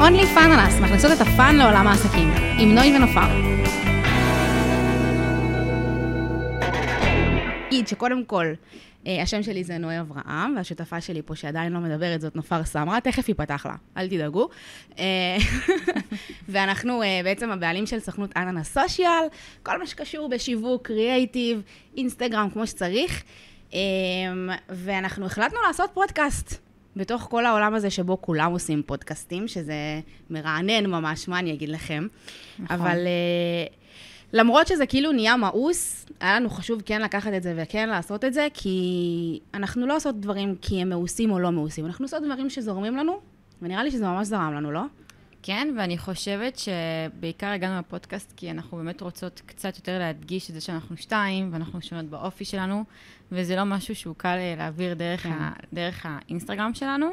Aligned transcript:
אונלי 0.00 0.26
פאננס, 0.26 0.80
מכניסות 0.80 1.10
את 1.12 1.20
הפאן 1.20 1.56
לעולם 1.56 1.86
העסקים, 1.86 2.28
עם 2.58 2.74
נוי 2.74 2.96
ונופר. 2.96 3.48
אגיד 7.68 7.88
שקודם 7.88 8.24
כל, 8.24 8.46
אה, 9.06 9.22
השם 9.22 9.42
שלי 9.42 9.64
זה 9.64 9.78
נוי 9.78 10.00
אברהם, 10.00 10.54
והשותפה 10.56 11.00
שלי 11.00 11.22
פה 11.22 11.36
שעדיין 11.36 11.72
לא 11.72 11.80
מדברת 11.80 12.20
זאת 12.20 12.36
נופר 12.36 12.64
סמרה, 12.64 13.00
תכף 13.00 13.28
ייפתח 13.28 13.66
לה, 13.66 13.74
אל 13.96 14.08
תדאגו. 14.08 14.48
אה, 14.98 15.04
ואנחנו 16.48 17.02
אה, 17.02 17.20
בעצם 17.24 17.50
הבעלים 17.50 17.86
של 17.86 18.00
סוכנות 18.00 18.36
אננס 18.36 18.78
סושיאל, 18.78 19.24
כל 19.62 19.78
מה 19.78 19.86
שקשור 19.86 20.28
בשיווק, 20.28 20.86
קריאייטיב, 20.86 21.62
אינסטגרם, 21.96 22.50
כמו 22.50 22.66
שצריך. 22.66 23.22
ואנחנו 24.68 25.26
החלטנו 25.26 25.58
לעשות 25.66 25.90
פודקאסט. 25.94 26.67
בתוך 26.98 27.22
כל 27.30 27.46
העולם 27.46 27.74
הזה 27.74 27.90
שבו 27.90 28.20
כולם 28.20 28.52
עושים 28.52 28.82
פודקאסטים, 28.86 29.48
שזה 29.48 30.00
מרענן 30.30 30.86
ממש, 30.86 31.28
מה 31.28 31.38
אני 31.38 31.52
אגיד 31.52 31.68
לכם. 31.68 32.06
נכון. 32.58 32.76
אבל 32.76 32.96
uh, 32.96 33.72
למרות 34.32 34.66
שזה 34.66 34.86
כאילו 34.86 35.12
נהיה 35.12 35.36
מאוס, 35.36 36.06
היה 36.20 36.36
לנו 36.36 36.50
חשוב 36.50 36.82
כן 36.82 37.02
לקחת 37.02 37.32
את 37.36 37.42
זה 37.42 37.54
וכן 37.56 37.88
לעשות 37.88 38.24
את 38.24 38.34
זה, 38.34 38.48
כי 38.54 39.40
אנחנו 39.54 39.86
לא 39.86 39.96
עושות 39.96 40.20
דברים 40.20 40.54
כי 40.62 40.82
הם 40.82 40.88
מאוסים 40.88 41.30
או 41.30 41.38
לא 41.38 41.52
מאוסים, 41.52 41.86
אנחנו 41.86 42.04
עושות 42.04 42.22
דברים 42.22 42.50
שזורמים 42.50 42.96
לנו, 42.96 43.20
ונראה 43.62 43.82
לי 43.82 43.90
שזה 43.90 44.04
ממש 44.04 44.26
זרם 44.26 44.54
לנו, 44.54 44.72
לא? 44.72 44.82
כן, 45.42 45.74
ואני 45.78 45.98
חושבת 45.98 46.58
שבעיקר 46.58 47.46
הגענו 47.46 47.78
לפודקאסט 47.78 48.32
כי 48.36 48.50
אנחנו 48.50 48.76
באמת 48.76 49.00
רוצות 49.00 49.42
קצת 49.46 49.76
יותר 49.76 49.98
להדגיש 49.98 50.50
את 50.50 50.54
זה 50.54 50.60
שאנחנו 50.60 50.96
שתיים, 50.96 51.48
ואנחנו 51.52 51.82
שונות 51.82 52.04
באופי 52.04 52.44
שלנו, 52.44 52.84
וזה 53.32 53.56
לא 53.56 53.64
משהו 53.64 53.94
שהוא 53.94 54.14
קל 54.16 54.36
אה, 54.38 54.54
להעביר 54.58 54.94
דרך, 54.94 55.22
כן. 55.22 55.32
ה, 55.32 55.52
דרך 55.72 56.06
האינסטגרם 56.06 56.74
שלנו. 56.74 57.06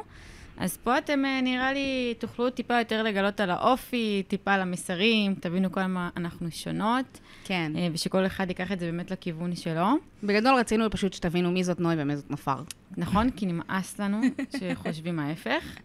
אז 0.58 0.76
פה 0.76 0.98
אתם, 0.98 1.24
אה, 1.24 1.40
נראה 1.40 1.72
לי, 1.72 2.14
תוכלו 2.18 2.50
טיפה 2.50 2.78
יותר 2.78 3.02
לגלות 3.02 3.40
על 3.40 3.50
האופי, 3.50 4.22
טיפה 4.28 4.52
על 4.52 4.60
המסרים, 4.60 5.34
תבינו 5.34 5.72
כל 5.72 5.86
מה 5.86 6.08
אנחנו 6.16 6.50
שונות. 6.50 7.20
כן. 7.44 7.72
אה, 7.76 7.88
ושכל 7.92 8.26
אחד 8.26 8.48
ייקח 8.48 8.72
את 8.72 8.80
זה 8.80 8.86
באמת 8.86 9.10
לכיוון 9.10 9.56
שלו. 9.56 9.86
בגדול 10.22 10.54
רצינו 10.54 10.90
פשוט 10.90 11.12
שתבינו 11.12 11.50
מי 11.50 11.64
זאת 11.64 11.80
נוי 11.80 11.94
ומי 11.98 12.16
זאת 12.16 12.30
נופר. 12.30 12.56
נכון, 12.96 13.30
כי 13.30 13.46
נמאס 13.46 13.98
לנו 14.00 14.20
שחושבים 14.58 15.18
ההפך. 15.18 15.76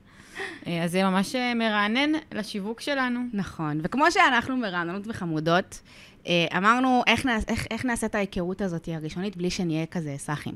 אה, 0.67 0.83
אז 0.83 0.91
זה 0.91 1.03
ממש 1.03 1.35
אה, 1.35 1.53
מרענן 1.53 2.11
לשיווק 2.31 2.81
שלנו. 2.81 3.19
נכון, 3.33 3.79
וכמו 3.83 4.11
שאנחנו 4.11 4.57
מרעננות 4.57 5.03
וחמודות, 5.07 5.81
אה, 6.27 6.57
אמרנו 6.57 7.03
איך, 7.07 7.25
נעש, 7.25 7.43
איך, 7.47 7.67
איך 7.71 7.85
נעשה 7.85 8.07
את 8.07 8.15
ההיכרות 8.15 8.61
הזאת 8.61 8.89
הראשונית 8.91 9.37
בלי 9.37 9.49
שנהיה 9.49 9.85
כזה 9.85 10.15
סאחים. 10.17 10.55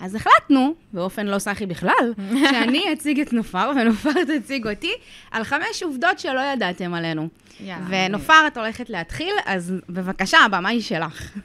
אז 0.00 0.14
החלטנו, 0.14 0.74
באופן 0.92 1.26
לא 1.26 1.38
סאחי 1.38 1.66
בכלל, 1.66 2.14
שאני 2.50 2.92
אציג 2.92 3.20
את 3.20 3.32
נופר 3.32 3.70
ונופר 3.76 4.24
תציג 4.24 4.66
אותי 4.66 4.92
על 5.30 5.44
חמש 5.44 5.82
עובדות 5.82 6.18
שלא 6.18 6.40
ידעתם 6.40 6.94
עלינו. 6.94 7.28
יאללה. 7.60 7.86
ונופר, 7.88 8.46
את 8.46 8.56
הולכת 8.56 8.90
להתחיל, 8.90 9.34
אז 9.44 9.74
בבקשה, 9.88 10.38
הבמה 10.38 10.68
היא 10.68 10.80
שלך. 10.80 11.38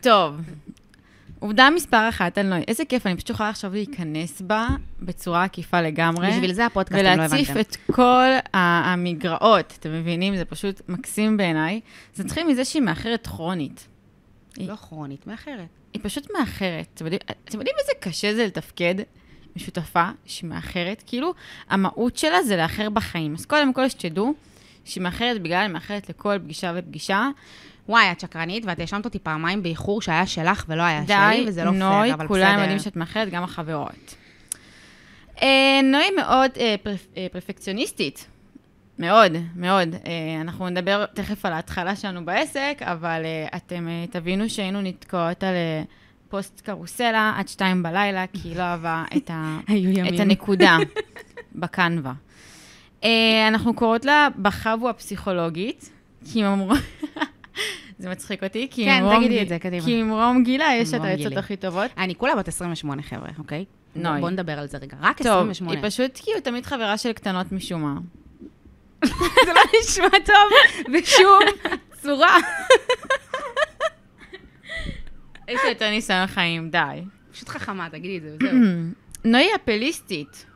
טוב, 0.00 0.36
עובדה 1.40 1.68
מספר 1.70 2.08
אחת 2.08 2.38
על 2.38 2.46
נוי, 2.46 2.64
איזה 2.68 2.84
כיף, 2.84 3.06
אני 3.06 3.16
פשוט 3.16 3.30
יכולה 3.30 3.48
עכשיו 3.48 3.72
להיכנס 3.72 4.40
בה 4.40 4.68
בצורה 5.02 5.44
עקיפה 5.44 5.80
לגמרי. 5.80 6.30
בשביל 6.30 6.52
זה 6.52 6.66
הפודקאסט, 6.66 7.00
אם 7.00 7.04
לא 7.04 7.10
הבנתם. 7.10 7.34
ולהציף 7.34 7.56
את 7.56 7.76
כל 7.92 8.28
המגרעות, 8.54 9.74
אתם 9.78 9.92
מבינים? 9.92 10.36
זה 10.36 10.44
פשוט 10.44 10.80
מקסים 10.88 11.36
בעיניי. 11.36 11.80
זה 12.14 12.24
מתחיל 12.24 12.46
מזה 12.46 12.64
שהיא 12.64 12.82
מאחרת 12.82 13.26
כרונית. 13.26 13.86
לא 14.58 14.76
כרונית, 14.76 15.26
מאחרת. 15.26 15.68
היא 15.92 16.00
פשוט 16.04 16.28
מאחרת. 16.38 16.86
אתם 16.94 17.04
יודעים, 17.04 17.20
אתם 17.44 17.58
יודעים 17.58 17.76
איזה 17.80 17.92
קשה 18.00 18.34
זה 18.34 18.46
לתפקד 18.46 18.94
עם 18.98 19.58
שותפה 19.58 20.08
שהיא 20.26 20.50
מאחרת? 20.50 21.02
כאילו, 21.06 21.34
המהות 21.70 22.16
שלה 22.16 22.42
זה 22.42 22.56
לאחר 22.56 22.90
בחיים. 22.90 23.34
אז 23.34 23.46
קודם 23.46 23.72
כל 23.72 23.88
שתדעו 23.88 24.34
שהיא 24.84 25.02
מאחרת 25.02 25.42
בגלל 25.42 25.62
היא 25.62 25.68
מאחרת 25.68 26.08
לכל 26.08 26.38
פגישה 26.38 26.72
ופגישה. 26.76 27.28
וואי, 27.88 28.12
את 28.12 28.20
שקרנית, 28.20 28.64
ואת 28.66 28.80
האשמת 28.80 29.04
אותי 29.04 29.18
פעמיים 29.18 29.62
באיחור 29.62 30.02
שהיה 30.02 30.26
שלך 30.26 30.64
ולא 30.68 30.82
היה 30.82 31.00
די, 31.00 31.14
שלי, 31.32 31.44
וזה 31.48 31.64
לא 31.64 31.70
נוי, 31.70 32.02
פייר, 32.02 32.14
אבל 32.14 32.26
בסדר. 32.26 32.38
די, 32.38 32.44
נוי, 32.44 32.46
כולם 32.46 32.58
יודעים 32.60 32.78
שאת 32.78 32.96
מאחרת, 32.96 33.28
גם 33.30 33.44
החברות. 33.44 34.14
אה, 35.42 35.80
נוי 35.82 36.10
מאוד 36.16 36.50
אה, 36.56 36.74
פרפ, 36.82 37.06
אה, 37.16 37.26
פרפקציוניסטית. 37.32 38.26
מאוד, 38.98 39.32
מאוד. 39.56 39.94
אה, 39.94 40.40
אנחנו 40.40 40.68
נדבר 40.68 41.06
תכף 41.06 41.46
על 41.46 41.52
ההתחלה 41.52 41.96
שלנו 41.96 42.24
בעסק, 42.24 42.78
אבל 42.80 43.22
אה, 43.24 43.46
אתם 43.56 43.88
אה, 43.88 44.04
תבינו 44.10 44.48
שהיינו 44.48 44.80
נתקעות 44.80 45.44
על 45.44 45.54
פוסט 46.28 46.60
קרוסלה 46.60 47.32
עד 47.36 47.48
שתיים 47.48 47.82
בלילה, 47.82 48.24
כי 48.32 48.48
היא 48.48 48.56
לא 48.56 48.62
אהבה 48.62 49.04
את, 49.16 49.30
ה, 49.30 49.58
את 50.14 50.20
הנקודה 50.20 50.76
בקנווה. 51.54 52.12
אנחנו 53.48 53.74
קוראות 53.74 54.04
לה 54.04 54.28
בחבו 54.42 54.88
הפסיכולוגית, 54.88 55.90
כי 56.32 56.44
הם 56.44 56.52
אמרו... 56.52 56.74
זה 57.98 58.10
מצחיק 58.10 58.44
אותי, 58.44 58.68
כי 58.70 58.84
כן, 58.84 59.04
תגידי 59.16 59.34
גיל... 59.34 59.42
את 59.42 59.48
זה, 59.48 59.58
קדימה. 59.58 59.84
כי 59.84 60.02
ממרום 60.02 60.42
גילה 60.42 60.66
יש 60.80 60.94
את 60.94 61.00
העצות 61.00 61.36
הכי 61.36 61.56
טובות. 61.56 61.90
אני 61.98 62.14
כולה 62.14 62.36
בת 62.36 62.48
28, 62.48 63.02
חבר'ה, 63.02 63.28
אוקיי? 63.38 63.64
נוי. 63.96 64.20
בואו 64.20 64.30
נדבר 64.30 64.58
על 64.58 64.66
זה 64.66 64.78
רגע. 64.78 64.96
רק 65.00 65.18
טוב, 65.22 65.26
28. 65.26 65.74
טוב, 65.74 65.84
היא 65.84 65.90
פשוט 65.90 66.20
כאילו 66.24 66.40
תמיד 66.40 66.66
חברה 66.66 66.98
של 66.98 67.12
קטנות 67.12 67.52
משום 67.52 67.82
מה. 67.82 67.94
זה 69.46 69.52
לא 69.54 69.60
נשמע 69.80 70.08
טוב 70.24 70.50
בשום 70.92 71.40
צורה. 72.02 72.36
יש 75.48 75.60
לי 75.64 75.68
יותר 75.68 75.90
ניסיון 75.90 76.26
חיים, 76.26 76.70
די. 76.70 77.02
פשוט 77.32 77.48
חכמה, 77.48 77.90
תגידי 77.90 78.18
את 78.18 78.22
זה, 78.22 78.36
וזהו. 78.40 78.58
נוי 79.32 79.48
אפליסטית. 79.54 80.46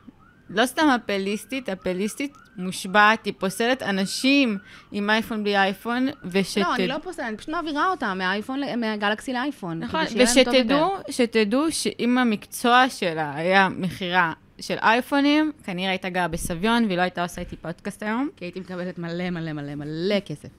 לא 0.49 0.65
סתם 0.65 0.87
אפליסטית, 0.95 1.69
אפליסטית 1.69 2.37
מושבעת, 2.57 3.25
היא 3.25 3.33
פוסלת 3.37 3.83
אנשים 3.83 4.57
עם 4.91 5.09
אייפון 5.09 5.43
בלי 5.43 5.57
אייפון, 5.57 6.07
ושת... 6.23 6.61
לא, 6.61 6.75
אני 6.75 6.87
לא 6.87 6.97
פוסלת, 7.03 7.25
אני 7.25 7.37
פשוט 7.37 7.49
מעבירה 7.49 7.89
אותה 7.89 8.13
מהאייפון, 8.13 8.61
מהגלקסי 8.77 9.33
לאייפון. 9.33 9.79
נכון, 9.79 10.01
ושתדעו, 10.15 10.95
שתדעו 11.09 11.71
שאם 11.71 12.17
המקצוע 12.17 12.89
שלה 12.89 13.35
היה 13.35 13.69
מכירה 13.69 14.33
של 14.59 14.77
אייפונים, 14.81 15.51
כנראה 15.63 15.89
הייתה 15.89 16.09
גרה 16.09 16.27
בסביון, 16.27 16.85
והיא 16.85 16.97
לא 16.97 17.01
הייתה 17.01 17.23
עושה 17.23 17.41
איתי 17.41 17.55
פודקאסט 17.55 18.03
היום. 18.03 18.29
כי 18.35 18.45
הייתי 18.45 18.59
מקבלת 18.59 18.97
מלא 18.97 19.29
מלא 19.29 19.53
מלא 19.53 19.75
מלא 19.75 20.19
כסף. 20.19 20.49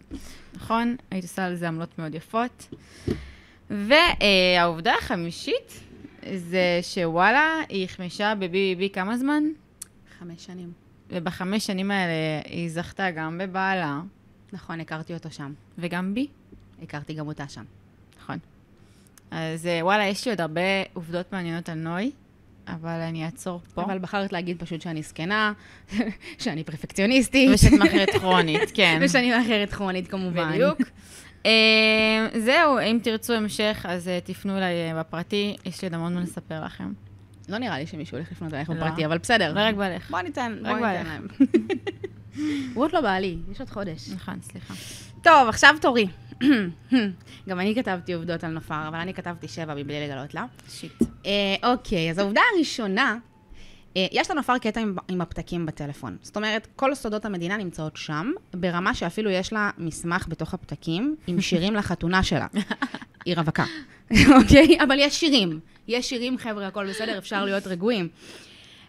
נכון, 0.54 0.96
הייתי 1.10 1.26
עושה 1.26 1.44
על 1.44 1.54
זה 1.54 1.68
עמלות 1.68 1.98
מאוד 1.98 2.14
יפות. 2.14 2.74
והעובדה 3.70 4.94
החמישית 4.98 5.80
זה 6.34 6.78
שוואלה, 6.82 7.60
היא 7.68 7.84
החמישה 7.84 8.34
בבי.בי.בי 8.34 8.90
כמה 8.90 9.16
זמן? 9.16 9.42
חמש 10.18 10.44
שנים. 10.44 10.83
ובחמש 11.10 11.66
שנים 11.66 11.90
האלה 11.90 12.42
היא 12.44 12.70
זכתה 12.70 13.10
גם 13.10 13.38
בבעלה. 13.38 14.00
נכון, 14.52 14.80
הכרתי 14.80 15.14
אותו 15.14 15.30
שם. 15.30 15.52
וגם 15.78 16.14
בי. 16.14 16.26
הכרתי 16.82 17.14
גם 17.14 17.28
אותה 17.28 17.48
שם. 17.48 17.64
נכון. 18.20 18.38
אז 19.30 19.66
אה, 19.66 19.78
וואלה, 19.82 20.06
יש 20.06 20.24
לי 20.24 20.30
עוד 20.30 20.40
הרבה 20.40 20.60
עובדות 20.92 21.32
מעניינות 21.32 21.68
על 21.68 21.78
נוי, 21.78 22.10
אבל 22.68 23.00
אני 23.00 23.24
אעצור 23.24 23.60
פה. 23.74 23.82
אבל 23.82 23.98
בחרת 23.98 24.32
להגיד 24.32 24.58
פשוט 24.58 24.80
שאני 24.80 25.02
זקנה, 25.02 25.52
שאני 26.42 26.64
פרפקציוניסטית. 26.64 27.50
ושאת 27.54 27.72
מאחרת 27.72 28.10
כרונית, 28.10 28.70
כן. 28.74 29.00
ושאני 29.02 29.30
מאחרת 29.30 29.72
כרונית, 29.72 30.08
כמובן. 30.08 30.52
בדיוק. 30.52 30.78
uh, 31.42 31.46
זהו, 32.46 32.78
אם 32.78 32.98
תרצו 33.02 33.32
המשך, 33.32 33.86
אז 33.88 34.08
uh, 34.08 34.26
תפנו 34.26 34.56
אליי 34.56 34.92
uh, 34.92 34.96
בפרטי, 34.96 35.56
יש 35.64 35.82
לי 35.82 35.88
עוד 35.88 35.94
המון 35.94 36.14
מה 36.14 36.20
לספר 36.20 36.64
לכם. 36.64 36.92
לא 37.48 37.58
נראה 37.58 37.78
לי 37.78 37.86
שמישהו 37.86 38.16
הולך 38.16 38.32
לפנות 38.32 38.54
אלייך 38.54 38.70
בפרטי, 38.70 39.00
לא. 39.00 39.06
אבל 39.06 39.18
בסדר. 39.18 39.52
רק 39.56 39.74
בעלך. 39.74 40.10
בוא 40.10 40.20
ניתן, 40.20 40.58
בוא 40.62 40.76
ניתן 40.76 41.06
להם. 41.06 41.26
הוא 42.74 42.84
עוד 42.84 42.92
לא 42.92 43.00
בעלי, 43.00 43.38
יש 43.52 43.60
עוד 43.60 43.70
חודש. 43.70 44.10
נכון, 44.14 44.38
סליחה. 44.42 44.74
טוב, 45.22 45.48
עכשיו 45.48 45.74
תורי. 45.80 46.06
גם 47.48 47.60
אני 47.60 47.74
כתבתי 47.74 48.12
עובדות 48.12 48.44
על 48.44 48.50
נופר, 48.50 48.88
אבל 48.88 48.98
אני 48.98 49.14
כתבתי 49.14 49.48
שבע 49.48 49.74
מבלי 49.74 50.08
לגלות 50.08 50.34
לה. 50.34 50.44
שיט. 50.68 51.02
אה, 51.26 51.70
אוקיי, 51.72 52.10
אז 52.10 52.18
העובדה 52.18 52.40
הראשונה, 52.54 53.16
אה, 53.96 54.06
יש 54.12 54.30
לנופר 54.30 54.58
קטע 54.58 54.80
עם, 54.80 54.96
עם 55.08 55.20
הפתקים 55.20 55.66
בטלפון. 55.66 56.16
זאת 56.22 56.36
אומרת, 56.36 56.68
כל 56.76 56.94
סודות 56.94 57.24
המדינה 57.24 57.56
נמצאות 57.56 57.96
שם, 57.96 58.30
ברמה 58.54 58.94
שאפילו 58.94 59.30
יש 59.30 59.52
לה 59.52 59.70
מסמך 59.78 60.26
בתוך 60.28 60.54
הפתקים 60.54 61.16
עם 61.26 61.40
שירים 61.46 61.74
לחתונה 61.74 62.22
שלה. 62.22 62.46
היא 63.24 63.36
רווקה, 63.36 63.64
אוקיי? 64.40 64.78
אבל 64.84 64.96
יש 64.98 65.20
שירים. 65.20 65.60
יש 65.88 66.08
שירים, 66.08 66.38
חבר'ה, 66.38 66.66
הכל 66.66 66.88
בסדר, 66.90 67.18
אפשר 67.18 67.44
להיות 67.44 67.66
רגועים. 67.66 68.08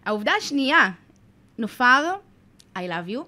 העובדה 0.06 0.32
השנייה, 0.38 0.90
נופר, 1.58 2.14
I 2.76 2.80
love 2.80 3.10
you, 3.10 3.20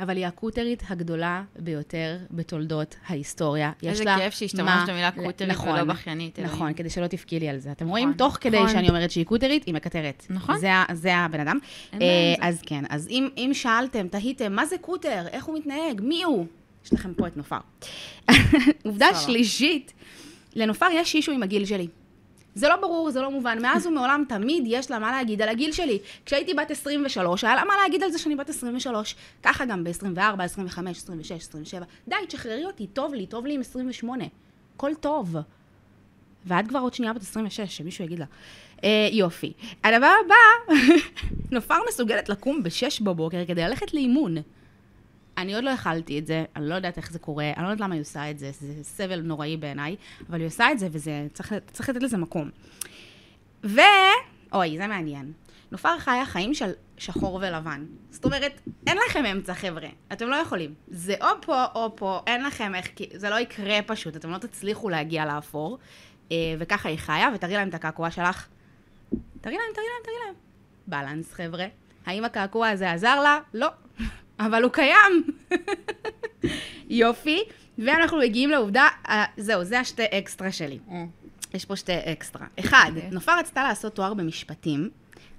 אבל 0.00 0.16
היא 0.16 0.26
הקוטרית 0.26 0.82
הגדולה 0.88 1.42
ביותר 1.58 2.18
בתולדות 2.30 2.96
ההיסטוריה. 3.06 3.72
איזה 3.82 4.04
כיף 4.18 4.34
שהשתמשת 4.34 4.88
במילה 4.88 5.10
קוטרית 5.10 5.50
נכון, 5.50 5.68
ולא 5.68 5.84
בכיינית. 5.84 6.38
נכון, 6.38 6.74
כדי 6.74 6.90
שלא 6.90 7.06
תבכי 7.06 7.40
לי 7.40 7.48
על 7.48 7.58
זה. 7.58 7.72
אתם 7.72 7.84
נכון, 7.84 7.90
רואים? 7.90 8.12
תוך 8.12 8.38
כדי 8.40 8.56
נכון. 8.56 8.68
שאני 8.68 8.88
אומרת 8.88 9.10
שהיא 9.10 9.26
קוטרית, 9.26 9.64
היא 9.64 9.74
מקטרת. 9.74 10.26
נכון. 10.30 10.58
זה, 10.58 10.68
זה 10.92 11.16
הבן 11.16 11.40
אדם. 11.40 11.58
אה, 11.92 11.98
אז 12.40 12.62
כן, 12.62 12.84
אז 12.88 13.08
אם, 13.08 13.28
אם 13.36 13.50
שאלתם, 13.52 14.08
תהיתם, 14.08 14.52
מה 14.52 14.66
זה 14.66 14.76
קוטר? 14.80 15.26
איך 15.32 15.44
הוא 15.44 15.58
מתנהג? 15.58 16.00
מי 16.00 16.22
הוא? 16.22 16.46
יש 16.84 16.92
לכם 16.92 17.14
פה 17.14 17.26
את 17.26 17.36
נופר. 17.36 17.58
עובדה 18.84 19.06
שלישית, 19.14 19.92
לנופר 20.54 20.86
יש 20.92 21.14
אישו 21.14 21.32
עם 21.32 21.42
הגיל 21.42 21.64
שלי. 21.64 21.86
זה 22.54 22.68
לא 22.68 22.76
ברור, 22.76 23.10
זה 23.10 23.20
לא 23.20 23.30
מובן. 23.30 23.62
מאז 23.62 23.86
ומעולם 23.86 24.24
תמיד 24.28 24.64
יש 24.66 24.90
לה 24.90 24.98
מה 24.98 25.10
להגיד 25.10 25.42
על 25.42 25.48
הגיל 25.48 25.72
שלי. 25.72 25.98
כשהייתי 26.26 26.54
בת 26.54 26.70
23, 26.70 27.44
היה 27.44 27.54
לה 27.54 27.64
מה 27.64 27.74
להגיד 27.82 28.02
על 28.02 28.10
זה 28.10 28.18
שאני 28.18 28.36
בת 28.36 28.48
23. 28.48 29.14
ככה 29.42 29.64
גם 29.64 29.84
ב-24, 29.84 30.42
25, 30.42 30.98
26, 30.98 31.32
27. 31.32 31.84
די, 32.08 32.16
תשחררי 32.28 32.64
אותי, 32.64 32.86
טוב 32.86 33.14
לי, 33.14 33.26
טוב 33.26 33.46
לי 33.46 33.54
עם 33.54 33.60
28. 33.60 34.24
הכל 34.76 34.94
טוב. 35.00 35.36
ואת 36.46 36.68
כבר 36.68 36.78
עוד 36.78 36.94
שנייה 36.94 37.12
בת 37.12 37.22
26, 37.22 37.76
שמישהו 37.76 38.04
יגיד 38.04 38.18
לה. 38.18 38.26
אה, 38.84 39.08
יופי. 39.12 39.52
הדבר 39.84 40.12
הבא, 40.24 40.74
נופר 41.52 41.78
מסוגלת 41.88 42.28
לקום 42.28 42.62
ב-6 42.62 43.04
בבוקר 43.04 43.44
כדי 43.46 43.62
ללכת 43.62 43.94
לאימון. 43.94 44.36
אני 45.38 45.54
עוד 45.54 45.64
לא 45.64 45.74
אכלתי 45.74 46.18
את 46.18 46.26
זה, 46.26 46.44
אני 46.56 46.68
לא 46.68 46.74
יודעת 46.74 46.96
איך 46.96 47.12
זה 47.12 47.18
קורה, 47.18 47.52
אני 47.56 47.64
לא 47.64 47.68
יודעת 47.70 47.80
למה 47.80 47.94
היא 47.94 48.02
עושה 48.02 48.30
את 48.30 48.38
זה, 48.38 48.50
זה 48.52 48.84
סבל 48.84 49.20
נוראי 49.20 49.56
בעיניי, 49.56 49.96
אבל 50.30 50.38
היא 50.38 50.46
עושה 50.46 50.72
את 50.72 50.78
זה 50.78 50.88
וזה, 50.92 51.26
צריך, 51.32 51.54
צריך 51.72 51.88
לתת 51.88 52.02
לזה 52.02 52.16
מקום. 52.16 52.50
ו... 53.64 53.80
אוי, 54.52 54.76
זה 54.78 54.86
מעניין. 54.86 55.32
נופר 55.72 55.98
חיה 55.98 56.26
חיים 56.26 56.54
של 56.54 56.70
שחור 56.98 57.34
ולבן. 57.34 57.86
זאת 58.10 58.24
אומרת, 58.24 58.60
אין 58.86 58.98
לכם 59.08 59.26
אמצע, 59.26 59.54
חבר'ה. 59.54 59.88
אתם 60.12 60.28
לא 60.28 60.36
יכולים. 60.36 60.74
זה 60.88 61.14
או 61.20 61.26
פה 61.40 61.64
או 61.74 61.96
פה, 61.96 62.20
אין 62.26 62.44
לכם 62.44 62.74
איך, 62.74 62.88
זה 63.14 63.30
לא 63.30 63.40
יקרה 63.40 63.82
פשוט, 63.86 64.16
אתם 64.16 64.30
לא 64.30 64.38
תצליחו 64.38 64.88
להגיע 64.88 65.26
לאפור. 65.26 65.78
אה, 66.32 66.36
וככה 66.58 66.88
היא 66.88 66.98
חיה, 66.98 67.28
ותראי 67.34 67.54
להם 67.54 67.68
את 67.68 67.74
הקעקוע 67.74 68.10
שלך. 68.10 68.48
תראי 69.40 69.56
להם, 69.56 69.74
תראי 69.74 69.86
להם, 69.86 70.04
תראי 70.04 70.16
להם. 70.26 70.34
בלנס, 70.86 71.32
חבר'ה. 71.32 71.66
האם 72.06 72.24
הקעקוע 72.24 72.68
הזה 72.68 72.92
עזר 72.92 73.20
לה? 73.20 73.38
לא. 73.54 73.68
אבל 74.40 74.62
הוא 74.62 74.72
קיים. 74.72 75.24
יופי. 76.88 77.42
ואנחנו 77.78 78.18
מגיעים 78.18 78.50
לעובדה, 78.50 78.88
אה, 79.08 79.24
זהו, 79.36 79.64
זה 79.64 79.80
השתי 79.80 80.04
אקסטרה 80.10 80.52
שלי. 80.52 80.78
אה. 80.90 81.04
יש 81.54 81.64
פה 81.64 81.76
שתי 81.76 81.92
אקסטרה. 82.12 82.46
אחד, 82.60 82.90
אוקיי. 82.96 83.10
נופר 83.10 83.38
רצתה 83.38 83.62
לעשות 83.62 83.94
תואר 83.94 84.14
במשפטים, 84.14 84.90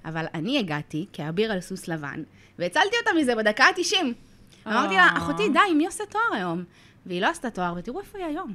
אבל 0.04 0.24
אני 0.34 0.58
הגעתי 0.58 1.06
כאביר 1.12 1.52
על 1.52 1.60
סוס 1.60 1.88
לבן, 1.88 2.22
והצלתי 2.58 2.96
אותה 3.00 3.10
מזה 3.20 3.34
בדקה 3.34 3.64
ה-90. 3.64 4.06
אמרתי 4.66 4.94
לה, 4.94 5.00
אה. 5.00 5.18
אחותי, 5.18 5.48
די, 5.48 5.74
מי 5.74 5.86
עושה 5.86 6.04
תואר 6.06 6.22
היום? 6.32 6.64
והיא 7.06 7.20
לא 7.20 7.26
עשתה 7.26 7.50
תואר, 7.50 7.74
ותראו 7.76 8.00
איפה 8.00 8.18
היא 8.18 8.26
היום. 8.26 8.54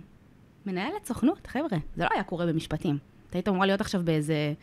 מנהלת 0.66 1.06
סוכנות, 1.06 1.48
חבר'ה, 1.48 1.78
זה 1.96 2.04
לא 2.04 2.10
היה 2.14 2.24
קורה 2.24 2.46
במשפטים. 2.46 2.98
את 3.30 3.36
היית 3.36 3.48
אמורה 3.48 3.66
להיות 3.66 3.82
עכשיו 3.82 4.02
באיזה 4.04 4.54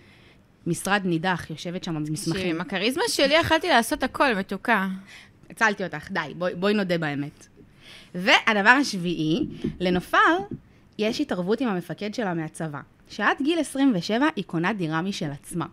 משרד 0.67 1.03
נידח, 1.05 1.51
יושבת 1.51 1.85
שם 1.85 2.05
במסמכים. 2.05 2.57
עם 2.57 2.61
הכריזמה 2.61 3.03
שלי 3.09 3.35
יכלתי 3.35 3.69
לעשות 3.69 4.03
הכל, 4.03 4.35
מתוקה. 4.35 4.89
הצלתי 5.51 5.85
אותך, 5.85 6.11
די, 6.11 6.35
בואי, 6.39 6.55
בואי 6.55 6.75
נודה 6.75 6.99
באמת. 6.99 7.47
והדבר 8.15 8.71
השביעי, 8.81 9.47
לנופר 9.81 10.39
יש 10.99 11.21
התערבות 11.21 11.61
עם 11.61 11.69
המפקד 11.69 12.15
שלה 12.15 12.35
מהצבא, 12.35 12.81
שעד 13.09 13.37
גיל 13.43 13.59
27 13.59 14.27
היא 14.37 14.45
קונה 14.45 14.73
דירה 14.73 15.03
משל 15.03 15.31
עצמה. 15.31 15.67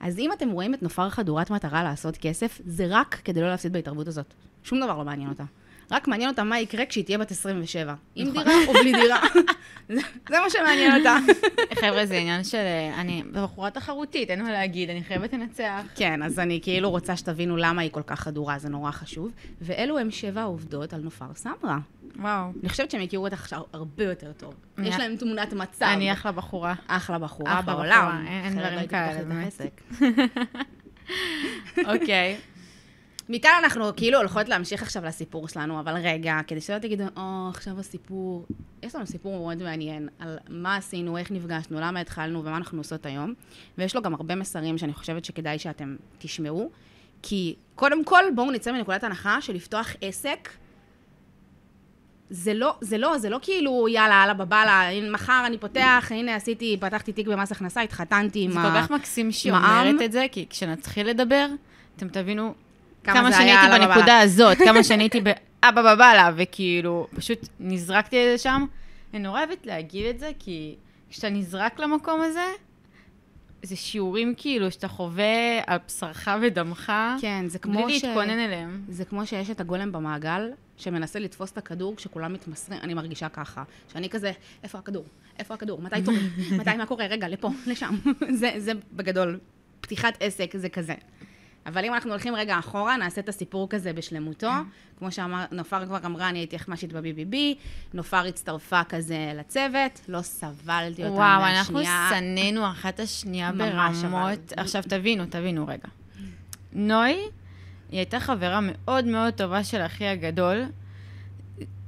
אז 0.00 0.18
אם 0.18 0.32
אתם 0.32 0.50
רואים 0.50 0.74
את 0.74 0.82
נופר 0.82 1.10
חדורת 1.10 1.50
מטרה 1.50 1.82
לעשות 1.82 2.16
כסף, 2.16 2.60
זה 2.66 2.86
רק 2.88 3.20
כדי 3.24 3.40
לא 3.40 3.48
להפסיד 3.48 3.72
בהתערבות 3.72 4.08
הזאת. 4.08 4.34
שום 4.64 4.80
דבר 4.80 4.98
לא 4.98 5.04
מעניין 5.04 5.28
אותה. 5.28 5.44
רק 5.90 6.08
מעניין 6.08 6.30
אותה 6.30 6.44
מה 6.44 6.60
יקרה 6.60 6.86
כשהיא 6.86 7.04
תהיה 7.04 7.18
בת 7.18 7.30
27. 7.30 7.94
עם 8.14 8.28
נכון. 8.28 8.42
דירה 8.44 8.54
או 8.66 8.72
בלי 8.72 8.92
דירה. 8.92 9.20
זה, 9.88 10.00
מה 10.30 10.50
שמעניין 10.50 10.96
אותה. 10.98 11.16
חבר'ה, 11.80 12.06
זה 12.06 12.16
עניין 12.16 12.44
של... 12.44 12.56
אה, 12.58 13.00
אני 13.00 13.22
בחורה 13.32 13.70
תחרותית, 13.70 14.30
אין 14.30 14.42
מה 14.42 14.52
להגיד, 14.52 14.90
אני 14.90 15.04
חייבת 15.04 15.32
לנצח. 15.32 15.80
כן, 15.94 16.22
אז 16.22 16.38
אני 16.38 16.60
כאילו 16.62 16.90
רוצה 16.90 17.16
שתבינו 17.16 17.56
למה 17.56 17.82
היא 17.82 17.90
כל 17.90 18.02
כך 18.06 18.20
חדורה, 18.20 18.58
זה 18.58 18.68
נורא 18.68 18.90
חשוב. 18.90 19.30
ואלו 19.60 19.98
הם 19.98 20.10
שבע 20.10 20.40
העובדות 20.40 20.92
על 20.92 21.00
נופר 21.00 21.26
סמרה. 21.34 21.78
וואו. 22.16 22.50
אני 22.60 22.68
חושבת 22.68 22.90
שהם 22.90 23.00
הכירו 23.02 23.24
אותך 23.24 23.40
עכשיו 23.40 23.60
הרבה 23.72 24.04
יותר 24.04 24.32
טוב. 24.32 24.54
יש 24.82 24.96
להם 24.98 25.16
תמונת 25.16 25.52
מצב. 25.52 25.84
אני 25.86 26.12
אחלה 26.12 26.32
בחורה. 26.32 26.74
אחלה 26.86 27.18
בחורה 27.18 27.62
בעולם. 27.62 28.24
אין- 28.28 28.52
דברים 28.52 28.72
לא 28.72 28.78
הייתי 28.78 28.88
כאלה, 28.88 29.24
באמת. 29.24 29.60
אוקיי. 31.94 32.36
מכאן 33.28 33.50
אנחנו 33.64 33.96
כאילו 33.96 34.18
הולכות 34.18 34.48
להמשיך 34.48 34.82
עכשיו 34.82 35.04
לסיפור 35.04 35.48
שלנו, 35.48 35.80
אבל 35.80 35.94
רגע, 35.96 36.36
כדי 36.46 36.60
שלא 36.60 36.78
תגידו, 36.78 37.04
או, 37.16 37.48
עכשיו 37.48 37.80
הסיפור. 37.80 38.46
יש 38.82 38.94
לנו 38.94 39.06
סיפור 39.06 39.38
מאוד 39.38 39.62
מעניין 39.62 40.08
על 40.18 40.38
מה 40.48 40.76
עשינו, 40.76 41.16
איך 41.16 41.30
נפגשנו, 41.30 41.80
למה 41.80 42.00
התחלנו 42.00 42.44
ומה 42.44 42.56
אנחנו 42.56 42.78
עושות 42.78 43.06
היום. 43.06 43.34
ויש 43.78 43.96
לו 43.96 44.02
גם 44.02 44.14
הרבה 44.14 44.34
מסרים 44.34 44.78
שאני 44.78 44.92
חושבת 44.92 45.24
שכדאי 45.24 45.58
שאתם 45.58 45.96
תשמעו. 46.18 46.70
כי 47.22 47.54
קודם 47.74 48.04
כל, 48.04 48.22
בואו 48.34 48.50
נצא 48.50 48.72
מנקודת 48.72 49.04
הנחה 49.04 49.40
של 49.40 49.54
לפתוח 49.54 49.88
עסק. 50.00 50.48
זה 52.30 52.54
לא, 52.54 52.74
זה 52.80 52.98
לא, 52.98 53.18
זה 53.18 53.30
לא 53.30 53.38
כאילו, 53.42 53.88
יאללה, 53.88 54.24
אללה 54.24 54.34
בבאללה, 54.34 55.10
מחר 55.12 55.42
אני 55.46 55.58
פותח, 55.58 56.08
הנה 56.10 56.34
עשיתי, 56.34 56.76
פתחתי 56.80 57.12
תיק 57.12 57.28
במס 57.28 57.52
הכנסה, 57.52 57.80
התחתנתי 57.80 58.42
עם 58.42 58.52
זה 58.52 58.60
ה... 58.60 58.62
כל 58.62 58.82
כך 58.82 58.90
מקסים 58.90 59.32
שהיא 59.32 59.52
מע"מ. 59.52 59.86
אומרת 59.86 60.02
את 60.04 60.12
זה, 60.12 60.26
כי 60.32 60.46
כשנתחיל 60.50 61.08
לדבר, 61.08 61.46
אתם 61.96 62.08
תבינו 62.08 62.54
כמה 63.14 63.32
שאני 63.32 63.50
הייתי 63.50 63.78
בנקודה. 63.78 64.18
הזאת, 64.18 64.58
כמה 64.58 64.84
שאני 64.84 65.02
הייתי 65.02 65.20
באבא 65.60 65.94
בבאללה, 65.94 66.30
וכאילו, 66.36 67.06
פשוט 67.16 67.48
נזרקתי 67.60 68.16
לשם. 68.34 68.64
אני 69.14 69.22
נורא 69.22 69.38
אוהבת 69.38 69.66
להגיד 69.66 70.06
את 70.06 70.18
זה, 70.18 70.30
כי 70.38 70.74
כשאתה 71.10 71.30
נזרק 71.30 71.80
למקום 71.80 72.20
הזה, 72.20 72.46
זה 73.62 73.76
שיעורים 73.76 74.34
כאילו 74.36 74.70
שאתה 74.70 74.88
חווה 74.88 75.60
על 75.66 75.78
בשרך 75.86 76.28
ודמך, 76.42 76.92
כן, 77.20 77.44
זה 77.48 77.58
כמו 77.58 77.84
בלי 77.84 77.98
ש... 77.98 78.04
להתכונן 78.04 78.38
אליהם. 78.38 78.84
זה 78.88 79.04
כמו 79.04 79.26
שיש 79.26 79.50
את 79.50 79.60
הגולם 79.60 79.92
במעגל, 79.92 80.50
שמנסה 80.76 81.18
לתפוס 81.18 81.52
את 81.52 81.58
הכדור 81.58 81.96
כשכולם 81.96 82.32
מתמסרים, 82.32 82.80
אני 82.82 82.94
מרגישה 82.94 83.28
ככה. 83.28 83.62
שאני 83.92 84.08
כזה, 84.08 84.32
איפה 84.62 84.78
הכדור? 84.78 85.04
איפה 85.38 85.54
הכדור? 85.54 85.82
מתי 85.82 86.02
תורי? 86.04 86.18
מתי, 86.58 86.76
מה 86.76 86.86
קורה? 86.86 87.06
רגע, 87.06 87.28
לפה, 87.28 87.50
לשם. 87.66 87.94
זה, 88.40 88.50
זה 88.58 88.72
בגדול, 88.92 89.38
פתיחת 89.80 90.16
עסק 90.20 90.56
זה 90.56 90.68
כזה. 90.68 90.94
אבל 91.68 91.84
אם 91.84 91.94
אנחנו 91.94 92.10
הולכים 92.10 92.34
רגע 92.34 92.58
אחורה, 92.58 92.96
נעשה 92.96 93.20
את 93.20 93.28
הסיפור 93.28 93.68
כזה 93.68 93.92
בשלמותו. 93.92 94.50
כמו 94.98 95.12
שנופר 95.12 95.86
כבר 95.86 95.98
אמרה, 96.06 96.28
אני 96.28 96.38
הייתי 96.38 96.56
אחמשית 96.56 96.92
ב-BBB, 96.92 97.36
נופר 97.94 98.16
הצטרפה 98.16 98.84
כזה 98.88 99.32
לצוות, 99.34 100.00
לא 100.08 100.22
סבלתי 100.22 101.04
אותה 101.04 101.14
וואו, 101.14 101.42
אנחנו 101.42 101.74
מהשנייה. 101.74 102.10
שנאנו 102.10 102.70
אחת 102.70 103.00
השנייה 103.00 103.52
ברמות. 103.52 104.52
עכשיו 104.56 104.82
תבינו, 104.88 105.24
תבינו 105.26 105.66
רגע. 105.66 105.88
נוי, 106.72 107.10
היא 107.90 107.98
הייתה 107.98 108.20
חברה 108.20 108.60
מאוד 108.62 109.04
מאוד 109.04 109.34
טובה 109.34 109.64
של 109.64 109.80
אחי 109.80 110.06
הגדול. 110.06 110.64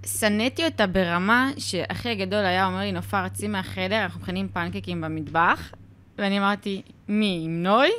שנאתי 0.06 0.64
אותה 0.64 0.86
ברמה 0.86 1.50
שאחי 1.58 2.08
הגדול 2.08 2.44
היה 2.44 2.66
אומר 2.66 2.78
לי, 2.78 2.92
נופר, 2.92 3.28
צאי 3.28 3.48
מהחדר, 3.48 4.02
אנחנו 4.02 4.20
מכינים 4.20 4.48
פנקקים 4.48 5.00
במטבח. 5.00 5.72
ואני 6.18 6.38
אמרתי, 6.38 6.82
מי, 7.08 7.40
עם 7.44 7.62
נוי? 7.62 7.90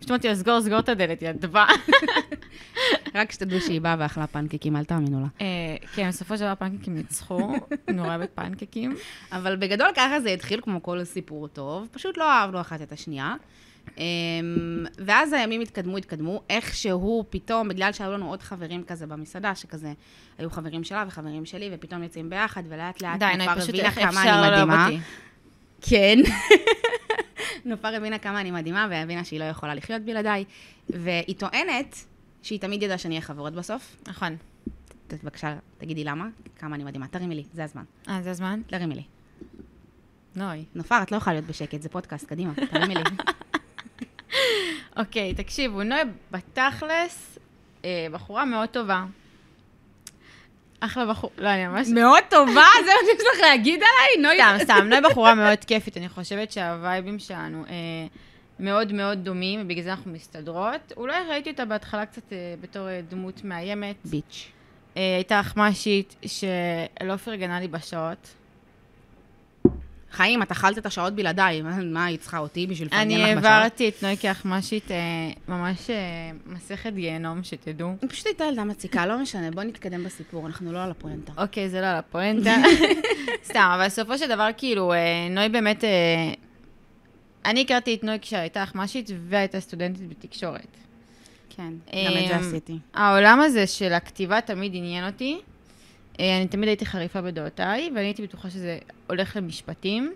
פשוט 0.00 0.10
אמרתי 0.10 0.28
לה, 0.28 0.34
סגור, 0.34 0.60
סגור 0.60 0.78
את 0.78 0.88
הדלת, 0.88 1.22
יא 1.22 1.32
דבה. 1.32 1.66
רק 3.14 3.32
שתדעו 3.32 3.60
שהיא 3.60 3.80
באה 3.80 3.96
ואכלה 3.98 4.26
פנקקים, 4.26 4.76
אל 4.76 4.84
תאמינו 4.84 5.20
לה. 5.20 5.26
אה, 5.40 5.46
כן, 5.94 6.08
בסופו 6.08 6.36
של 6.36 6.44
דבר 6.44 6.54
פנקקים 6.54 6.94
ניצחו, 6.94 7.52
נורא 7.88 8.08
אוהבת 8.08 8.30
פנקקים. 8.34 8.96
אבל 9.32 9.56
בגדול 9.56 9.88
ככה 9.96 10.20
זה 10.20 10.30
התחיל 10.30 10.60
כמו 10.60 10.82
כל 10.82 11.04
סיפור 11.04 11.48
טוב, 11.48 11.88
פשוט 11.92 12.16
לא 12.16 12.30
אהבנו 12.30 12.60
אחת 12.60 12.82
את 12.82 12.92
השנייה. 12.92 13.34
אמ, 13.98 14.04
ואז 14.98 15.32
הימים 15.32 15.60
התקדמו, 15.60 15.96
התקדמו, 15.96 16.42
איכשהו 16.50 17.24
פתאום, 17.30 17.68
בגלל 17.68 17.92
שהיו 17.92 18.12
לנו 18.12 18.28
עוד 18.28 18.42
חברים 18.42 18.84
כזה 18.84 19.06
במסעדה, 19.06 19.54
שכזה, 19.54 19.92
היו 20.38 20.50
חברים 20.50 20.84
שלה 20.84 21.04
וחברים 21.08 21.44
שלי, 21.44 21.70
ופתאום 21.72 22.02
יוצאים 22.02 22.30
ביחד, 22.30 22.62
ולאט 22.68 23.02
לאט 23.02 23.18
די, 23.18 23.26
נופר 23.38 23.60
פשוט 23.60 23.74
איך 23.74 23.98
אפשר 23.98 24.42
לא 24.42 24.48
לאהוב. 24.48 24.70
אותי. 24.70 24.98
כן. 25.80 26.18
נופר 27.64 27.94
הבינה 27.94 28.18
כמה 28.18 28.40
אני 28.40 28.50
מדהימה, 28.50 28.86
והבינה 28.90 29.24
שהיא 29.24 29.40
לא 29.40 29.44
יכולה 29.44 29.74
לחיות 29.74 30.02
בלעדיי, 30.02 30.44
והיא 30.88 31.36
טוענת 31.36 31.96
שהיא 32.42 32.60
תמיד 32.60 32.82
ידעה 32.82 32.98
שנהיה 32.98 33.20
חברות 33.20 33.52
בסוף. 33.52 33.96
נכון. 34.08 34.36
בבקשה, 35.08 35.56
תגידי 35.78 36.04
למה, 36.04 36.28
כמה 36.58 36.76
אני 36.76 36.84
מדהימה. 36.84 37.08
תרימי 37.08 37.34
לי, 37.34 37.44
זה 37.52 37.64
הזמן. 37.64 37.84
אה, 38.08 38.22
זה 38.22 38.30
הזמן? 38.30 38.60
תרימי 38.66 38.94
לי. 38.94 39.02
נוי. 40.36 40.64
נופר, 40.74 41.02
את 41.02 41.12
לא 41.12 41.16
יכולה 41.16 41.34
להיות 41.34 41.46
בשקט, 41.46 41.82
זה 41.82 41.88
פודקאסט, 41.88 42.26
קדימה, 42.26 42.52
תרימי 42.70 42.94
לי. 42.94 43.02
אוקיי, 44.96 45.34
תקשיבו, 45.34 45.82
נוי 45.82 45.98
בתכלס, 46.30 47.38
אה, 47.84 48.06
בחורה 48.12 48.44
מאוד 48.44 48.68
טובה. 48.68 49.04
אחלה 50.80 51.06
בחורה, 51.06 51.32
לא, 51.38 51.48
אני 51.48 51.66
ממש... 51.66 51.88
מאוד 51.88 52.22
טובה, 52.30 52.66
זה 52.84 52.90
מה 52.90 53.06
שיש 53.06 53.26
לך 53.34 53.40
להגיד 53.40 53.80
עליי? 53.80 54.36
נוי. 54.36 54.58
סתם, 54.64 54.74
סתם, 54.74 54.86
נוי 54.88 55.00
בחורה 55.10 55.34
מאוד 55.44 55.58
כיפית, 55.66 55.96
אני 55.96 56.08
חושבת 56.08 56.52
שהווייבים 56.52 57.18
שלנו 57.18 57.64
אה, 57.68 57.74
מאוד 58.60 58.92
מאוד 58.92 59.18
דומים, 59.18 59.60
ובגלל 59.62 59.84
זה 59.84 59.90
אנחנו 59.90 60.12
מסתדרות. 60.12 60.92
אולי 60.96 61.14
ראיתי 61.30 61.50
אותה 61.50 61.64
בהתחלה 61.64 62.06
קצת 62.06 62.32
אה, 62.32 62.54
בתור 62.60 62.88
אה, 62.88 63.00
דמות 63.08 63.44
מאיימת. 63.44 63.96
ביץ'. 64.04 64.48
אה, 64.96 65.14
הייתה 65.14 65.40
אחמשית 65.40 66.16
שלא 66.26 67.16
פרגנה 67.16 67.60
לי 67.60 67.68
בשעות. 67.68 68.34
חיים, 70.12 70.42
את 70.42 70.50
אכלת 70.50 70.78
את 70.78 70.86
השעות 70.86 71.14
בלעדיי, 71.14 71.62
מה- 71.62 71.76
מה 71.84 72.04
היא 72.04 72.18
צריכה 72.18 72.38
אותי 72.38 72.66
בשביל 72.66 72.86
לפרגן 72.88 73.08
לך 73.08 73.14
אני 73.16 73.34
בשעות? 73.34 73.44
העברתי 73.44 73.88
את 73.88 74.02
נוי 74.02 74.16
כאחמשית 74.16 74.90
אה, 74.90 74.96
ממש 75.48 75.90
אה, 75.90 75.96
מסכת 76.46 76.92
גיהנום, 76.94 77.42
שתדעו. 77.44 77.96
היא 78.02 78.10
פשוט 78.10 78.26
הייתה 78.26 78.44
ילדה 78.44 78.64
מציקה, 78.64 79.06
לא 79.06 79.18
משנה, 79.18 79.50
בוא 79.50 79.62
נתקדם 79.62 80.04
בסיפור, 80.04 80.46
אנחנו 80.46 80.72
לא 80.72 80.82
על 80.84 80.90
הפואנטה. 80.90 81.32
אוקיי, 81.38 81.68
זה 81.68 81.80
לא 81.80 81.86
על 81.86 81.96
הפואנטה. 81.96 82.56
סתם, 83.48 83.70
אבל 83.74 83.86
בסופו 83.86 84.18
של 84.18 84.28
דבר, 84.28 84.48
כאילו, 84.56 84.92
אה, 84.92 84.98
נוי 85.30 85.48
באמת 85.48 85.84
אה, 85.84 86.32
אני 87.44 87.60
הכרתי 87.60 87.94
את 87.94 88.04
נוי 88.04 88.18
כשהייתה 88.22 88.62
אחמ"שית 88.62 89.10
והייתה 89.28 89.60
סטודנטית 89.60 90.08
בתקשורת. 90.08 90.66
כן, 91.56 91.72
גם 91.92 92.12
את 92.22 92.28
זה 92.28 92.36
עשיתי. 92.36 92.78
העולם 92.94 93.40
הזה 93.40 93.66
של 93.66 93.92
הכתיבה 93.92 94.40
תמיד 94.40 94.72
עניין 94.74 95.06
אותי. 95.06 95.38
אה, 96.20 96.36
אני 96.36 96.48
תמיד 96.48 96.68
הייתי 96.68 96.86
חריפה 96.86 97.20
בדעותיי, 97.20 97.90
ואני 97.94 98.06
הייתי 98.06 98.22
בטוחה 98.22 98.50
שזה 98.50 98.78
הולך 99.06 99.36
למשפטים. 99.36 100.12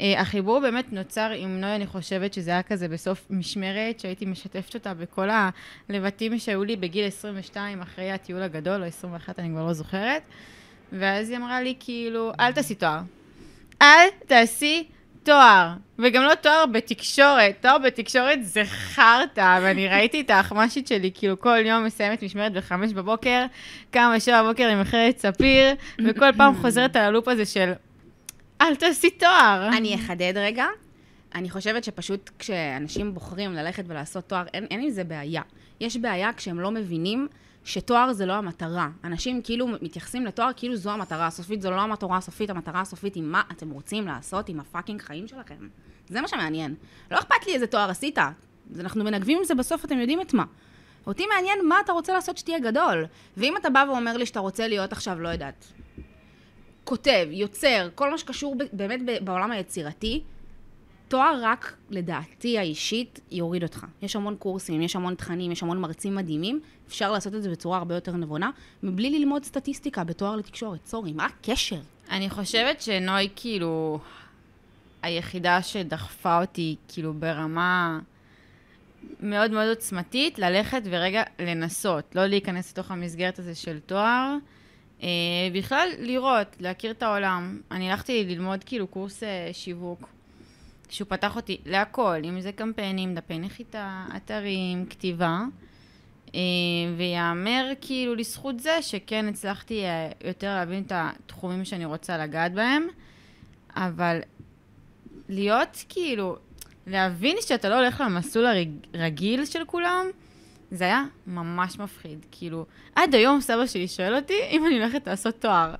אה, 0.00 0.20
החיבור 0.20 0.60
באמת 0.60 0.92
נוצר 0.92 1.30
עם 1.36 1.60
נוי, 1.60 1.74
אני 1.74 1.86
חושבת 1.86 2.34
שזה 2.34 2.50
היה 2.50 2.62
כזה 2.62 2.88
בסוף 2.88 3.26
משמרת, 3.30 4.00
שהייתי 4.00 4.26
משתפת 4.26 4.74
אותה 4.74 4.94
בכל 4.94 5.28
הלבטים 5.88 6.38
שהיו 6.38 6.64
לי 6.64 6.76
בגיל 6.76 7.06
22 7.06 7.80
אחרי 7.80 8.10
הטיול 8.10 8.42
הגדול, 8.42 8.82
או 8.82 8.86
21, 8.86 9.38
אני 9.38 9.48
כבר 9.48 9.66
לא 9.66 9.72
זוכרת. 9.72 10.22
ואז 10.92 11.30
היא 11.30 11.38
אמרה 11.38 11.62
לי, 11.62 11.74
כאילו, 11.80 12.32
אל 12.40 12.52
תעשי 12.52 12.74
תואר. 12.74 13.00
אל 13.82 14.08
תעשי 14.26 14.84
תואר. 15.28 15.72
וגם 15.98 16.22
לא 16.22 16.34
תואר 16.34 16.64
בתקשורת. 16.72 17.56
תואר 17.60 17.78
בתקשורת 17.78 18.38
זה 18.44 18.64
חרטא, 18.64 19.58
ואני 19.62 19.88
ראיתי 19.88 20.20
את 20.20 20.30
האחמ"שית 20.30 20.86
שלי, 20.86 21.10
כאילו, 21.14 21.40
כל 21.40 21.58
יום 21.64 21.84
מסיימת 21.84 22.22
משמרת 22.22 22.52
בחמש 22.52 22.92
בבוקר, 22.92 23.46
קמה 23.90 24.14
בשבע 24.16 24.42
בבוקר 24.42 24.68
עם 24.68 24.80
מכללת 24.80 25.18
ספיר, 25.18 25.74
וכל 26.06 26.32
פעם 26.36 26.54
חוזרת 26.54 26.96
על 26.96 27.02
הלופ 27.02 27.28
הזה 27.28 27.44
של, 27.44 27.72
אל 28.60 28.74
תעשי 28.74 29.10
תואר. 29.10 29.68
אני 29.76 29.94
אחדד 29.94 30.32
רגע. 30.36 30.66
אני 31.34 31.50
חושבת 31.50 31.84
שפשוט 31.84 32.30
כשאנשים 32.38 33.14
בוחרים 33.14 33.52
ללכת 33.52 33.84
ולעשות 33.86 34.28
תואר, 34.28 34.44
אין 34.54 34.80
עם 34.80 34.90
זה 34.90 35.04
בעיה. 35.04 35.42
יש 35.80 35.96
בעיה 35.96 36.32
כשהם 36.32 36.60
לא 36.60 36.70
מבינים 36.70 37.28
שתואר 37.68 38.12
זה 38.12 38.26
לא 38.26 38.32
המטרה. 38.32 38.88
אנשים 39.04 39.42
כאילו 39.42 39.66
מתייחסים 39.82 40.26
לתואר 40.26 40.50
כאילו 40.56 40.76
זו 40.76 40.90
המטרה 40.90 41.26
הסופית, 41.26 41.62
זו 41.62 41.70
לא 41.70 41.80
המטרה 41.80 42.16
הסופית, 42.16 42.50
המטרה 42.50 42.80
הסופית 42.80 43.14
היא 43.14 43.22
מה 43.22 43.42
אתם 43.52 43.70
רוצים 43.70 44.06
לעשות 44.06 44.48
עם 44.48 44.60
הפאקינג 44.60 45.02
חיים 45.02 45.28
שלכם. 45.28 45.68
זה 46.08 46.20
מה 46.20 46.28
שמעניין. 46.28 46.74
לא 47.10 47.18
אכפת 47.18 47.46
לי 47.46 47.54
איזה 47.54 47.66
תואר 47.66 47.90
עשית. 47.90 48.18
אנחנו 48.80 49.04
מנגבים 49.04 49.38
עם 49.38 49.44
זה 49.44 49.54
בסוף, 49.54 49.84
אתם 49.84 49.98
יודעים 49.98 50.20
את 50.20 50.34
מה. 50.34 50.44
אותי 51.06 51.26
מעניין 51.26 51.58
מה 51.68 51.80
אתה 51.84 51.92
רוצה 51.92 52.12
לעשות 52.12 52.38
שתהיה 52.38 52.58
גדול. 52.58 53.06
ואם 53.36 53.56
אתה 53.56 53.70
בא 53.70 53.84
ואומר 53.88 54.16
לי 54.16 54.26
שאתה 54.26 54.40
רוצה 54.40 54.68
להיות 54.68 54.92
עכשיו, 54.92 55.20
לא 55.20 55.28
יודעת, 55.28 55.72
כותב, 56.84 57.26
יוצר, 57.30 57.88
כל 57.94 58.10
מה 58.10 58.18
שקשור 58.18 58.56
באמת 58.72 59.00
בעולם 59.24 59.50
היצירתי, 59.50 60.22
תואר 61.08 61.38
רק, 61.42 61.76
לדעתי 61.90 62.58
האישית, 62.58 63.20
יוריד 63.30 63.62
אותך. 63.62 63.86
יש 64.02 64.16
המון 64.16 64.36
קורסים, 64.36 64.82
יש 64.82 64.96
המון 64.96 65.14
תכנים, 65.14 65.52
יש 65.52 65.62
המון 65.62 65.80
מרצים 65.80 66.14
מדהימים, 66.14 66.60
אפשר 66.88 67.12
לעשות 67.12 67.34
את 67.34 67.42
זה 67.42 67.50
בצורה 67.50 67.78
הרבה 67.78 67.94
יותר 67.94 68.12
נבונה, 68.12 68.50
מבלי 68.82 69.18
ללמוד 69.18 69.44
סטטיסטיקה 69.44 70.04
בתואר 70.04 70.36
לתקשורת. 70.36 70.86
סורי, 70.86 71.12
מה 71.12 71.26
הקשר? 71.26 71.80
אני 72.10 72.30
חושבת 72.30 72.80
שנוי, 72.80 73.28
כאילו, 73.36 73.98
היחידה 75.02 75.62
שדחפה 75.62 76.40
אותי, 76.40 76.76
כאילו, 76.88 77.14
ברמה 77.14 77.98
מאוד 79.20 79.50
מאוד 79.50 79.68
עוצמתית, 79.68 80.38
ללכת 80.38 80.82
ורגע 80.84 81.22
לנסות, 81.38 82.14
לא 82.14 82.26
להיכנס 82.26 82.72
לתוך 82.72 82.90
המסגרת 82.90 83.38
הזה 83.38 83.54
של 83.54 83.78
תואר. 83.86 84.36
אה, 85.02 85.08
בכלל, 85.54 85.88
לראות, 85.98 86.56
להכיר 86.60 86.90
את 86.90 87.02
העולם. 87.02 87.60
אני 87.70 87.90
הלכתי 87.90 88.24
ללמוד, 88.24 88.64
כאילו, 88.64 88.86
קורס 88.86 89.22
אה, 89.22 89.50
שיווק, 89.52 90.08
שהוא 90.88 91.08
פתח 91.08 91.36
אותי 91.36 91.60
להכל, 91.66 92.16
אם 92.24 92.40
זה 92.40 92.52
קמפיינים, 92.52 93.14
דפי 93.14 93.38
נחיתה, 93.38 94.06
אתרים, 94.16 94.86
כתיבה. 94.86 95.40
אה, 96.34 96.40
ויאמר 96.96 97.72
כאילו 97.80 98.14
לזכות 98.14 98.60
זה 98.60 98.82
שכן 98.82 99.28
הצלחתי 99.28 99.84
אה, 99.84 100.10
יותר 100.24 100.54
להבין 100.54 100.82
את 100.82 100.92
התחומים 100.94 101.64
שאני 101.64 101.84
רוצה 101.84 102.18
לגעת 102.18 102.52
בהם, 102.52 102.86
אבל 103.76 104.20
להיות 105.28 105.84
כאילו, 105.88 106.36
להבין 106.86 107.36
שאתה 107.40 107.68
לא 107.68 107.74
הולך 107.74 108.00
למסלול 108.00 108.46
הרגיל 108.94 109.44
של 109.44 109.64
כולם, 109.66 110.06
זה 110.70 110.84
היה 110.84 111.04
ממש 111.26 111.78
מפחיד. 111.78 112.26
כאילו, 112.30 112.66
עד 112.94 113.14
היום 113.14 113.40
סבא 113.40 113.66
שלי 113.66 113.88
שואל 113.88 114.16
אותי 114.16 114.38
אם 114.50 114.66
אני 114.66 114.78
הולכת 114.78 115.06
לעשות 115.06 115.34
תואר. 115.40 115.74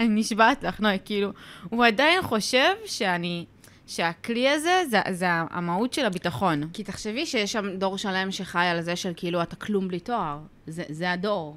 אני 0.00 0.08
נשבעת 0.08 0.64
לך, 0.64 0.80
נוי, 0.80 0.98
כאילו, 1.04 1.30
הוא 1.70 1.84
עדיין 1.84 2.22
חושב 2.22 2.72
שאני, 2.86 3.44
שהכלי 3.86 4.48
הזה, 4.48 4.82
זה, 4.90 5.00
זה 5.10 5.26
המהות 5.30 5.92
של 5.92 6.04
הביטחון. 6.04 6.68
כי 6.72 6.84
תחשבי 6.84 7.26
שיש 7.26 7.52
שם 7.52 7.76
דור 7.76 7.98
שלם 7.98 8.30
שחי 8.30 8.66
על 8.66 8.80
זה 8.80 8.96
של 8.96 9.12
כאילו 9.16 9.42
אתה 9.42 9.56
כלום 9.56 9.88
בלי 9.88 10.00
תואר. 10.00 10.38
זה, 10.66 10.82
זה 10.88 11.12
הדור. 11.12 11.56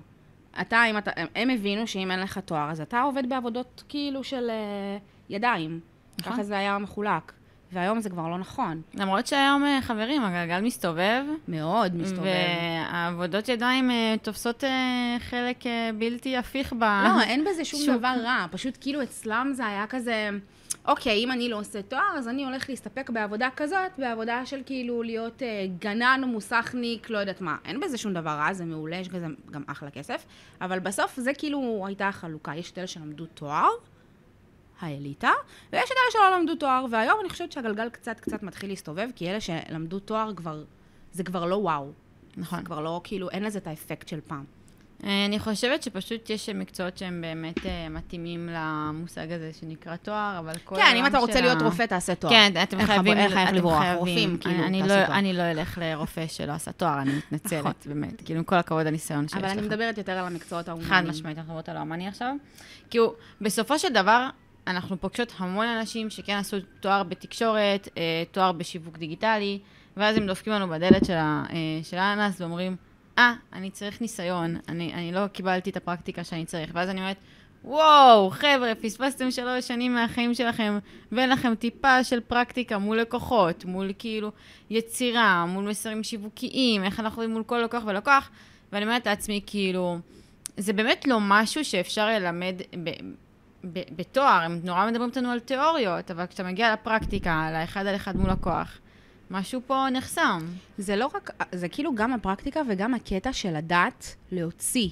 אתה, 0.61 0.83
אם 0.89 0.97
אתה, 0.97 1.11
הם 1.35 1.49
הבינו 1.49 1.87
שאם 1.87 2.11
אין 2.11 2.19
לך 2.19 2.37
תואר, 2.37 2.71
אז 2.71 2.81
אתה 2.81 3.01
עובד 3.01 3.29
בעבודות 3.29 3.83
כאילו 3.89 4.23
של 4.23 4.49
uh, 4.49 5.01
ידיים. 5.29 5.79
נכון. 6.19 6.33
ככה 6.33 6.43
זה 6.43 6.57
היה 6.57 6.77
מחולק. 6.77 7.31
והיום 7.71 7.99
זה 7.99 8.09
כבר 8.09 8.27
לא 8.27 8.37
נכון. 8.37 8.81
למרות 8.93 9.27
שהיום, 9.27 9.63
אה, 9.65 9.79
חברים, 9.81 10.23
הגלגל 10.23 10.61
מסתובב. 10.61 11.23
מאוד 11.47 11.95
מסתובב. 11.95 12.23
והעבודות 12.23 13.49
ידיים 13.49 13.91
אה, 13.91 14.15
תופסות 14.21 14.63
חלק 15.19 15.63
בלתי 15.97 16.37
הפיך 16.37 16.73
ב... 16.73 16.83
לא, 16.83 17.21
אין 17.21 17.45
בזה 17.45 17.65
שום 17.65 17.79
שוק. 17.79 17.95
דבר 17.97 18.13
רע. 18.23 18.45
פשוט 18.51 18.77
כאילו 18.81 19.03
אצלם 19.03 19.51
זה 19.53 19.65
היה 19.65 19.87
כזה, 19.87 20.29
אוקיי, 20.85 21.23
אם 21.23 21.31
אני 21.31 21.49
לא 21.49 21.59
עושה 21.59 21.81
תואר, 21.81 22.17
אז 22.17 22.27
אני 22.27 22.45
הולך 22.45 22.69
להסתפק 22.69 23.09
בעבודה 23.09 23.49
כזאת, 23.55 23.91
בעבודה 23.97 24.45
של 24.45 24.61
כאילו 24.65 25.03
להיות 25.03 25.43
אה, 25.43 25.65
גנן, 25.79 26.21
מוסכניק, 26.25 27.09
לא 27.09 27.17
יודעת 27.17 27.41
מה. 27.41 27.57
אין 27.65 27.79
בזה 27.79 27.97
שום 27.97 28.13
דבר 28.13 28.29
רע, 28.29 28.53
זה 28.53 28.65
מעולה, 28.65 28.95
יש 28.95 29.09
בזה 29.09 29.25
גם 29.51 29.63
אחלה 29.67 29.91
כסף. 29.91 30.25
אבל 30.61 30.79
בסוף 30.79 31.19
זה 31.19 31.33
כאילו 31.33 31.83
הייתה 31.87 32.07
החלוקה. 32.07 32.55
יש 32.55 32.71
את 32.71 32.77
אלה 32.77 32.87
שלמדו 32.87 33.25
תואר, 33.25 33.69
האליטה, 34.79 35.31
ויש 35.73 35.91
את 35.91 35.95
אלה 35.95 36.11
שלא 36.11 36.37
למדו 36.37 36.55
תואר, 36.55 36.85
והיום 36.91 37.19
אני 37.21 37.29
חושבת 37.29 37.51
שהגלגל 37.51 37.89
קצת 37.89 38.19
קצת 38.19 38.43
מתחיל 38.43 38.69
להסתובב, 38.69 39.07
כי 39.15 39.29
אלה 39.29 39.41
שלמדו 39.41 39.99
תואר 39.99 40.33
כבר, 40.35 40.63
זה 41.11 41.23
כבר 41.23 41.45
לא 41.45 41.55
וואו. 41.55 41.91
נכון. 42.37 42.59
זה 42.59 42.65
כבר 42.65 42.79
לא, 42.79 43.01
כאילו, 43.03 43.29
אין 43.29 43.43
לזה 43.43 43.59
את 43.59 43.67
האפקט 43.67 44.07
של 44.07 44.19
פעם. 44.27 44.58
אה, 45.03 45.25
אני 45.25 45.39
חושבת 45.39 45.83
שפשוט 45.83 46.29
יש 46.29 46.49
מקצועות 46.49 46.97
שהם 46.97 47.21
באמת 47.21 47.65
אה, 47.65 47.89
מתאימים 47.89 48.49
למושג 48.53 49.31
הזה 49.31 49.51
שנקרא 49.59 49.95
תואר, 49.95 50.35
אבל 50.39 50.53
כל 50.63 50.75
כן, 50.75 50.95
אם 50.95 51.05
אתה 51.05 51.17
רוצה 51.17 51.41
להיות 51.41 51.61
רופא, 51.61 51.85
תעשה 51.85 52.15
תואר. 52.15 52.33
כן, 52.33 52.53
אתם 52.63 52.85
חייבים, 52.85 53.17
איך 53.17 53.33
לברוח. 53.53 53.83
רופאים, 53.95 54.37
כאילו, 54.37 54.63
אני 54.65 54.81
תעשו 54.81 54.95
לא- 54.95 55.05
תואר. 55.05 55.17
אני 55.17 55.33
לא 55.33 55.41
אלך 55.41 55.77
לרופא 55.81 56.27
שלא 56.27 56.51
עשה 56.51 56.71
תואר, 56.71 57.01
אני 57.01 57.11
מתנצלת, 57.17 57.59
נכון. 57.59 57.73
באמת. 57.85 58.21
כאילו, 58.25 58.39
עם 58.39 58.43
כל 58.43 58.55
הכבוד 58.55 58.87
הניסיון 58.87 59.27
שיש 59.27 59.37
לך. 59.37 59.43
אבל 59.43 59.49
אני 59.49 59.61
מדברת 59.61 59.97
יותר 59.97 60.11
על 60.11 60.25
המקצועות 60.25 60.67
ההומניים. 60.69 60.93
חד 60.93 61.03
משמעית, 61.09 61.37
אנחנו 61.37 61.53
מדברות 61.53 61.69
על 61.69 61.77
ההומני 61.77 62.07
עכשיו. 62.07 62.35
כאילו, 62.89 63.13
בסופו 63.41 63.79
של 63.79 63.93
דבר, 63.93 64.29
אנחנו 64.67 65.01
פוגשות 65.01 65.33
המון 65.37 65.65
אנשים 65.67 66.09
שכן 66.09 66.33
עשו 66.35 66.57
תואר 66.79 67.03
בתקשורת, 67.03 67.87
אה, 67.97 68.23
תואר 68.31 68.51
בשיווק 68.51 68.97
דיגיטלי, 68.97 69.59
ואז 69.97 70.17
הם 70.17 70.27
דופקים 70.27 70.53
לנו 70.53 70.67
בדלת 70.67 71.09
אה, 71.09 71.43
של 71.83 71.97
האנס 71.97 72.41
ואומרים, 72.41 72.75
אה, 73.19 73.33
אני 73.53 73.71
צריך 73.71 74.01
ניסיון, 74.01 74.55
אני, 74.69 74.93
אני 74.93 75.11
לא 75.11 75.27
קיבלתי 75.27 75.69
את 75.69 75.77
הפרקטיקה 75.77 76.23
שאני 76.23 76.45
צריך. 76.45 76.71
ואז 76.73 76.89
אני 76.89 77.01
אומרת, 77.01 77.17
וואו, 77.63 78.29
חבר'ה, 78.29 78.73
פספסתם 78.81 79.31
שלוש 79.31 79.67
שנים 79.67 79.93
מהחיים 79.93 80.33
שלכם, 80.33 80.79
ואין 81.11 81.29
לכם 81.29 81.55
טיפה 81.55 82.03
של 82.03 82.19
פרקטיקה 82.19 82.77
מול 82.77 82.99
לקוחות, 82.99 83.65
מול 83.65 83.91
כאילו 83.99 84.31
יצירה, 84.69 85.45
מול 85.45 85.69
מסרים 85.69 86.03
שיווקיים, 86.03 86.83
איך 86.83 86.99
אנחנו 86.99 87.21
עובדים 87.21 87.33
מול 87.33 87.43
כל 87.43 87.57
לקוח 87.57 87.83
ולקוח, 87.85 88.29
ואני 88.71 88.85
אומרת 88.85 89.07
לעצמי, 89.07 89.41
כאילו, 89.45 89.97
זה 90.57 90.73
באמת 90.73 91.07
לא 91.07 91.17
משהו 91.21 91.65
שאפשר 91.65 92.07
ללמד 92.07 92.55
ב, 92.83 92.89
ב, 93.73 93.79
בתואר, 93.95 94.41
הם 94.43 94.59
נורא 94.63 94.87
מדברים 94.89 95.09
איתנו 95.09 95.31
על 95.31 95.39
תיאוריות, 95.39 96.11
אבל 96.11 96.25
כשאתה 96.25 96.43
מגיע 96.43 96.73
לפרקטיקה, 96.73 97.49
לאחד 97.53 97.85
על 97.85 97.95
אחד 97.95 98.17
מול 98.17 98.29
לקוח, 98.29 98.79
משהו 99.31 99.61
פה 99.67 99.85
נחסם. 99.93 100.45
זה 100.77 100.95
לא 100.95 101.09
רק, 101.15 101.29
זה 101.51 101.69
כאילו 101.69 101.95
גם 101.95 102.13
הפרקטיקה 102.13 102.61
וגם 102.69 102.93
הקטע 102.93 103.33
של 103.33 103.57
לדעת 103.57 104.15
להוציא 104.31 104.89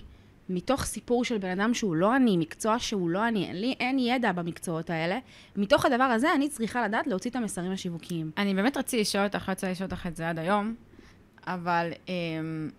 מתוך 0.50 0.86
סיפור 0.86 1.26
של 1.26 1.38
בן 1.38 1.60
אדם 1.60 1.74
שהוא 1.74 1.96
לא 1.96 2.16
אני, 2.16 2.38
מקצוע 2.38 2.80
שהוא 2.80 3.10
לא 3.10 3.28
אני, 3.28 3.50
לי, 3.54 3.76
אין 3.80 4.00
ידע 4.00 4.32
במקצועות 4.32 4.90
האלה, 4.90 5.20
מתוך 5.56 5.86
הדבר 5.86 6.04
הזה 6.04 6.34
אני 6.34 6.50
צריכה 6.50 6.88
לדעת 6.88 7.08
להוציא 7.08 7.32
את 7.32 7.36
המסרים 7.36 7.72
השיווקיים. 7.72 8.32
אני 8.38 8.54
באמת 8.54 8.78
רציתי 8.78 9.02
לשאול 9.02 9.24
אותך, 9.24 9.48
לא 9.48 9.54
יצא 9.54 9.68
לי 9.68 9.74
לשאול 9.74 9.90
אותך 9.92 10.08
את 10.08 10.16
זה 10.16 10.30
עד 10.30 10.40
היום, 10.40 10.76
אבל 11.48 11.92
אמ, 12.08 12.70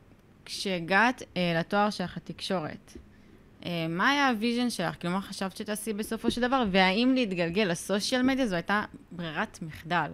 כשהגעת 0.44 1.22
אה, 1.36 1.60
לתואר 1.60 1.90
שלך, 1.90 2.16
התקשורת, 2.16 2.96
אה, 3.66 3.86
מה 3.88 4.10
היה 4.10 4.28
ה 4.28 4.34
vision 4.34 4.70
שלך? 4.70 4.96
כאילו, 5.00 5.12
מה 5.12 5.20
חשבת 5.20 5.56
שתעשי 5.56 5.92
בסופו 5.92 6.30
של 6.30 6.40
דבר? 6.40 6.64
והאם 6.70 7.12
להתגלגל 7.14 7.64
ל 7.64 7.72
social 7.72 8.22
media 8.22 8.46
זו 8.46 8.54
הייתה 8.54 8.84
ברירת 9.12 9.58
מחדל? 9.62 10.10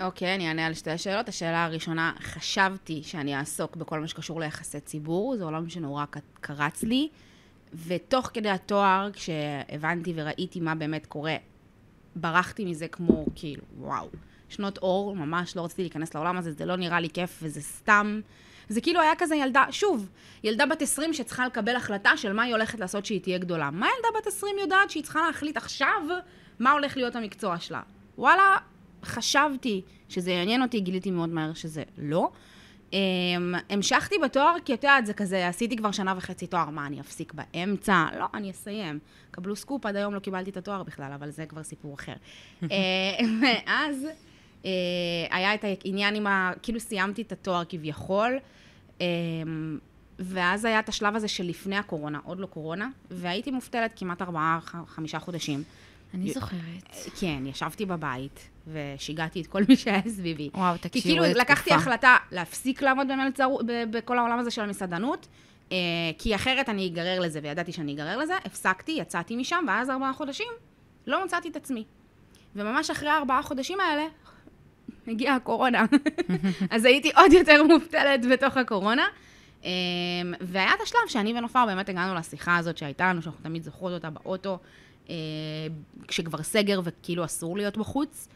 אוקיי, 0.00 0.34
אני 0.34 0.48
אענה 0.48 0.66
על 0.66 0.74
שתי 0.74 0.90
השאלות. 0.90 1.28
השאלה 1.28 1.64
הראשונה, 1.64 2.12
חשבתי 2.20 3.02
שאני 3.02 3.36
אעסוק 3.36 3.76
בכל 3.76 4.00
מה 4.00 4.08
שקשור 4.08 4.40
ליחסי 4.40 4.80
ציבור, 4.80 5.36
זה 5.36 5.44
עולם 5.44 5.68
שנורא 5.68 6.04
קרץ 6.40 6.82
לי, 6.82 7.08
ותוך 7.86 8.30
כדי 8.34 8.50
התואר, 8.50 9.10
כשהבנתי 9.12 10.12
וראיתי 10.16 10.60
מה 10.60 10.74
באמת 10.74 11.06
קורה, 11.06 11.36
ברחתי 12.16 12.64
מזה 12.64 12.88
כמו, 12.88 13.26
כאילו, 13.34 13.62
וואו. 13.78 14.08
שנות 14.48 14.78
אור, 14.78 15.16
ממש 15.16 15.56
לא 15.56 15.64
רציתי 15.64 15.82
להיכנס 15.82 16.14
לעולם 16.14 16.36
הזה, 16.36 16.52
זה 16.52 16.66
לא 16.66 16.76
נראה 16.76 17.00
לי 17.00 17.08
כיף 17.10 17.38
וזה 17.42 17.60
סתם. 17.60 18.20
זה 18.68 18.80
כאילו 18.80 19.00
היה 19.00 19.12
כזה 19.18 19.36
ילדה, 19.36 19.64
שוב, 19.70 20.08
ילדה 20.44 20.66
בת 20.66 20.82
20 20.82 21.12
שצריכה 21.14 21.46
לקבל 21.46 21.76
החלטה 21.76 22.16
של 22.16 22.32
מה 22.32 22.42
היא 22.42 22.54
הולכת 22.54 22.80
לעשות 22.80 23.06
שהיא 23.06 23.20
תהיה 23.20 23.38
גדולה. 23.38 23.70
מה 23.70 23.86
ילדה 23.96 24.18
בת 24.18 24.26
20 24.26 24.56
יודעת 24.58 24.90
שהיא 24.90 25.02
צריכה 25.02 25.20
להחליט 25.26 25.56
עכשיו 25.56 26.02
מה 26.58 26.72
הולך 26.72 26.96
להיות 26.96 27.16
המקצוע 27.16 27.58
שלה? 27.58 27.82
וואלה, 28.18 28.56
חשבתי 29.04 29.82
שזה 30.08 30.30
יעניין 30.30 30.62
אותי, 30.62 30.80
גיליתי 30.80 31.10
מאוד 31.10 31.28
מהר 31.28 31.54
שזה 31.54 31.82
לא. 31.98 32.30
Um, 32.90 32.94
המשכתי 33.70 34.14
בתואר, 34.24 34.54
כי 34.64 34.74
את 34.74 34.84
יודעת, 34.84 35.06
זה 35.06 35.14
כזה, 35.14 35.48
עשיתי 35.48 35.76
כבר 35.76 35.90
שנה 35.90 36.14
וחצי 36.16 36.46
תואר, 36.46 36.70
מה, 36.70 36.86
אני 36.86 37.00
אפסיק 37.00 37.32
באמצע? 37.34 38.04
לא, 38.18 38.26
אני 38.34 38.50
אסיים. 38.50 38.98
קבלו 39.30 39.56
סקופ, 39.56 39.86
עד 39.86 39.96
היום 39.96 40.14
לא 40.14 40.18
קיבלתי 40.18 40.50
את 40.50 40.56
התואר 40.56 40.82
בכלל, 40.82 41.12
אבל 41.12 41.30
זה 41.30 41.46
כבר 41.46 41.62
סיפור 41.62 41.94
אחר. 41.94 42.12
אה, 42.62 42.68
ואז 43.42 44.06
uh, 44.62 44.66
היה 45.30 45.54
את 45.54 45.64
העניין 45.64 46.14
עם 46.14 46.26
ה... 46.26 46.52
כאילו 46.62 46.80
סיימתי 46.80 47.22
את 47.22 47.32
התואר 47.32 47.62
כביכול, 47.68 48.38
um, 48.98 49.02
ואז 50.18 50.64
היה 50.64 50.78
את 50.78 50.88
השלב 50.88 51.16
הזה 51.16 51.28
של 51.28 51.44
לפני 51.44 51.76
הקורונה, 51.76 52.18
עוד 52.24 52.40
לא 52.40 52.46
קורונה, 52.46 52.88
והייתי 53.10 53.50
מובטלת 53.50 53.92
כמעט 53.96 54.22
ארבעה, 54.22 54.58
חמישה 54.86 55.18
חודשים. 55.18 55.62
אני 56.14 56.32
זוכרת. 56.32 56.96
כן, 57.20 57.46
ישבתי 57.46 57.86
בבית, 57.86 58.48
ושיגעתי 58.66 59.40
את 59.40 59.46
כל 59.46 59.62
מי 59.68 59.76
שהיה 59.76 60.02
סביבי. 60.08 60.50
וואו, 60.54 60.74
כי 60.74 60.88
תקשיבו, 60.88 61.08
כאילו 61.08 61.24
איזה 61.24 61.38
לקחתי. 61.38 61.72
החלטה 61.74 62.16
להפסיק 62.32 62.82
לעמוד 62.82 63.08
במלצרות, 63.08 63.64
בכל 63.90 64.18
העולם 64.18 64.38
הזה 64.38 64.50
של 64.50 64.62
המסעדנות, 64.62 65.28
אה, 65.72 65.76
כי 66.18 66.34
אחרת 66.34 66.68
אני 66.68 66.86
אגרר 66.86 67.20
לזה, 67.20 67.40
וידעתי 67.42 67.72
שאני 67.72 67.92
אגרר 67.92 68.16
לזה, 68.16 68.34
הפסקתי, 68.44 68.92
יצאתי 68.92 69.36
משם, 69.36 69.64
ואז 69.68 69.90
ארבעה 69.90 70.12
חודשים 70.12 70.52
לא 71.06 71.24
מצאתי 71.24 71.48
את 71.48 71.56
עצמי. 71.56 71.84
וממש 72.56 72.90
אחרי 72.90 73.08
הארבעה 73.08 73.42
חודשים 73.42 73.80
האלה, 73.80 74.04
הגיעה 75.08 75.36
הקורונה. 75.36 75.84
אז 76.70 76.84
הייתי 76.84 77.10
עוד 77.16 77.32
יותר 77.32 77.62
מובטלת 77.62 78.26
בתוך 78.26 78.56
הקורונה. 78.56 79.06
אה, 79.64 79.70
והיה 80.40 80.74
את 80.74 80.80
השלב 80.82 81.08
שאני 81.08 81.38
ונופר 81.38 81.66
באמת 81.66 81.88
הגענו 81.88 82.14
לשיחה 82.14 82.56
הזאת 82.56 82.78
שהייתה 82.78 83.08
לנו, 83.08 83.22
שאנחנו 83.22 83.42
תמיד 83.42 83.62
זוכרות 83.62 83.92
אותה 83.92 84.10
באוטו, 84.10 84.58
כשכבר 86.08 86.42
סגר 86.42 86.80
וכאילו 86.84 87.24
אסור 87.24 87.56
להיות 87.56 87.76
בחוץ. 87.76 88.28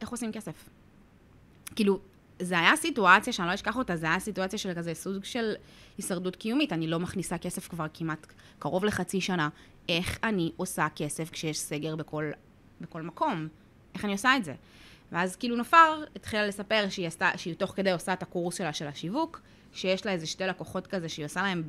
איך 0.00 0.08
עושים 0.08 0.32
כסף? 0.32 0.68
כאילו, 1.76 2.00
זה 2.38 2.58
היה 2.58 2.76
סיטואציה 2.76 3.32
שאני 3.32 3.48
לא 3.48 3.54
אשכח 3.54 3.76
אותה, 3.76 3.96
זה 3.96 4.06
היה 4.06 4.18
סיטואציה 4.18 4.58
של 4.58 4.74
כזה 4.74 4.94
סוג 4.94 5.24
של 5.24 5.54
הישרדות 5.98 6.36
קיומית. 6.36 6.72
אני 6.72 6.86
לא 6.86 6.98
מכניסה 6.98 7.38
כסף 7.38 7.68
כבר 7.68 7.86
כמעט 7.94 8.26
קרוב 8.58 8.84
לחצי 8.84 9.20
שנה. 9.20 9.48
איך 9.88 10.18
אני 10.22 10.52
עושה 10.56 10.86
כסף 10.96 11.30
כשיש 11.30 11.58
סגר 11.58 11.96
בכל, 11.96 12.30
בכל 12.80 13.02
מקום? 13.02 13.48
איך 13.94 14.04
אני 14.04 14.12
עושה 14.12 14.36
את 14.36 14.44
זה? 14.44 14.54
ואז 15.12 15.36
כאילו 15.36 15.56
נופר 15.56 16.04
התחילה 16.16 16.46
לספר 16.46 16.86
שהיא, 16.88 17.06
עשתה, 17.06 17.30
שהיא 17.36 17.54
תוך 17.54 17.72
כדי 17.76 17.92
עושה 17.92 18.12
את 18.12 18.22
הקורס 18.22 18.58
שלה 18.58 18.72
של 18.72 18.86
השיווק, 18.86 19.40
שיש 19.72 20.06
לה 20.06 20.12
איזה 20.12 20.26
שתי 20.26 20.44
לקוחות 20.44 20.86
כזה 20.86 21.08
שהיא 21.08 21.26
עושה 21.26 21.42
להם 21.42 21.62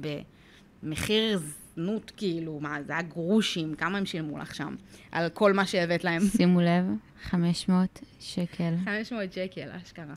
במחיר 0.84 1.40
זנות, 1.78 2.12
כאילו, 2.18 2.60
מה, 2.60 2.78
זה 2.88 2.94
היה 2.94 3.02
גרושים, 3.02 3.76
כמה 3.76 3.98
הם 3.98 4.06
שילמו 4.06 4.38
לך 4.38 4.56
שם, 4.56 4.76
על 5.12 5.30
כל 5.30 5.54
מה 5.54 5.66
שהבאת 5.66 6.04
להם. 6.04 6.22
שימו 6.38 6.62
לב, 6.62 6.86
500 7.24 8.00
שקל 8.20 8.74
500 8.86 9.34
שקל, 9.34 9.70
אשכרה. 9.84 10.14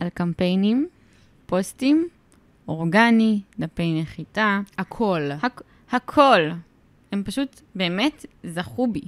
על 0.00 0.08
קמפיינים, 0.08 0.88
פוסטים, 1.46 2.08
אורגני, 2.68 3.40
דפי 3.58 4.00
נחיתה, 4.02 4.60
הכל. 4.78 5.20
הכ- 5.42 5.62
הכל. 5.90 6.40
הם 7.12 7.22
פשוט 7.24 7.60
באמת 7.74 8.26
זכו 8.44 8.86
בי. 8.86 9.00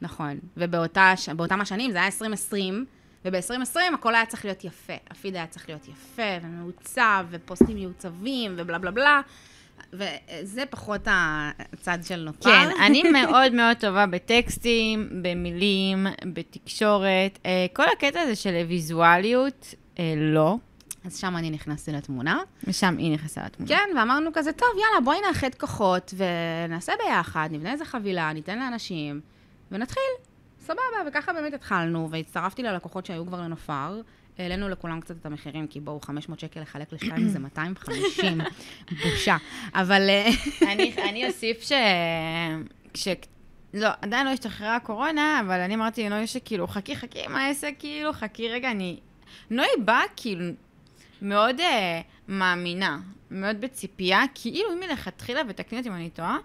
נכון. 0.00 0.38
ובאותה, 0.56 1.12
ש- 1.16 1.28
באותם 1.28 1.60
השנים, 1.60 1.90
זה 1.90 1.98
היה 1.98 2.06
2020, 2.06 2.84
וב-2020 3.24 3.76
הכל 3.94 4.14
היה 4.14 4.26
צריך 4.26 4.44
להיות 4.44 4.64
יפה. 4.64 4.92
הפיד 5.10 5.36
היה 5.36 5.46
צריך 5.46 5.68
להיות 5.68 5.88
יפה, 5.88 6.22
ומעוצב, 6.42 7.26
ופוסטים 7.30 7.76
מעוצבים, 7.76 8.54
ובלה 8.58 8.78
בלה 8.78 8.90
בלה. 8.90 9.20
וזה 9.92 10.64
פחות 10.70 11.00
הצד 11.06 11.98
של 12.02 12.16
נופר. 12.16 12.50
כן, 12.50 12.68
אני 12.86 13.02
מאוד 13.02 13.52
מאוד 13.52 13.76
טובה 13.76 14.06
בטקסטים, 14.06 15.08
במילים, 15.22 16.06
בתקשורת. 16.32 17.38
אה, 17.46 17.66
כל 17.72 17.84
הקטע 17.96 18.20
הזה 18.20 18.36
של 18.36 18.64
ויזואליות, 18.68 19.74
אה, 19.98 20.14
לא. 20.16 20.56
אז 21.04 21.18
שם 21.18 21.36
אני 21.36 21.50
נכנסתי 21.50 21.92
לתמונה. 21.92 22.40
ושם 22.64 22.96
היא 22.98 23.12
נכנסה 23.12 23.40
לתמונה. 23.44 23.68
כן, 23.68 23.96
ואמרנו 23.96 24.30
כזה, 24.34 24.52
טוב, 24.52 24.68
יאללה, 24.74 25.00
בואי 25.04 25.18
נאחד 25.28 25.54
כוחות 25.54 26.14
ונעשה 26.16 26.92
ביחד, 27.04 27.48
נבנה 27.52 27.72
איזה 27.72 27.84
חבילה, 27.84 28.32
ניתן 28.32 28.58
לאנשים, 28.58 29.20
ונתחיל. 29.72 30.02
סבבה, 30.60 31.08
וככה 31.08 31.32
באמת 31.32 31.54
התחלנו, 31.54 32.08
והצטרפתי 32.10 32.62
ללקוחות 32.62 33.06
שהיו 33.06 33.26
כבר 33.26 33.40
לנופר. 33.40 34.00
העלינו 34.38 34.68
לכולם 34.68 35.00
קצת 35.00 35.16
את 35.20 35.26
המחירים, 35.26 35.66
כי 35.66 35.80
בואו, 35.80 36.00
500 36.00 36.40
שקל 36.40 36.60
לחלק 36.60 36.92
לשתיים 36.92 37.28
זה 37.28 37.38
250, 37.38 38.40
בושה. 39.02 39.36
אבל... 39.74 40.08
אה, 40.08 40.28
אני, 40.72 40.94
אני 41.08 41.26
אוסיף 41.26 41.62
ש... 41.62 41.72
כש... 42.94 43.08
לא, 43.74 43.88
עדיין 44.02 44.26
לא 44.26 44.30
השתחררה 44.30 44.76
הקורונה, 44.76 45.40
אבל 45.40 45.60
אני 45.60 45.74
אמרתי 45.74 46.04
לנוי 46.04 46.26
שכאילו, 46.26 46.66
חכי, 46.66 46.96
חכי 46.96 47.24
עם 47.24 47.36
העסק, 47.36 47.74
כאילו, 47.78 48.12
חכי 48.12 48.48
רגע, 48.48 48.70
אני... 48.70 48.98
נוי 49.50 49.66
באה 49.84 50.02
כאילו 50.16 50.44
מאוד 51.22 51.60
uh, 51.60 51.62
מאמינה, 52.28 52.98
מאוד 53.30 53.60
בציפייה, 53.60 54.22
כאילו 54.34 54.72
אם 54.72 54.80
מלכתחילה, 54.80 55.40
ותקני 55.48 55.78
אותי 55.78 55.88
אם 55.88 55.94
אני 55.94 56.10
טועה, 56.10 56.38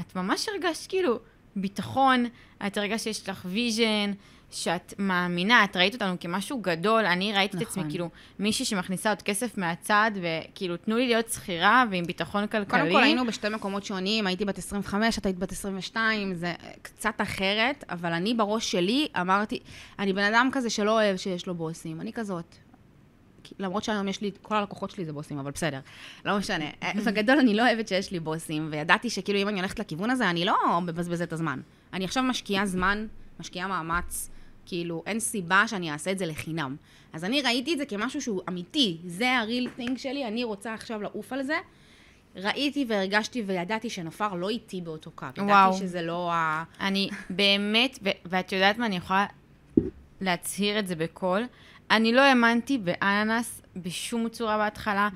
את 0.00 0.16
ממש 0.16 0.48
הרגשת 0.48 0.88
כאילו 0.88 1.18
ביטחון, 1.56 2.26
את 2.66 2.76
הרגשת 2.76 3.04
שיש 3.04 3.28
לך 3.28 3.46
vision, 3.50 4.12
שאת 4.50 4.94
מאמינה, 4.98 5.64
את 5.64 5.76
ראית 5.76 5.94
אותנו 5.94 6.16
כמשהו 6.20 6.60
גדול, 6.60 7.06
אני 7.06 7.32
ראיתי 7.32 7.56
את 7.56 7.62
עצמי 7.62 7.82
נכון. 7.82 7.90
כאילו 7.90 8.10
מישהי 8.38 8.64
שמכניסה 8.64 9.08
עוד 9.08 9.22
כסף 9.22 9.58
מהצד, 9.58 10.10
וכאילו, 10.14 10.76
תנו 10.76 10.96
לי 10.96 11.06
להיות 11.06 11.28
שכירה 11.28 11.84
ועם 11.90 12.04
ביטחון 12.04 12.46
כלכלי. 12.46 12.80
קודם 12.80 12.92
כל 12.92 13.02
היינו 13.02 13.26
בשתי 13.26 13.48
מקומות 13.48 13.84
שונים, 13.84 14.26
הייתי 14.26 14.44
בת 14.44 14.58
25, 14.58 15.18
את 15.18 15.26
היית 15.26 15.38
בת 15.38 15.52
22, 15.52 16.34
זה 16.34 16.54
קצת 16.82 17.14
אחרת, 17.16 17.84
אבל 17.90 18.12
אני 18.12 18.34
בראש 18.34 18.70
שלי 18.70 19.08
אמרתי, 19.20 19.58
אני 19.98 20.12
בן 20.12 20.32
אדם 20.32 20.48
כזה 20.52 20.70
שלא 20.70 20.90
אוהב 20.90 21.16
שיש 21.16 21.46
לו 21.46 21.54
בוסים, 21.54 22.00
אני 22.00 22.12
כזאת. 22.12 22.54
למרות 23.58 23.84
שהיום 23.84 24.08
יש 24.08 24.20
לי, 24.20 24.30
כל 24.42 24.56
הלקוחות 24.56 24.90
שלי 24.90 25.04
זה 25.04 25.12
בוסים, 25.12 25.38
אבל 25.38 25.50
בסדר, 25.50 25.80
לא 26.24 26.38
משנה. 26.38 26.64
בגדול 27.06 27.38
אני 27.38 27.54
לא 27.54 27.62
אוהבת 27.62 27.88
שיש 27.88 28.10
לי 28.12 28.20
בוסים, 28.20 28.68
וידעתי 28.70 29.10
שכאילו 29.10 29.38
אם 29.38 29.48
אני 29.48 29.60
הולכת 29.60 29.78
לכיוון 29.78 30.10
הזה, 30.10 30.30
אני 30.30 30.44
לא 30.44 30.80
מבזבזת 30.82 31.28
את 31.28 31.32
הזמן. 31.32 31.60
אני 31.92 32.04
עכשיו 32.04 32.22
משקיעה 32.22 32.66
זמן, 32.66 33.06
משקיעה 33.40 33.68
מאמץ, 33.68 34.30
כאילו, 34.68 35.02
אין 35.06 35.20
סיבה 35.20 35.64
שאני 35.66 35.92
אעשה 35.92 36.10
את 36.10 36.18
זה 36.18 36.26
לחינם. 36.26 36.76
אז 37.12 37.24
אני 37.24 37.42
ראיתי 37.42 37.72
את 37.72 37.78
זה 37.78 37.86
כמשהו 37.86 38.22
שהוא 38.22 38.42
אמיתי, 38.48 38.98
זה 39.06 39.38
הריל 39.38 39.68
thing 39.78 39.98
שלי, 39.98 40.28
אני 40.28 40.44
רוצה 40.44 40.74
עכשיו 40.74 41.02
לעוף 41.02 41.32
על 41.32 41.42
זה. 41.42 41.58
ראיתי 42.36 42.84
והרגשתי 42.88 43.42
וידעתי 43.46 43.90
שנופר 43.90 44.34
לא 44.34 44.48
איתי 44.48 44.80
באותו 44.80 45.10
קו. 45.10 45.26
ידעתי 45.26 45.50
וואו. 45.50 45.72
שזה 45.72 46.02
לא 46.02 46.32
ה... 46.32 46.64
אני 46.80 47.08
באמת, 47.30 47.98
ו- 48.04 48.08
ואת 48.26 48.52
יודעת 48.52 48.78
מה, 48.78 48.86
אני 48.86 48.96
יכולה 48.96 49.26
להצהיר 50.20 50.78
את 50.78 50.86
זה 50.86 50.96
בקול. 50.96 51.42
אני 51.90 52.12
לא 52.12 52.20
האמנתי 52.20 52.78
באננס 52.78 53.62
בשום 53.76 54.28
צורה 54.28 54.58
בהתחלה. 54.58 55.08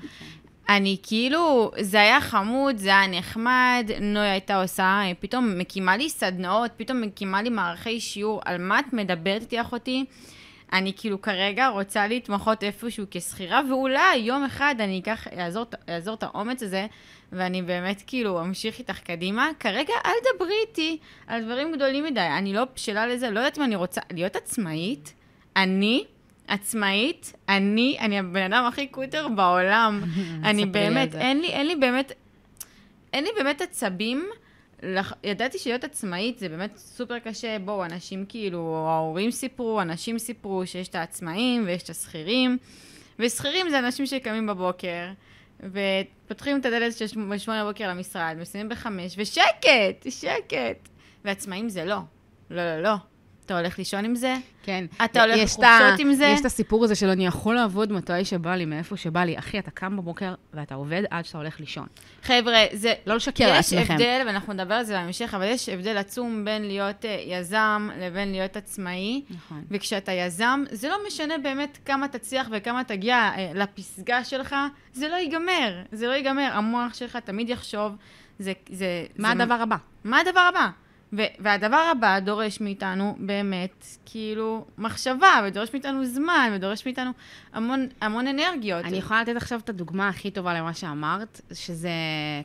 אני 0.69 0.97
כאילו, 1.03 1.71
זה 1.79 2.01
היה 2.01 2.21
חמוד, 2.21 2.77
זה 2.77 2.89
היה 2.89 3.07
נחמד, 3.07 3.89
נוי 4.01 4.27
הייתה 4.27 4.61
עושה, 4.61 5.01
פתאום 5.19 5.57
מקימה 5.57 5.97
לי 5.97 6.09
סדנאות, 6.09 6.71
פתאום 6.77 7.01
מקימה 7.01 7.41
לי 7.41 7.49
מערכי 7.49 7.99
שיעור, 7.99 8.41
על 8.45 8.57
מה 8.57 8.79
את 8.79 8.93
מדברת 8.93 9.41
איתי 9.41 9.61
אחותי? 9.61 10.05
אני 10.73 10.93
כאילו 10.97 11.21
כרגע 11.21 11.67
רוצה 11.67 12.07
להתמחות 12.07 12.63
איפשהו 12.63 13.05
כשכירה, 13.11 13.61
ואולי 13.69 14.15
יום 14.15 14.43
אחד 14.43 14.75
אני 14.79 14.99
אקח, 14.99 15.27
אעזור, 15.27 15.65
אעזור 15.89 16.13
את 16.13 16.23
האומץ 16.23 16.63
הזה, 16.63 16.87
ואני 17.31 17.61
באמת 17.61 18.03
כאילו 18.07 18.41
אמשיך 18.41 18.79
איתך 18.79 18.99
קדימה. 18.99 19.49
כרגע 19.59 19.93
אל 20.05 20.11
דברי 20.35 20.53
איתי 20.67 20.97
על 21.27 21.43
דברים 21.43 21.71
גדולים 21.71 22.03
מדי, 22.03 22.27
אני 22.37 22.53
לא 22.53 22.63
בשלה 22.75 23.07
לזה, 23.07 23.29
לא 23.29 23.39
יודעת 23.39 23.57
אם 23.57 23.63
אני 23.63 23.75
רוצה 23.75 24.01
להיות 24.11 24.35
עצמאית. 24.35 25.13
אני 25.55 26.05
עצמאית, 26.47 27.33
אני, 27.49 27.97
אני 27.99 28.19
הבן 28.19 28.53
אדם 28.53 28.65
הכי 28.65 28.87
קוטר 28.87 29.27
בעולם. 29.27 30.01
אני 30.43 30.65
באמת. 30.65 31.15
אין 31.15 31.41
לי, 31.41 31.47
אין 31.47 31.67
לי 31.67 31.75
באמת, 31.75 32.11
אין 33.13 33.23
לי 33.23 33.29
באמת 33.37 33.61
עצבים. 33.61 34.25
לח... 34.83 35.13
ידעתי 35.23 35.57
שלהיות 35.57 35.83
עצמאית 35.83 36.39
זה 36.39 36.49
באמת 36.49 36.77
סופר 36.77 37.19
קשה. 37.19 37.57
בואו, 37.59 37.85
אנשים 37.85 38.25
כאילו, 38.29 38.85
ההורים 38.89 39.31
סיפרו, 39.31 39.81
אנשים 39.81 40.19
סיפרו 40.19 40.65
שיש 40.65 40.87
את 40.87 40.95
העצמאים 40.95 41.63
ויש 41.65 41.83
את 41.83 41.89
השכירים. 41.89 42.57
ושכירים 43.19 43.69
זה 43.69 43.79
אנשים 43.79 44.05
שקמים 44.05 44.47
בבוקר, 44.47 45.05
ופותחים 45.59 46.59
את 46.59 46.65
הדלת 46.65 46.93
של 46.97 47.07
שמ- 47.07 47.29
בשמונה 47.29 47.63
בבוקר 47.65 47.89
למשרד, 47.89 48.35
מסיימים 48.39 48.69
בחמש, 48.69 49.15
ושקט, 49.17 50.09
שקט. 50.09 50.89
ועצמאים 51.25 51.69
זה 51.69 51.85
לא. 51.85 51.97
לא, 52.49 52.63
לא, 52.65 52.81
לא. 52.81 52.93
אתה 53.45 53.57
הולך 53.57 53.77
לישון 53.77 54.05
עם 54.05 54.15
זה? 54.15 54.35
כן. 54.63 54.85
אתה 55.05 55.23
הולך 55.23 55.37
יש 55.37 55.51
לחופשות 55.51 55.99
עם 55.99 56.13
זה? 56.13 56.25
יש 56.25 56.39
את 56.39 56.45
הסיפור 56.45 56.83
הזה 56.83 56.95
של 56.95 57.09
אני 57.09 57.25
יכול 57.25 57.55
לעבוד 57.55 57.91
מתי 57.91 58.25
שבא 58.25 58.55
לי, 58.55 58.65
מאיפה 58.65 58.97
שבא 58.97 59.23
לי. 59.23 59.39
אחי, 59.39 59.59
אתה 59.59 59.71
קם 59.71 59.97
בבוקר 59.97 60.33
ואתה 60.53 60.75
עובד 60.75 61.03
עד 61.09 61.25
שאתה 61.25 61.37
הולך 61.37 61.59
לישון. 61.59 61.87
חבר'ה, 62.23 62.59
זה... 62.71 62.93
לא 63.05 63.15
לשקר 63.15 63.43
יש 63.43 63.73
לעצמכם. 63.73 63.93
הבדל, 63.93 64.23
ואנחנו 64.27 64.53
נדבר 64.53 64.73
על 64.73 64.83
זה 64.83 64.93
בהמשך, 64.93 65.33
אבל 65.33 65.45
יש 65.45 65.69
הבדל 65.69 65.97
עצום 65.97 66.45
בין 66.45 66.67
להיות 66.67 67.05
אה, 67.05 67.23
יזם 67.27 67.89
לבין 67.99 68.31
להיות 68.31 68.57
עצמאי. 68.57 69.21
נכון. 69.29 69.63
וכשאתה 69.71 70.11
יזם, 70.11 70.63
זה 70.71 70.89
לא 70.89 70.97
משנה 71.07 71.37
באמת 71.37 71.77
כמה 71.85 72.07
תצליח 72.07 72.47
וכמה 72.51 72.83
תגיע 72.83 73.15
אה, 73.15 73.51
לפסגה 73.55 74.23
שלך, 74.23 74.55
זה 74.93 75.09
לא 75.09 75.15
ייגמר. 75.15 75.81
זה 75.91 76.07
לא 76.07 76.13
ייגמר. 76.13 76.49
המוח 76.53 76.93
שלך 76.93 77.17
תמיד 77.17 77.49
יחשוב, 77.49 77.95
זה... 78.39 78.53
זה 78.69 79.05
מה 79.17 79.35
זה, 79.35 79.43
הדבר 79.43 79.53
הבא? 79.61 79.75
מה 80.03 80.19
הדבר 80.19 80.39
הבא? 80.39 80.69
והדבר 81.39 81.89
הבא 81.91 82.19
דורש 82.19 82.61
מאיתנו 82.61 83.15
באמת, 83.19 83.85
כאילו, 84.05 84.65
מחשבה, 84.77 85.41
ודורש 85.45 85.69
מאיתנו 85.73 86.05
זמן, 86.05 86.51
ודורש 86.55 86.85
מאיתנו 86.85 87.11
המון, 87.53 87.87
המון 88.01 88.27
אנרגיות. 88.27 88.85
אני 88.85 88.97
יכולה 88.97 89.21
לתת 89.21 89.35
עכשיו 89.35 89.59
את 89.59 89.69
הדוגמה 89.69 90.09
הכי 90.09 90.31
טובה 90.31 90.53
למה 90.53 90.73
שאמרת, 90.73 91.41
שזה, 91.53 91.89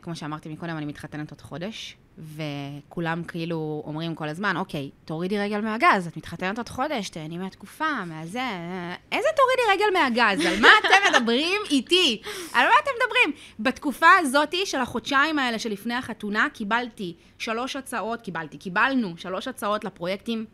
כמו 0.03 0.17
שאמרתי 0.17 0.49
מקודם, 0.49 0.77
אני 0.77 0.87
מתחתנת 0.87 1.31
עוד 1.31 1.41
חודש, 1.41 1.97
וכולם 2.19 3.25
כאילו 3.25 3.83
אומרים 3.87 4.15
כל 4.15 4.29
הזמן, 4.29 4.57
אוקיי, 4.57 4.91
תורידי 5.05 5.39
רגל 5.39 5.61
מהגז, 5.61 6.07
את 6.07 6.17
מתחתנת 6.17 6.59
עוד 6.59 6.69
חודש, 6.69 7.09
תהני 7.09 7.39
מהתקופה, 7.39 8.05
מהזה, 8.05 8.43
איזה 9.13 9.29
תורידי 9.37 9.63
רגל 9.73 9.99
מהגז? 9.99 10.47
על 10.47 10.61
מה 10.61 10.69
אתם 10.81 11.19
מדברים 11.19 11.61
איתי? 11.71 12.23
על 12.53 12.67
מה 12.67 12.75
אתם 12.83 12.91
מדברים? 13.03 13.43
בתקופה 13.61 14.07
הזאתי 14.19 14.67
של 14.67 14.81
החודשיים 14.81 15.39
האלה 15.39 15.59
שלפני 15.59 15.95
החתונה, 15.95 16.49
קיבלתי 16.55 17.15
שלוש 17.39 17.77
הצעות, 17.77 18.23
קיבלתי, 18.23 18.59
קיבלנו 18.59 19.15
שלוש 19.17 19.49
הצעות 19.49 19.85
לפרויקטים 19.85 20.45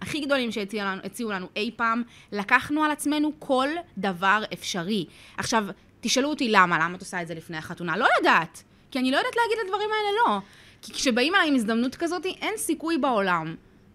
הכי 0.00 0.20
גדולים 0.20 0.52
שהציעו 0.52 0.84
לנו, 0.84 1.30
לנו 1.30 1.46
אי 1.56 1.70
פעם, 1.76 2.02
לקחנו 2.32 2.84
על 2.84 2.90
עצמנו 2.90 3.32
כל 3.38 3.68
דבר 3.98 4.42
אפשרי. 4.52 5.06
עכשיו, 5.36 5.64
תשאלו 6.00 6.28
אותי 6.28 6.48
למה, 6.48 6.78
למה 6.78 6.96
את 6.96 7.00
עושה 7.00 7.22
את 7.22 7.26
זה 7.26 7.34
לפני 7.34 7.56
החתונה? 7.56 7.96
לא 7.96 8.06
יודעת, 8.18 8.62
כי 8.90 8.98
אני 8.98 9.10
לא 9.10 9.16
יודעת 9.16 9.36
להגיד 9.36 9.58
לדברים 9.64 9.88
האלה 9.90 10.16
לא. 10.26 10.40
כי 10.82 10.92
כשבאים 10.92 11.34
אליי 11.34 11.48
עם 11.48 11.54
הזדמנות 11.54 11.94
כזאת, 11.94 12.26
אין 12.26 12.54
סיכוי 12.56 12.98
בעולם 12.98 13.54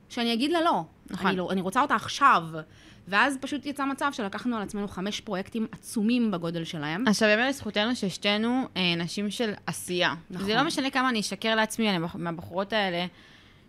שאני 0.09 0.33
אגיד 0.33 0.51
לה 0.51 0.61
לא. 0.61 0.83
נכון. 1.09 1.27
אני, 1.27 1.37
לא, 1.37 1.51
אני 1.51 1.61
רוצה 1.61 1.81
אותה 1.81 1.95
עכשיו. 1.95 2.43
ואז 3.07 3.37
פשוט 3.41 3.65
יצא 3.65 3.85
מצב 3.85 4.09
שלקחנו 4.13 4.57
על 4.57 4.63
עצמנו 4.63 4.87
חמש 4.87 5.21
פרויקטים 5.21 5.67
עצומים 5.71 6.31
בגודל 6.31 6.63
שלהם. 6.63 7.07
עכשיו, 7.07 7.27
באמת 7.29 7.49
לזכותנו 7.49 7.95
ששתינו 7.95 8.67
אה, 8.77 8.95
נשים 8.97 9.29
של 9.29 9.53
עשייה. 9.65 10.13
נכון. 10.29 10.45
זה 10.45 10.55
לא 10.55 10.63
משנה 10.63 10.89
כמה 10.89 11.09
אני 11.09 11.19
אשקר 11.19 11.55
לעצמי, 11.55 11.89
אני 11.89 11.97
מהבחורות 12.15 12.73
האלה, 12.73 13.05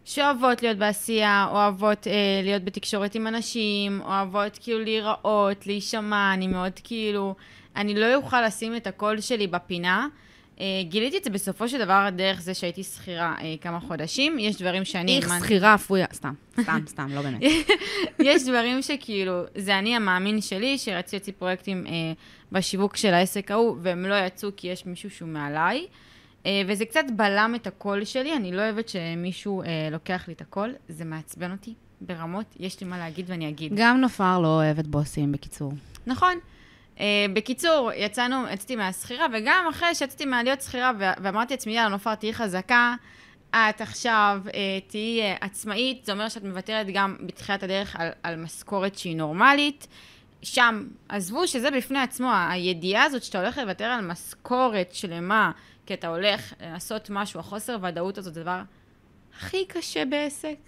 שאוהבות 0.04 0.62
להיות 0.62 0.78
בעשייה, 0.78 1.46
אוהבות 1.50 2.06
אה, 2.06 2.12
להיות 2.42 2.64
בתקשורת 2.64 3.14
עם 3.14 3.26
אנשים, 3.26 4.00
אוהבות 4.00 4.58
כאילו 4.62 4.78
להיראות, 4.78 5.66
להישמע, 5.66 6.34
אני 6.34 6.46
מאוד 6.46 6.72
כאילו, 6.84 7.34
אני 7.76 7.94
לא 7.94 8.14
אוכל 8.14 8.46
לשים 8.46 8.76
את 8.76 8.86
הקול 8.86 9.20
שלי 9.20 9.46
בפינה. 9.46 10.06
אה, 10.60 10.64
גיליתי 10.82 11.18
את 11.18 11.24
זה 11.24 11.30
בסופו 11.30 11.68
של 11.68 11.78
דבר 11.84 12.08
דרך 12.16 12.40
זה 12.40 12.54
שהייתי 12.54 12.82
שכירה 12.82 13.34
אה, 13.40 13.54
כמה 13.60 13.80
חודשים. 13.80 14.38
יש 14.38 14.56
דברים 14.62 14.84
שאני... 14.84 15.16
איך 15.16 15.30
האמנ- 15.30 15.44
שכירה 15.44 15.74
אפויה, 15.74 16.06
סתם, 16.12 16.34
סתם, 16.60 16.80
סתם, 16.92 17.08
לא 17.14 17.22
באמת. 17.22 17.40
יש 18.18 18.42
דברים 18.42 18.82
שכאילו, 18.82 19.42
זה 19.56 19.78
אני 19.78 19.96
המאמין 19.96 20.40
שלי, 20.40 20.78
שרציתי 20.78 21.16
להוציא 21.16 21.32
פרויקטים 21.38 21.86
אה, 21.86 21.92
בשיווק 22.52 22.96
של 22.96 23.14
העסק 23.14 23.50
ההוא, 23.50 23.76
והם 23.82 24.04
לא 24.06 24.14
יצאו 24.26 24.48
כי 24.56 24.68
יש 24.68 24.86
מישהו 24.86 25.10
שהוא 25.10 25.28
מעליי. 25.28 25.86
אה, 26.46 26.62
וזה 26.66 26.84
קצת 26.84 27.04
בלם 27.16 27.52
את 27.56 27.66
הקול 27.66 28.04
שלי, 28.04 28.36
אני 28.36 28.52
לא 28.52 28.62
אוהבת 28.62 28.88
שמישהו 28.88 29.62
אה, 29.62 29.66
לוקח 29.92 30.24
לי 30.28 30.34
את 30.34 30.40
הקול, 30.40 30.74
זה 30.88 31.04
מעצבן 31.04 31.50
אותי 31.52 31.74
ברמות, 32.00 32.44
יש 32.60 32.80
לי 32.80 32.86
מה 32.86 32.98
להגיד 32.98 33.24
ואני 33.30 33.48
אגיד. 33.48 33.72
גם 33.76 34.00
נופר 34.00 34.38
לא 34.38 34.48
אוהבת 34.48 34.86
בוסים, 34.86 35.32
בקיצור. 35.32 35.72
נכון. 36.06 36.38
Uh, 36.98 37.00
בקיצור, 37.32 37.90
יצאנו, 37.96 38.44
יצאתי 38.52 38.76
מהשכירה, 38.76 39.26
וגם 39.32 39.66
אחרי 39.70 39.94
שיצאתי 39.94 40.24
מהלהיות 40.24 40.60
שכירה, 40.60 40.92
ואמרתי 40.98 41.54
לעצמי, 41.54 41.72
יאללה, 41.72 41.88
נופר, 41.88 42.14
תהיי 42.14 42.34
חזקה, 42.34 42.94
את 43.50 43.80
עכשיו 43.80 44.40
uh, 44.46 44.50
תהיי 44.86 45.34
uh, 45.34 45.38
עצמאית, 45.40 46.04
זה 46.04 46.12
אומר 46.12 46.28
שאת 46.28 46.44
מוותרת 46.44 46.86
גם 46.92 47.16
בתחילת 47.20 47.62
הדרך 47.62 47.96
על, 47.96 48.08
על 48.22 48.36
משכורת 48.36 48.98
שהיא 48.98 49.16
נורמלית. 49.16 49.86
שם, 50.42 50.84
עזבו 51.08 51.48
שזה 51.48 51.70
בפני 51.70 51.98
עצמו, 51.98 52.30
הידיעה 52.50 53.04
הזאת 53.04 53.22
שאתה 53.22 53.40
הולך 53.40 53.58
לוותר 53.58 53.84
על 53.84 54.06
משכורת 54.06 54.94
שלמה, 54.94 55.50
כי 55.86 55.94
אתה 55.94 56.08
הולך 56.08 56.52
לעשות 56.60 57.10
משהו, 57.10 57.40
החוסר 57.40 57.76
ודאות 57.82 58.18
הזאת 58.18 58.34
זה 58.34 58.40
הדבר 58.40 58.60
הכי 59.38 59.66
קשה 59.66 60.04
בעסק, 60.04 60.58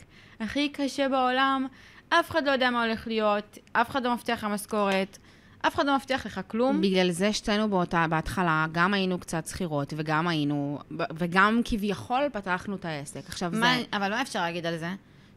הכי 0.40 0.68
קשה 0.68 1.08
בעולם. 1.08 1.66
אף 2.08 2.30
אחד 2.30 2.46
לא 2.46 2.50
יודע 2.50 2.70
מה 2.70 2.84
הולך 2.84 3.06
להיות, 3.06 3.58
אף 3.72 3.90
אחד 3.90 4.04
לא 4.04 4.14
מבטיח 4.14 4.38
לך 4.38 4.44
משכורת, 4.44 5.18
אף 5.66 5.74
אחד 5.74 5.86
לא 5.86 5.96
מבטיח 5.96 6.26
לך 6.26 6.40
כלום. 6.46 6.80
בגלל 6.80 7.10
זה 7.10 7.32
שתינו 7.32 7.70
באותה, 7.70 8.06
בהתחלה, 8.10 8.66
גם 8.72 8.94
היינו 8.94 9.18
קצת 9.18 9.46
שכירות, 9.46 9.92
וגם 9.96 10.28
היינו, 10.28 10.78
וגם 11.18 11.60
כביכול 11.64 12.22
פתחנו 12.32 12.76
את 12.76 12.84
העסק. 12.84 13.28
עכשיו 13.28 13.50
מה, 13.54 13.74
זה 13.78 13.84
אבל 13.92 14.10
מה 14.10 14.22
אפשר 14.22 14.40
להגיד 14.40 14.66
על 14.66 14.78
זה? 14.78 14.88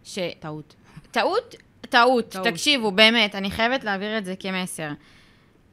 שטעות, 0.04 0.40
טעות. 0.40 0.76
טעות, 1.12 1.56
טעות. 1.90 2.30
טעות. 2.30 2.48
תקשיבו, 2.48 2.92
באמת, 2.92 3.36
אני 3.36 3.52
חייבת 3.52 3.84
להעביר 3.84 4.18
את 4.18 4.26
זה 4.26 4.36
כמסר. 4.40 4.90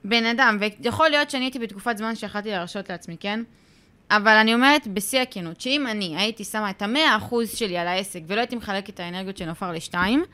בן 0.04 0.24
אדם, 0.24 0.58
ויכול 0.60 1.08
להיות 1.08 1.30
שאני 1.30 1.44
הייתי 1.44 1.58
בתקופת 1.58 1.96
זמן 1.96 2.16
שיכלתי 2.16 2.50
להרשות 2.50 2.90
לעצמי, 2.90 3.16
כן? 3.20 3.42
אבל 4.10 4.36
אני 4.36 4.54
אומרת 4.54 4.86
בשיא 4.86 5.20
הכנות, 5.20 5.60
שאם 5.60 5.86
אני 5.86 6.16
הייתי 6.16 6.44
שמה 6.44 6.70
את 6.70 6.82
המאה 6.82 7.16
אחוז 7.16 7.50
שלי 7.50 7.78
על 7.78 7.88
העסק 7.88 8.20
ולא 8.26 8.40
הייתי 8.40 8.56
מחלקת 8.56 8.94
את 8.94 9.00
האנרגיות 9.00 9.36
של 9.36 9.44
נופר 9.44 9.72
לשתיים, 9.72 10.24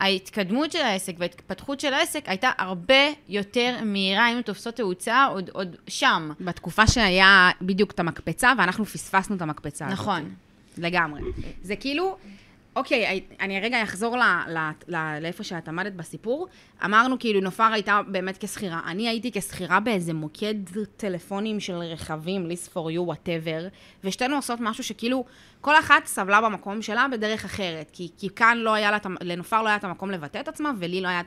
ההתקדמות 0.00 0.72
של 0.72 0.78
העסק 0.78 1.12
וההתפתחות 1.18 1.80
של 1.80 1.94
העסק 1.94 2.22
הייתה 2.26 2.50
הרבה 2.58 2.94
יותר 3.28 3.76
מהירה, 3.84 4.24
היינו 4.26 4.42
תופסות 4.42 4.74
תאוצה 4.76 5.24
עוד, 5.24 5.50
עוד 5.52 5.76
שם. 5.88 6.30
בתקופה 6.40 6.86
שהיה 6.86 7.50
בדיוק 7.62 7.90
את 7.90 8.00
המקפצה, 8.00 8.52
ואנחנו 8.58 8.84
פספסנו 8.84 9.36
את 9.36 9.42
המקפצה. 9.42 9.86
הזאת. 9.86 9.98
נכון. 9.98 10.34
לגמרי. 10.78 11.20
זה 11.62 11.76
כאילו, 11.76 12.16
אוקיי, 12.76 13.24
אני 13.40 13.60
רגע 13.60 13.82
אחזור 13.82 14.16
לאיפה 15.20 15.44
שאת 15.44 15.68
עמדת 15.68 15.92
בסיפור. 15.92 16.46
אמרנו 16.84 17.18
כאילו, 17.18 17.40
נופר 17.40 17.72
הייתה 17.72 18.00
באמת 18.06 18.44
כשכירה. 18.44 18.80
אני 18.86 19.08
הייתי 19.08 19.32
כשכירה 19.32 19.80
באיזה 19.80 20.14
מוקד 20.14 20.54
טלפונים 20.96 21.60
של 21.60 21.74
רכבים, 21.74 22.46
list 22.50 22.74
for 22.74 22.78
you, 22.78 23.12
whatever, 23.12 23.74
ושתינו 24.04 24.36
עושות 24.36 24.58
משהו 24.60 24.84
שכאילו, 24.84 25.24
כל 25.60 25.78
אחת 25.78 26.06
סבלה 26.06 26.40
במקום 26.40 26.82
שלה 26.82 27.06
בדרך 27.12 27.44
אחרת. 27.44 27.90
כי, 27.92 28.08
כי 28.18 28.28
כאן 28.30 28.58
לא 28.58 28.74
היה 28.74 28.90
לה, 28.90 28.98
לנופר 29.20 29.62
לא 29.62 29.68
היה 29.68 29.76
את 29.76 29.84
המקום 29.84 30.10
לבטא 30.10 30.40
את 30.40 30.48
עצמה, 30.48 30.72
ולי 30.78 31.00
לא 31.00 31.08
היה 31.08 31.22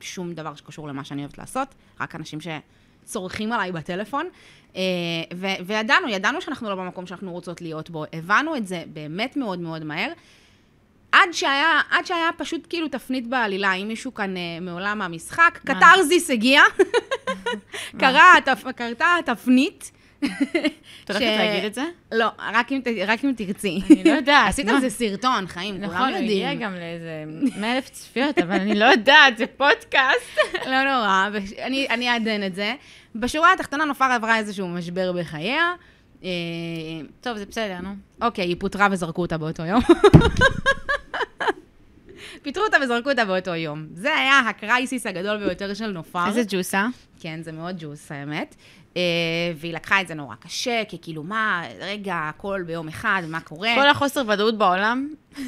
שום 0.00 0.34
דבר 0.34 0.54
שקשור 0.54 0.88
למה 0.88 1.04
שאני 1.04 1.22
אוהבת 1.22 1.38
לעשות, 1.38 1.74
רק 2.00 2.14
אנשים 2.14 2.38
שצורכים 2.40 3.52
עליי 3.52 3.72
בטלפון. 3.72 4.28
אה, 4.76 4.82
ו- 5.34 5.66
וידענו, 5.66 6.08
ידענו 6.08 6.40
שאנחנו 6.40 6.68
לא 6.70 6.74
במקום 6.74 7.06
שאנחנו 7.06 7.32
רוצות 7.32 7.60
להיות 7.60 7.90
בו. 7.90 8.04
הבנו 8.12 8.56
את 8.56 8.66
זה 8.66 8.84
באמת 8.92 9.36
מאוד 9.36 9.58
מאוד 9.58 9.84
מהר. 9.84 10.12
עד 11.16 11.32
שהיה, 11.32 11.80
עד 11.90 12.06
שהיה 12.06 12.30
פשוט 12.36 12.66
כאילו 12.68 12.88
תפנית 12.88 13.26
בעלילה, 13.26 13.72
אם 13.72 13.88
מישהו 13.88 14.14
כאן 14.14 14.36
אה, 14.36 14.42
מעולם 14.60 15.02
המשחק, 15.02 15.60
מה? 15.68 15.74
קתרזיס 15.74 16.30
הגיע, 16.30 16.62
קרה, 18.00 18.34
התפ- 18.38 18.72
קרתה 18.72 19.06
התפנית. 19.18 19.90
את 20.18 20.30
הולכת 21.10 21.20
להגיד 21.26 21.64
את 21.64 21.74
זה? 21.74 21.84
לא, 22.12 22.26
רק 22.54 22.72
אם, 22.72 22.80
רק 23.06 23.24
אם 23.24 23.32
תרצי. 23.36 23.80
אני 23.90 24.04
לא 24.04 24.10
יודעת. 24.12 24.48
עשית? 24.48 24.68
על 24.68 24.80
זה 24.80 24.90
סרטון, 24.90 25.46
חיים, 25.46 25.74
כולם 25.76 25.90
נכון, 25.90 26.08
הוא 26.08 26.16
הגיע 26.16 26.50
יודעים. 26.50 26.60
גם 26.60 26.72
לאיזה 26.74 27.24
100 27.60 27.76
אלף 27.76 27.88
צפיות, 27.88 28.38
אבל 28.38 28.52
אני 28.52 28.74
לא 28.74 28.84
יודעת, 28.84 29.38
זה 29.38 29.44
פודקאסט. 29.56 30.38
לא 30.70 30.82
נורא, 30.82 31.28
אני 31.90 32.10
אעדן 32.10 32.46
את 32.46 32.54
זה. 32.54 32.74
בשורה 33.14 33.52
התחתונה 33.52 33.84
נופר 33.84 34.04
עברה 34.04 34.38
איזשהו 34.38 34.68
משבר 34.68 35.12
בחייה. 35.12 35.72
אה, 36.24 36.28
טוב, 37.20 37.36
זה 37.36 37.46
בסדר, 37.46 37.78
נו. 37.82 37.90
אוקיי, 38.22 38.44
היא 38.44 38.56
פוטרה 38.58 38.88
וזרקו 38.90 39.22
אותה 39.22 39.38
באותו 39.38 39.62
יום. 39.64 39.80
פיטרו 42.42 42.64
אותה 42.64 42.76
וזרקו 42.82 43.10
אותה 43.10 43.24
באותו 43.24 43.54
יום. 43.54 43.86
זה 43.92 44.14
היה 44.14 44.38
הקרייסיס 44.38 45.06
הגדול 45.06 45.36
ביותר 45.36 45.74
של 45.74 45.86
נופר. 45.90 46.26
איזה 46.28 46.42
ג'וסה. 46.48 46.86
כן, 47.20 47.42
זה 47.42 47.52
מאוד 47.52 47.76
ג'וס, 47.78 48.12
האמת. 48.12 48.54
אה, 48.96 49.02
והיא 49.56 49.74
לקחה 49.74 50.00
את 50.00 50.08
זה 50.08 50.14
נורא 50.14 50.34
קשה, 50.34 50.82
כי 50.88 50.98
כאילו, 51.02 51.22
מה, 51.22 51.62
רגע, 51.80 52.14
הכל 52.14 52.62
ביום 52.66 52.88
אחד, 52.88 53.22
מה 53.28 53.40
קורה? 53.40 53.74
כל 53.74 53.88
החוסר 53.88 54.22
ודאות 54.28 54.58
בעולם, 54.58 55.08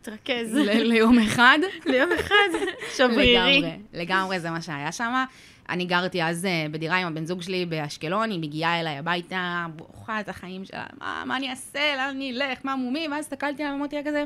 התרכז 0.00 0.54
ליום 0.54 1.18
אחד. 1.18 1.58
ליום 1.90 2.10
אחד, 2.20 2.58
שברירי. 2.96 3.58
לגמרי, 3.58 3.78
לגמרי 3.92 4.40
זה 4.40 4.50
מה 4.50 4.62
שהיה 4.62 4.92
שם. 4.92 5.24
אני 5.68 5.84
גרתי 5.84 6.22
אז 6.22 6.44
אה, 6.44 6.66
בדירה 6.70 6.96
עם 6.96 7.06
הבן 7.06 7.24
זוג 7.24 7.42
שלי 7.42 7.66
באשקלון, 7.66 8.30
היא 8.30 8.38
מגיעה 8.38 8.80
אליי 8.80 8.98
הביתה, 8.98 9.66
בוכה 9.76 10.20
את 10.20 10.28
החיים 10.28 10.64
שלה, 10.64 10.86
מה, 11.00 11.22
מה 11.26 11.36
אני 11.36 11.50
אעשה, 11.50 11.96
לאן 11.96 12.08
אני 12.08 12.32
אלך, 12.32 12.58
מה 12.64 12.76
מומי, 12.76 13.08
ואז 13.10 13.24
הסתכלתי 13.24 13.62
עליה 13.62 13.74
ואמרתי 13.74 13.96
לה 13.96 14.02
כזה, 14.02 14.24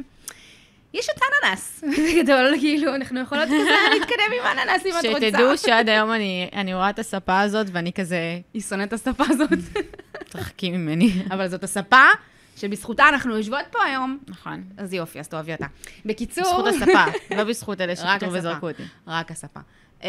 יש 0.95 1.07
את 1.11 1.21
אננס. 1.45 1.85
בגדול, 1.99 2.55
כאילו, 2.61 2.95
אנחנו 2.95 3.21
יכולות 3.21 3.45
כזה 3.47 3.71
להתקדם 3.93 4.33
עם 4.41 4.59
אננס 4.59 4.87
אם 4.87 4.91
את 5.01 5.05
רוצה. 5.15 5.29
שתדעו 5.29 5.59
שעד 5.59 5.89
היום 5.89 6.13
אני, 6.13 6.49
אני 6.53 6.75
רואה 6.75 6.91
את 6.91 6.99
הספה 6.99 7.41
הזאת, 7.41 7.67
ואני 7.73 7.93
כזה, 7.93 8.41
היא 8.55 8.63
שונאת 8.63 8.89
את 8.89 8.93
השפה 8.93 9.25
הזאת. 9.29 9.49
תרחקי 10.33 10.71
ממני. 10.71 11.13
אבל 11.31 11.49
זאת 11.49 11.65
הספה 11.65 12.05
שבזכותה 12.57 13.09
אנחנו 13.09 13.37
יושבות 13.37 13.65
פה 13.71 13.83
היום. 13.85 14.19
נכון. 14.29 14.65
אז 14.77 14.95
יופי, 14.95 15.21
אז 15.21 15.29
תאהבי 15.29 15.53
אותה. 15.53 15.67
בקיצור... 16.05 16.45
בזכות 16.45 16.67
הספה, 16.67 17.35
לא 17.37 17.45
בזכות 17.45 17.81
אלה 17.81 17.93
הספה. 17.93 18.29
וזרקו 18.33 18.69
אותי. 18.69 18.83
רק 19.07 19.31
הספה. 19.31 19.61
Um, 20.01 20.05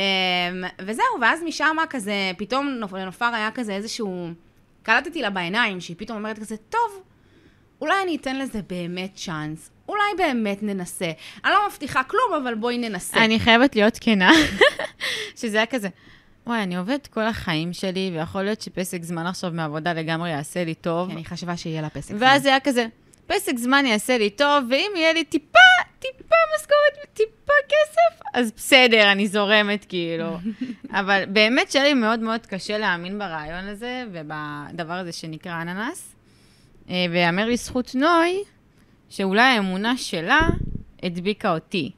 וזהו, 0.82 1.06
ואז 1.22 1.44
משם 1.44 1.78
כזה, 1.90 2.32
פתאום 2.38 2.68
נופ- 2.80 2.94
לנופר 2.94 3.26
היה 3.26 3.50
כזה 3.52 3.74
איזשהו... 3.76 4.30
קלטתי 4.84 5.22
לה 5.22 5.30
בעיניים, 5.30 5.82
שהיא 5.82 5.96
פתאום 6.00 6.18
אומרת 6.18 6.40
כזה, 6.40 6.56
טוב, 6.58 7.04
אולי 7.82 7.94
אני 8.04 8.16
אתן 8.16 8.40
לזה 8.40 8.60
באמת 8.70 9.12
צ'אנס. 9.16 9.70
אולי 9.94 10.28
באמת 10.28 10.64
ננסה. 10.64 11.12
אני 11.46 11.54
לא 11.54 11.68
מבטיחה 11.70 12.04
כלום, 12.04 12.42
אבל 12.44 12.56
בואי 12.56 12.78
ננסה. 12.78 13.26
אני 13.26 13.40
חייבת 13.40 13.76
להיות 13.76 13.98
כנה, 14.02 14.32
שזה 15.40 15.58
היה 15.58 15.66
כזה, 15.66 15.90
וואי, 16.48 16.64
אני 16.64 16.78
עובדת 16.78 17.08
כל 17.08 17.24
החיים 17.24 17.74
שלי, 17.74 18.12
ויכול 18.14 18.44
להיות 18.44 18.62
שפסק 18.62 19.04
זמן 19.04 19.26
עכשיו 19.26 19.52
מעבודה 19.54 19.94
לגמרי 19.94 20.30
יעשה 20.30 20.64
לי 20.64 20.74
טוב. 20.74 21.10
אני 21.10 21.26
חשבה 21.26 21.58
שיהיה 21.58 21.82
לה 21.82 21.90
פסק. 21.90 22.16
ואז 22.18 22.44
זה 22.44 22.50
היה 22.50 22.60
כזה, 22.60 22.86
פסק 23.28 23.58
זמן 23.58 23.86
יעשה 23.86 24.18
לי 24.18 24.30
טוב, 24.30 24.64
ואם 24.70 24.92
יהיה 24.96 25.14
לי 25.14 25.24
טיפה, 25.24 25.60
טיפה 26.00 26.36
משכורת 26.56 27.08
וטיפה 27.10 27.54
כסף, 27.70 28.22
אז 28.34 28.52
בסדר, 28.56 29.12
אני 29.12 29.28
זורמת, 29.28 29.86
כאילו. 29.90 30.38
אבל 31.00 31.24
באמת 31.28 31.72
שהיה 31.72 31.86
לי 31.86 31.94
מאוד 31.94 32.20
מאוד 32.20 32.46
קשה 32.46 32.78
להאמין 32.78 33.20
ברעיון 33.20 33.68
הזה, 33.68 34.04
ובדבר 34.12 34.94
הזה 34.94 35.12
שנקרא 35.12 35.62
אננס. 35.62 36.16
אה, 36.90 37.06
ויאמר 37.12 37.46
לזכות 37.46 37.96
נוי, 37.96 38.44
שאולי 39.14 39.42
האמונה 39.42 39.98
שלה 39.98 40.50
הדביקה 41.04 41.54
אותי. 41.54 41.92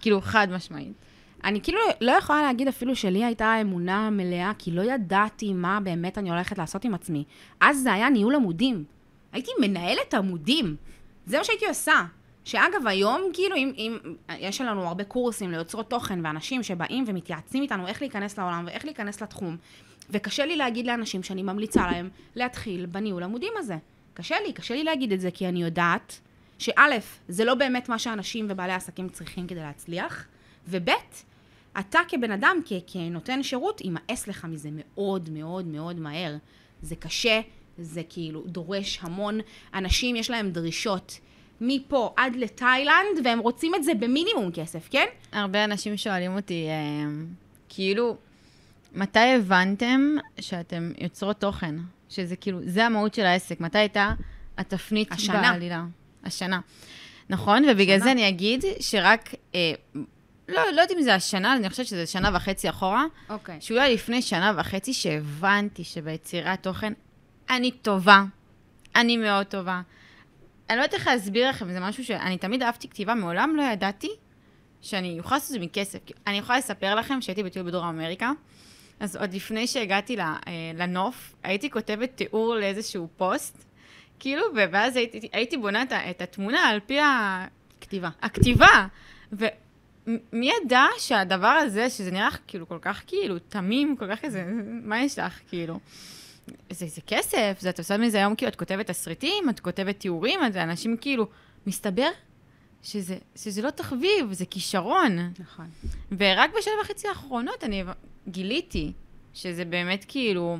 כאילו, 0.00 0.20
חד 0.20 0.48
משמעית. 0.50 0.92
אני 1.44 1.60
כאילו 1.60 1.78
לא 2.00 2.12
יכולה 2.12 2.42
להגיד 2.42 2.68
אפילו 2.68 2.96
שלי 2.96 3.24
הייתה 3.24 3.60
אמונה 3.60 4.10
מלאה, 4.10 4.52
כי 4.58 4.70
לא 4.70 4.82
ידעתי 4.82 5.52
מה 5.52 5.80
באמת 5.80 6.18
אני 6.18 6.30
הולכת 6.30 6.58
לעשות 6.58 6.84
עם 6.84 6.94
עצמי. 6.94 7.24
אז 7.60 7.82
זה 7.82 7.92
היה 7.92 8.08
ניהול 8.08 8.34
עמודים. 8.34 8.84
הייתי 9.32 9.50
מנהלת 9.60 10.14
עמודים. 10.14 10.76
זה 11.26 11.38
מה 11.38 11.44
שהייתי 11.44 11.66
עושה. 11.68 12.04
שאגב, 12.44 12.86
היום, 12.86 13.22
כאילו, 13.32 13.56
אם, 13.56 13.72
אם 13.76 13.98
יש 14.38 14.60
לנו 14.60 14.86
הרבה 14.86 15.04
קורסים 15.04 15.50
ליוצרות 15.50 15.90
תוכן 15.90 16.26
ואנשים 16.26 16.62
שבאים 16.62 17.04
ומתייעצים 17.06 17.62
איתנו 17.62 17.86
איך 17.86 18.02
להיכנס 18.02 18.38
לעולם 18.38 18.64
ואיך 18.66 18.84
להיכנס 18.84 19.22
לתחום, 19.22 19.56
וקשה 20.10 20.46
לי 20.46 20.56
להגיד 20.56 20.86
לאנשים 20.86 21.22
שאני 21.22 21.42
ממליצה 21.42 21.86
להם 21.86 22.08
להתחיל 22.34 22.86
בניהול 22.86 23.22
עמודים 23.22 23.52
הזה. 23.56 23.76
קשה 24.14 24.36
לי, 24.46 24.52
קשה 24.52 24.74
לי 24.74 24.84
להגיד 24.84 25.12
את 25.12 25.20
זה, 25.20 25.30
כי 25.30 25.48
אני 25.48 25.62
יודעת 25.62 26.20
שא', 26.60 26.72
זה 27.28 27.44
לא 27.44 27.54
באמת 27.54 27.88
מה 27.88 27.98
שאנשים 27.98 28.46
ובעלי 28.48 28.72
עסקים 28.72 29.08
צריכים 29.08 29.46
כדי 29.46 29.60
להצליח, 29.60 30.24
וב', 30.68 30.88
אתה 31.78 31.98
כבן 32.08 32.30
אדם, 32.30 32.56
כ- 32.64 32.72
כנותן 32.86 33.42
שירות, 33.42 33.80
יימאס 33.80 34.28
לך 34.28 34.44
מזה 34.44 34.68
מאוד 34.72 35.30
מאוד 35.30 35.66
מאוד 35.66 35.98
מהר. 36.00 36.36
זה 36.82 36.96
קשה, 36.96 37.40
זה 37.78 38.02
כאילו 38.08 38.42
דורש 38.46 38.98
המון. 39.02 39.40
אנשים, 39.74 40.16
יש 40.16 40.30
להם 40.30 40.50
דרישות 40.50 41.18
מפה 41.60 42.14
עד 42.16 42.36
לתאילנד, 42.36 43.24
והם 43.24 43.38
רוצים 43.38 43.74
את 43.74 43.84
זה 43.84 43.94
במינימום 43.94 44.50
כסף, 44.54 44.88
כן? 44.90 45.06
הרבה 45.32 45.64
אנשים 45.64 45.96
שואלים 45.96 46.36
אותי, 46.36 46.66
אה, 46.68 47.10
כאילו, 47.68 48.16
מתי 48.94 49.18
הבנתם 49.18 50.00
שאתם 50.40 50.92
יוצרות 50.98 51.40
תוכן? 51.40 51.74
שזה 52.08 52.36
כאילו, 52.36 52.58
זה 52.64 52.86
המהות 52.86 53.14
של 53.14 53.26
העסק. 53.26 53.60
מתי 53.60 53.78
הייתה 53.78 54.12
התפנית 54.58 55.12
השנה. 55.12 55.52
בעלילה? 55.52 55.84
השנה. 56.24 56.60
נכון, 57.28 57.64
ובגלל 57.70 57.94
השנה. 57.94 58.04
זה 58.04 58.12
אני 58.12 58.28
אגיד 58.28 58.64
שרק, 58.80 59.34
אה, 59.54 59.72
לא, 60.48 60.62
לא 60.62 60.68
יודעת 60.68 60.90
אם 60.90 61.02
זה 61.02 61.14
השנה, 61.14 61.56
אני 61.56 61.70
חושבת 61.70 61.86
שזה 61.86 62.06
שנה 62.06 62.30
וחצי 62.34 62.70
אחורה, 62.70 63.04
אוקיי. 63.28 63.56
שאולי 63.60 63.94
לפני 63.94 64.22
שנה 64.22 64.52
וחצי 64.56 64.92
שהבנתי 64.92 65.84
שביצירת 65.84 66.62
תוכן 66.62 66.92
אני 67.50 67.70
טובה, 67.70 68.24
אני 68.96 69.16
מאוד 69.16 69.46
טובה. 69.46 69.82
אני 70.70 70.78
לא 70.78 70.82
יודעת 70.82 70.94
איך 70.94 71.06
להסביר 71.06 71.48
לכם, 71.48 71.72
זה 71.72 71.80
משהו 71.80 72.04
שאני 72.04 72.38
תמיד 72.38 72.62
אהבתי 72.62 72.88
כתיבה, 72.88 73.14
מעולם 73.14 73.56
לא 73.56 73.62
ידעתי 73.62 74.10
שאני 74.80 75.18
אוכל 75.18 75.34
לעשות 75.34 75.50
את 75.50 75.52
זה 75.52 75.66
מכסף. 75.66 75.98
אני 76.26 76.38
יכולה 76.38 76.58
לספר 76.58 76.94
לכם 76.94 77.20
שהייתי 77.20 77.42
בטיול 77.42 77.66
בדרום 77.66 77.86
אמריקה, 77.86 78.32
אז 79.00 79.16
עוד 79.16 79.34
לפני 79.34 79.66
שהגעתי 79.66 80.18
אה, 80.18 80.34
לנוף, 80.74 81.34
הייתי 81.42 81.70
כותבת 81.70 82.10
תיאור 82.14 82.54
לאיזשהו 82.54 83.08
פוסט, 83.16 83.64
כאילו, 84.20 84.42
ואז 84.54 84.96
הייתי, 84.96 85.28
הייתי 85.32 85.56
בונה 85.56 85.82
את, 85.82 85.92
את 85.92 86.22
התמונה 86.22 86.68
על 86.68 86.80
פי 86.86 87.00
ה... 87.00 87.44
כתיבה. 87.80 88.08
הכתיבה. 88.22 88.86
ומי 89.32 90.50
ידע 90.64 90.84
שהדבר 90.98 91.46
הזה, 91.46 91.90
שזה 91.90 92.10
נראה 92.10 92.28
כאילו 92.46 92.68
כל 92.68 92.78
כך 92.82 93.02
כאילו 93.06 93.38
תמים, 93.38 93.96
כל 93.96 94.06
כך 94.10 94.20
כזה, 94.20 94.44
מה 94.82 95.02
יש 95.02 95.18
לך, 95.18 95.40
כאילו? 95.48 95.78
זה, 96.70 96.86
זה 96.86 97.00
כסף, 97.06 97.56
זה 97.60 97.70
את 97.70 97.78
עושה 97.78 97.96
מזה 97.96 98.18
היום, 98.18 98.34
כאילו, 98.34 98.50
את 98.50 98.56
כותבת 98.56 98.86
תסריטים, 98.86 99.50
את 99.50 99.60
כותבת 99.60 99.98
תיאורים, 99.98 100.40
אז 100.40 100.56
אנשים 100.56 100.96
כאילו, 100.96 101.26
מסתבר 101.66 102.08
שזה, 102.82 103.16
שזה 103.36 103.62
לא 103.62 103.70
תחביב, 103.70 104.32
זה 104.32 104.46
כישרון. 104.46 105.32
נכון. 105.38 105.66
ורק 106.18 106.50
בשנה 106.58 106.74
וחצי 106.82 107.08
האחרונות 107.08 107.64
אני 107.64 107.84
גיליתי 108.28 108.92
שזה 109.34 109.64
באמת 109.64 110.04
כאילו, 110.08 110.58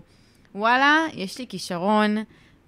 וואלה, 0.55 1.07
יש 1.14 1.38
לי 1.38 1.46
כישרון, 1.49 2.16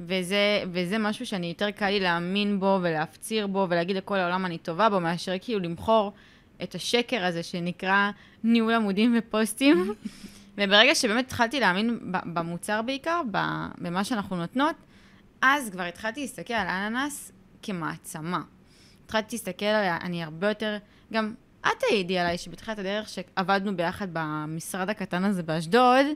וזה, 0.06 0.64
וזה 0.72 0.98
משהו 0.98 1.26
שאני 1.26 1.46
יותר 1.46 1.70
קל 1.70 1.88
לי 1.88 2.00
להאמין 2.00 2.60
בו 2.60 2.78
ולהפציר 2.82 3.46
בו 3.46 3.66
ולהגיד 3.70 3.96
לכל 3.96 4.18
העולם 4.18 4.46
אני 4.46 4.58
טובה 4.58 4.88
בו, 4.88 5.00
מאשר 5.00 5.32
כאילו 5.40 5.60
למכור 5.60 6.12
את 6.62 6.74
השקר 6.74 7.24
הזה 7.24 7.42
שנקרא 7.42 8.10
ניהול 8.44 8.74
עמודים 8.74 9.18
ופוסטים. 9.18 9.94
וברגע 10.58 10.94
שבאמת 10.94 11.24
התחלתי 11.24 11.60
להאמין 11.60 11.98
במוצר 12.10 12.82
בעיקר, 12.82 13.22
במה 13.78 14.04
שאנחנו 14.04 14.36
נותנות, 14.36 14.76
אז 15.42 15.70
כבר 15.70 15.82
התחלתי 15.82 16.20
להסתכל 16.20 16.54
על 16.54 16.68
אננס 16.68 17.32
כמעצמה. 17.62 18.42
התחלתי 19.04 19.36
להסתכל 19.36 19.64
עליה, 19.64 19.98
אני 20.02 20.22
הרבה 20.22 20.48
יותר, 20.48 20.76
גם 21.12 21.34
את 21.60 21.70
תעידי 21.88 22.18
עליי 22.18 22.38
שבתחילת 22.38 22.78
הדרך 22.78 23.08
שעבדנו 23.08 23.76
ביחד 23.76 24.08
במשרד 24.12 24.90
הקטן 24.90 25.24
הזה 25.24 25.42
באשדוד, 25.42 26.06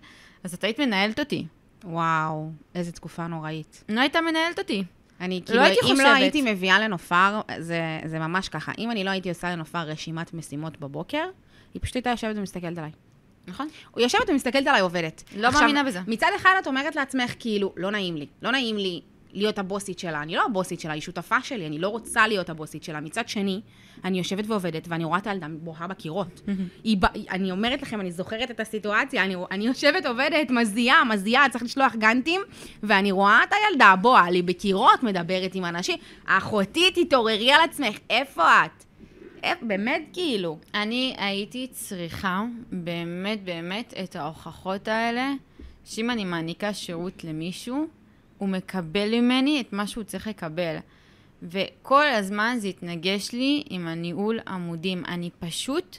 אז 0.44 0.54
את 0.54 0.64
היית 0.64 0.80
מנהלת 0.80 1.20
אותי. 1.20 1.46
וואו, 1.84 2.50
איזה 2.74 2.92
תקופה 2.92 3.26
נוראית. 3.26 3.84
לא 3.88 4.00
הייתה 4.00 4.20
מנהלת 4.20 4.58
אותי. 4.58 4.84
אני 5.20 5.42
כאילו, 5.46 5.62
הייתי 5.62 5.80
אם 5.84 5.90
חושבת. 5.90 6.06
לא 6.06 6.14
הייתי 6.14 6.42
מביאה 6.42 6.80
לנופר, 6.80 7.40
זה, 7.58 7.80
זה 8.04 8.18
ממש 8.18 8.48
ככה. 8.48 8.72
אם 8.78 8.90
אני 8.90 9.04
לא 9.04 9.10
הייתי 9.10 9.28
עושה 9.28 9.50
לנופר 9.50 9.78
רשימת 9.78 10.34
משימות 10.34 10.80
בבוקר, 10.80 11.24
היא 11.74 11.82
פשוט 11.82 11.96
הייתה 11.96 12.10
יושבת 12.10 12.36
ומסתכלת 12.36 12.78
עליי. 12.78 12.90
נכון? 13.46 13.68
הוא 13.90 14.00
יושבת 14.00 14.30
ומסתכלת 14.30 14.66
עליי 14.66 14.80
עובדת. 14.80 15.24
לא 15.36 15.52
מאמינה 15.52 15.84
בזה. 15.84 16.00
מצד 16.06 16.30
אחד 16.36 16.54
את 16.62 16.66
אומרת 16.66 16.96
לעצמך, 16.96 17.34
כאילו, 17.38 17.72
לא 17.76 17.90
נעים 17.90 18.16
לי. 18.16 18.26
לא 18.42 18.50
נעים 18.50 18.76
לי 18.76 19.00
להיות 19.32 19.58
הבוסית 19.58 19.98
שלה. 19.98 20.22
אני 20.22 20.34
לא 20.34 20.44
הבוסית 20.44 20.80
שלה, 20.80 20.92
היא 20.92 21.02
שותפה 21.02 21.42
שלי, 21.42 21.66
אני 21.66 21.78
לא 21.78 21.88
רוצה 21.88 22.26
להיות 22.28 22.50
הבוסית 22.50 22.84
שלה. 22.84 23.00
מצד 23.00 23.28
שני, 23.28 23.60
אני 24.04 24.18
יושבת 24.18 24.44
ועובדת, 24.46 24.88
ואני 24.88 25.04
רואה 25.04 25.18
את 25.18 25.26
הילדה 25.26 25.46
בוהה 25.50 25.86
בקירות. 25.86 26.40
היא, 26.84 26.96
אני 27.30 27.50
אומרת 27.50 27.82
לכם, 27.82 28.00
אני 28.00 28.12
זוכרת 28.12 28.50
את 28.50 28.60
הסיטואציה, 28.60 29.24
אני, 29.24 29.34
אני 29.50 29.66
יושבת, 29.66 30.06
עובדת, 30.06 30.50
מזיעה, 30.50 31.04
מזיעה, 31.04 31.48
צריך 31.48 31.64
לשלוח 31.64 31.94
גאנטים, 31.96 32.40
ואני 32.82 33.12
רואה 33.12 33.40
את 33.48 33.52
הילדה 33.52 33.94
בוהה 34.00 34.30
לי 34.30 34.42
בקירות, 34.42 35.02
מדברת 35.02 35.54
עם 35.54 35.64
אנשים. 35.64 35.98
אחותי, 36.24 36.90
תתעוררי 36.90 37.52
על 37.52 37.60
עצמך, 37.60 37.98
איפה 38.10 38.42
את? 38.64 38.86
באמת, 39.62 40.02
כאילו. 40.12 40.58
אני 40.74 41.14
הייתי 41.18 41.66
צריכה 41.70 42.44
באמת 42.72 43.44
באמת 43.44 43.94
את 44.04 44.16
ההוכחות 44.16 44.88
האלה, 44.88 45.32
שאם 45.84 46.10
אני 46.10 46.24
מעניקה 46.24 46.74
שירות 46.74 47.24
למישהו, 47.24 47.86
הוא 48.38 48.48
מקבל 48.48 49.20
ממני 49.20 49.60
את 49.60 49.72
מה 49.72 49.86
שהוא 49.86 50.04
צריך 50.04 50.26
לקבל. 50.26 50.76
וכל 51.42 52.06
הזמן 52.06 52.56
זה 52.58 52.68
התנגש 52.68 53.32
לי 53.32 53.62
עם 53.70 53.88
הניהול 53.88 54.38
עמודים. 54.48 55.04
אני 55.08 55.30
פשוט 55.38 55.98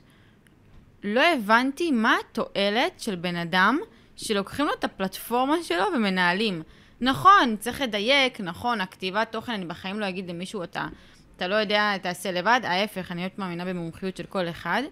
לא 1.03 1.21
הבנתי 1.35 1.91
מה 1.91 2.15
התועלת 2.19 2.99
של 2.99 3.15
בן 3.15 3.35
אדם 3.35 3.79
שלוקחים 4.15 4.65
לו 4.65 4.73
את 4.79 4.83
הפלטפורמה 4.83 5.55
שלו 5.63 5.83
ומנהלים. 5.95 6.61
נכון, 7.01 7.55
צריך 7.59 7.81
לדייק, 7.81 8.41
נכון, 8.41 8.81
הכתיבת 8.81 9.31
תוכן, 9.31 9.51
אני 9.51 9.65
בחיים 9.65 9.99
לא 9.99 10.09
אגיד 10.09 10.29
למישהו, 10.29 10.63
אתה, 10.63 10.87
אתה 11.35 11.47
לא 11.47 11.55
יודע, 11.55 11.97
תעשה 11.97 12.31
לבד, 12.31 12.61
ההפך, 12.63 13.11
אני 13.11 13.21
באמת 13.21 13.39
מאמינה 13.39 13.65
במומחיות 13.65 14.17
של 14.17 14.23
כל 14.23 14.49
אחד, 14.49 14.83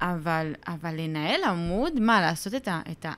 אבל, 0.00 0.54
אבל 0.66 0.94
לנהל 1.00 1.44
עמוד, 1.44 2.00
מה, 2.00 2.20
לעשות 2.20 2.54
את 2.54 2.68
ה... 2.68 2.80
את 2.92 3.04
ה 3.04 3.12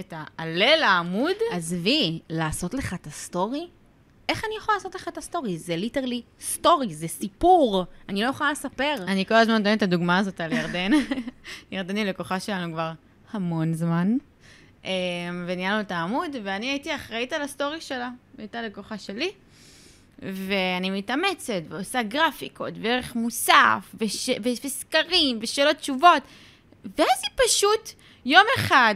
את 0.00 0.14
העלה 0.16 0.76
לעמוד? 0.76 1.36
עזבי, 1.52 2.20
לעשות 2.28 2.74
לך 2.74 2.94
את 2.94 3.06
הסטורי? 3.06 3.68
איך 4.28 4.44
אני 4.44 4.56
יכולה 4.56 4.76
לעשות 4.76 4.94
לך 4.94 5.08
את 5.08 5.18
הסטורי? 5.18 5.58
זה 5.58 5.76
literally 5.76 6.22
story, 6.40 6.94
זה 6.94 7.08
סיפור. 7.08 7.84
אני 8.08 8.22
לא 8.22 8.28
יכולה 8.28 8.52
לספר. 8.52 8.94
אני 9.06 9.26
כל 9.26 9.34
הזמן 9.34 9.54
נותנת 9.54 9.78
את 9.78 9.82
הדוגמה 9.82 10.18
הזאת 10.18 10.40
על 10.40 10.52
ירדן. 10.52 10.90
ירדן 11.72 11.96
היא 11.96 12.04
לקוחה 12.04 12.40
שלנו 12.40 12.72
כבר 12.72 12.92
המון 13.32 13.74
זמן. 13.74 14.16
אמ, 14.84 14.90
וניהלנו 15.46 15.80
את 15.80 15.90
העמוד, 15.90 16.36
ואני 16.44 16.66
הייתי 16.66 16.94
אחראית 16.94 17.32
על 17.32 17.42
הסטורי 17.42 17.80
שלה. 17.80 18.10
הייתה 18.38 18.62
לקוחה 18.62 18.98
שלי. 18.98 19.30
ואני 20.22 20.90
מתאמצת, 20.90 21.62
ועושה 21.68 22.02
גרפיקות, 22.02 22.74
וערך 22.82 23.14
מוסף, 23.14 23.94
וש... 23.94 24.30
וסקרים, 24.64 25.38
ושאלות 25.42 25.76
תשובות. 25.76 26.22
ואז 26.84 27.20
היא 27.22 27.46
פשוט 27.46 27.90
יום 28.24 28.44
אחד 28.56 28.94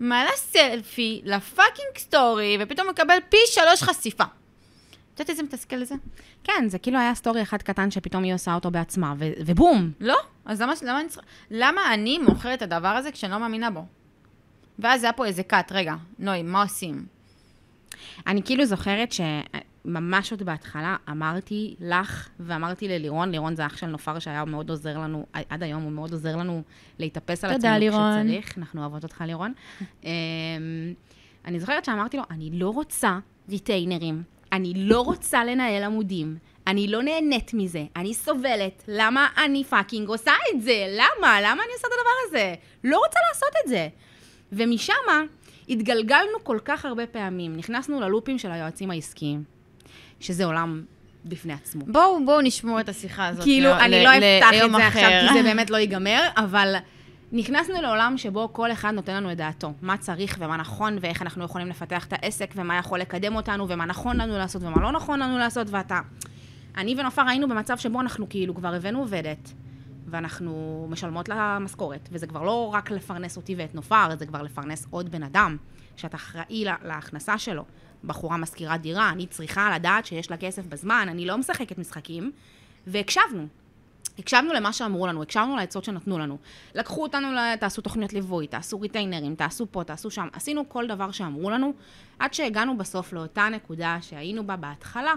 מעלה 0.00 0.30
סלפי 0.36 1.20
ל 1.24 1.33
fucking 1.33 1.98
סטורי, 1.98 2.58
ופתאום 2.60 2.88
מקבל 2.90 3.18
פי 3.28 3.36
שלוש 3.46 3.82
חשיפה. 3.82 4.24
את 4.24 5.20
יודעת 5.20 5.30
איזה 5.30 5.42
מתסכל 5.42 5.84
זה? 5.84 5.94
כן, 6.44 6.68
זה 6.68 6.78
כאילו 6.78 6.98
היה 6.98 7.14
סטורי 7.14 7.42
אחד 7.42 7.62
קטן 7.62 7.90
שפתאום 7.90 8.22
היא 8.22 8.34
עושה 8.34 8.54
אותו 8.54 8.70
בעצמה, 8.70 9.14
ו- 9.18 9.32
ובום. 9.46 9.92
לא, 10.00 10.16
אז 10.44 10.62
למה, 10.62 10.72
למה 10.82 11.00
אני. 11.00 11.08
למה 11.50 11.94
אני 11.94 12.18
מוכרת 12.18 12.62
את 12.62 12.72
הדבר 12.72 12.88
הזה 12.88 13.12
כשאני 13.12 13.32
לא 13.32 13.38
מאמינה 13.38 13.70
בו? 13.70 13.84
ואז 14.78 15.04
היה 15.04 15.12
פה 15.12 15.26
איזה 15.26 15.42
cut, 15.42 15.72
רגע, 15.72 15.94
נוי, 16.18 16.42
מה 16.42 16.62
עושים? 16.62 17.06
אני 18.26 18.42
כאילו 18.42 18.64
זוכרת 18.64 19.12
שממש 19.86 20.30
עוד 20.30 20.42
בהתחלה 20.42 20.96
אמרתי 21.10 21.74
לך, 21.80 22.28
ואמרתי 22.40 22.88
ללירון, 22.88 23.30
לירון 23.30 23.56
זה 23.56 23.66
אח 23.66 23.76
של 23.76 23.86
נופר 23.86 24.18
שהיה 24.18 24.44
מאוד 24.44 24.70
עוזר 24.70 24.98
לנו, 24.98 25.26
עד 25.48 25.62
היום 25.62 25.82
הוא 25.82 25.92
מאוד 25.92 26.12
עוזר 26.12 26.36
לנו 26.36 26.62
להתאפס 26.98 27.44
על 27.44 27.50
עצמנו 27.50 27.78
לירון. 27.78 28.22
כשצריך. 28.26 28.58
אנחנו 28.58 28.80
אוהבות 28.80 29.02
אותך, 29.02 29.24
לירון. 29.26 29.52
אמ, 30.04 30.10
אני 31.44 31.60
זוכרת 31.60 31.84
שאמרתי 31.84 32.16
לו, 32.16 32.22
אני 32.30 32.50
לא 32.52 32.70
רוצה 32.70 33.18
retainer 33.48 34.02
ים. 34.02 34.22
אני 34.52 34.72
לא 34.76 35.00
רוצה 35.00 35.44
לנהל 35.44 35.82
עמודים, 35.82 36.36
אני 36.66 36.88
לא 36.88 37.02
נהנית 37.02 37.54
מזה, 37.54 37.84
אני 37.96 38.14
סובלת, 38.14 38.84
למה 38.88 39.28
אני 39.44 39.64
fucking 39.64 40.08
עושה 40.08 40.32
את 40.50 40.62
זה? 40.62 40.86
למה? 40.88 41.40
למה 41.40 41.62
אני 41.62 41.72
עושה 41.74 41.88
את 41.88 41.92
הדבר 41.92 42.10
הזה? 42.28 42.54
לא 42.84 42.98
רוצה 42.98 43.18
לעשות 43.28 43.48
את 43.64 43.68
זה. 43.68 43.88
ומשם 44.52 44.92
התגלגלנו 45.68 46.44
כל 46.44 46.58
כך 46.64 46.84
הרבה 46.84 47.06
פעמים, 47.06 47.56
נכנסנו 47.56 48.00
ללופים 48.00 48.38
של 48.38 48.50
היועצים 48.50 48.90
העסקיים, 48.90 49.44
שזה 50.20 50.44
עולם 50.44 50.82
בפני 51.24 51.52
עצמו. 51.52 51.84
בואו, 51.86 52.24
בואו 52.24 52.40
נשמור 52.40 52.80
את 52.80 52.88
השיחה 52.88 53.26
הזאת 53.26 53.42
כאילו, 53.44 53.68
ל- 53.70 53.72
אני 53.72 54.00
ל- 54.00 54.02
לא 54.04 54.10
אפתח 54.10 54.50
ליום 54.50 54.74
את 54.76 54.80
זה 54.80 54.88
אחר. 54.88 54.98
עכשיו, 54.98 55.28
כי 55.28 55.34
זה 55.34 55.42
באמת 55.48 55.70
לא 55.70 55.76
ייגמר, 55.76 56.22
אבל 56.36 56.74
נכנסנו 57.32 57.82
לעולם 57.82 58.14
שבו 58.18 58.48
כל 58.52 58.72
אחד 58.72 58.90
נותן 58.90 59.14
לנו 59.16 59.32
את 59.32 59.36
דעתו. 59.36 59.72
מה 59.82 59.96
צריך 59.96 60.36
ומה 60.40 60.56
נכון, 60.56 60.98
ואיך 61.00 61.22
אנחנו 61.22 61.44
יכולים 61.44 61.68
לפתח 61.68 62.04
את 62.06 62.12
העסק, 62.12 62.50
ומה 62.56 62.76
יכול 62.78 62.98
לקדם 63.00 63.36
אותנו, 63.36 63.66
ומה 63.68 63.84
נכון 63.84 64.16
לנו 64.16 64.38
לעשות 64.38 64.62
ומה 64.62 64.82
לא 64.82 64.92
נכון 64.92 65.20
לנו 65.20 65.38
לעשות, 65.38 65.66
ואתה... 65.70 66.00
אני 66.76 66.94
ונופר 66.98 67.22
היינו 67.28 67.48
במצב 67.48 67.78
שבו 67.78 68.00
אנחנו 68.00 68.26
כאילו 68.28 68.54
כבר 68.54 68.74
הבאנו 68.74 68.98
עובדת, 68.98 69.52
ואנחנו 70.06 70.86
משלמות 70.90 71.28
לה 71.28 71.58
משכורת, 71.60 72.08
וזה 72.12 72.26
כבר 72.26 72.42
לא 72.42 72.70
רק 72.74 72.90
לפרנס 72.90 73.36
אותי 73.36 73.54
ואת 73.58 73.74
נופר, 73.74 74.08
זה 74.18 74.26
כבר 74.26 74.42
לפרנס 74.42 74.86
עוד 74.90 75.10
בן 75.10 75.22
אדם, 75.22 75.56
שאתה 75.96 76.16
אחראי 76.16 76.64
לה- 76.64 76.76
להכנסה 76.84 77.38
שלו. 77.38 77.64
בחורה 78.04 78.36
משכירה 78.36 78.76
דירה, 78.78 79.10
אני 79.10 79.26
צריכה 79.26 79.74
לדעת 79.74 80.06
שיש 80.06 80.30
לה 80.30 80.36
כסף 80.36 80.66
בזמן, 80.66 81.06
אני 81.10 81.26
לא 81.26 81.38
משחקת 81.38 81.78
משחקים, 81.78 82.32
והקשבנו. 82.86 83.46
הקשבנו 84.18 84.52
למה 84.52 84.72
שאמרו 84.72 85.06
לנו, 85.06 85.22
הקשבנו 85.22 85.56
לעצות 85.56 85.84
שנתנו 85.84 86.18
לנו. 86.18 86.38
לקחו 86.74 87.02
אותנו, 87.02 87.28
תעשו 87.60 87.82
תוכניות 87.82 88.12
ליווי, 88.12 88.46
תעשו 88.46 88.80
ריטיינרים, 88.80 89.34
תעשו 89.34 89.66
פה, 89.70 89.84
תעשו 89.84 90.10
שם. 90.10 90.28
עשינו 90.32 90.68
כל 90.68 90.86
דבר 90.86 91.10
שאמרו 91.10 91.50
לנו, 91.50 91.72
עד 92.18 92.34
שהגענו 92.34 92.78
בסוף 92.78 93.12
לאותה 93.12 93.48
נקודה 93.48 93.98
שהיינו 94.00 94.46
בה 94.46 94.56
בהתחלה. 94.56 95.14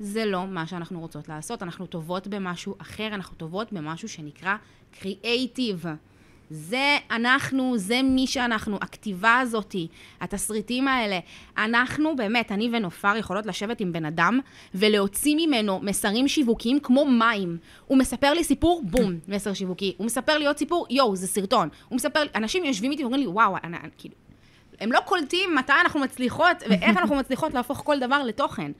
זה 0.00 0.24
לא 0.24 0.46
מה 0.46 0.66
שאנחנו 0.66 1.00
רוצות 1.00 1.28
לעשות, 1.28 1.62
אנחנו 1.62 1.86
טובות 1.86 2.26
במשהו 2.26 2.74
אחר, 2.78 3.06
אנחנו 3.06 3.36
טובות 3.36 3.72
במשהו 3.72 4.08
שנקרא 4.08 4.56
קריאייטיב. 5.00 5.84
זה 6.50 6.96
אנחנו, 7.10 7.78
זה 7.78 8.02
מי 8.02 8.26
שאנחנו, 8.26 8.76
הכתיבה 8.76 9.38
הזאתי, 9.38 9.88
התסריטים 10.20 10.88
האלה. 10.88 11.18
אנחנו, 11.58 12.16
באמת, 12.16 12.52
אני 12.52 12.70
ונופר 12.72 13.16
יכולות 13.16 13.46
לשבת 13.46 13.80
עם 13.80 13.92
בן 13.92 14.04
אדם 14.04 14.40
ולהוציא 14.74 15.36
ממנו 15.36 15.80
מסרים 15.82 16.28
שיווקיים 16.28 16.80
כמו 16.80 17.04
מים. 17.04 17.58
הוא 17.86 17.98
מספר 17.98 18.32
לי 18.32 18.44
סיפור, 18.44 18.82
בום, 18.84 19.18
מסר 19.28 19.54
שיווקי. 19.54 19.94
הוא 19.96 20.06
מספר 20.06 20.38
לי 20.38 20.46
עוד 20.46 20.58
סיפור, 20.58 20.86
יואו, 20.90 21.16
זה 21.16 21.26
סרטון. 21.26 21.68
הוא 21.88 21.96
מספר 21.96 22.22
אנשים 22.34 22.64
יושבים 22.64 22.90
איתי 22.90 23.02
ואומרים 23.02 23.22
לי, 23.22 23.28
וואו, 23.28 23.56
אני, 23.64 23.76
אני, 23.76 23.88
כאילו, 23.98 24.14
הם 24.80 24.92
לא 24.92 25.00
קולטים 25.00 25.54
מתי 25.54 25.72
אנחנו 25.80 26.00
מצליחות 26.00 26.56
ואיך 26.70 26.96
אנחנו 26.96 27.16
מצליחות 27.20 27.54
להפוך 27.54 27.78
כל 27.84 27.98
דבר 27.98 28.22
לתוכן. 28.22 28.72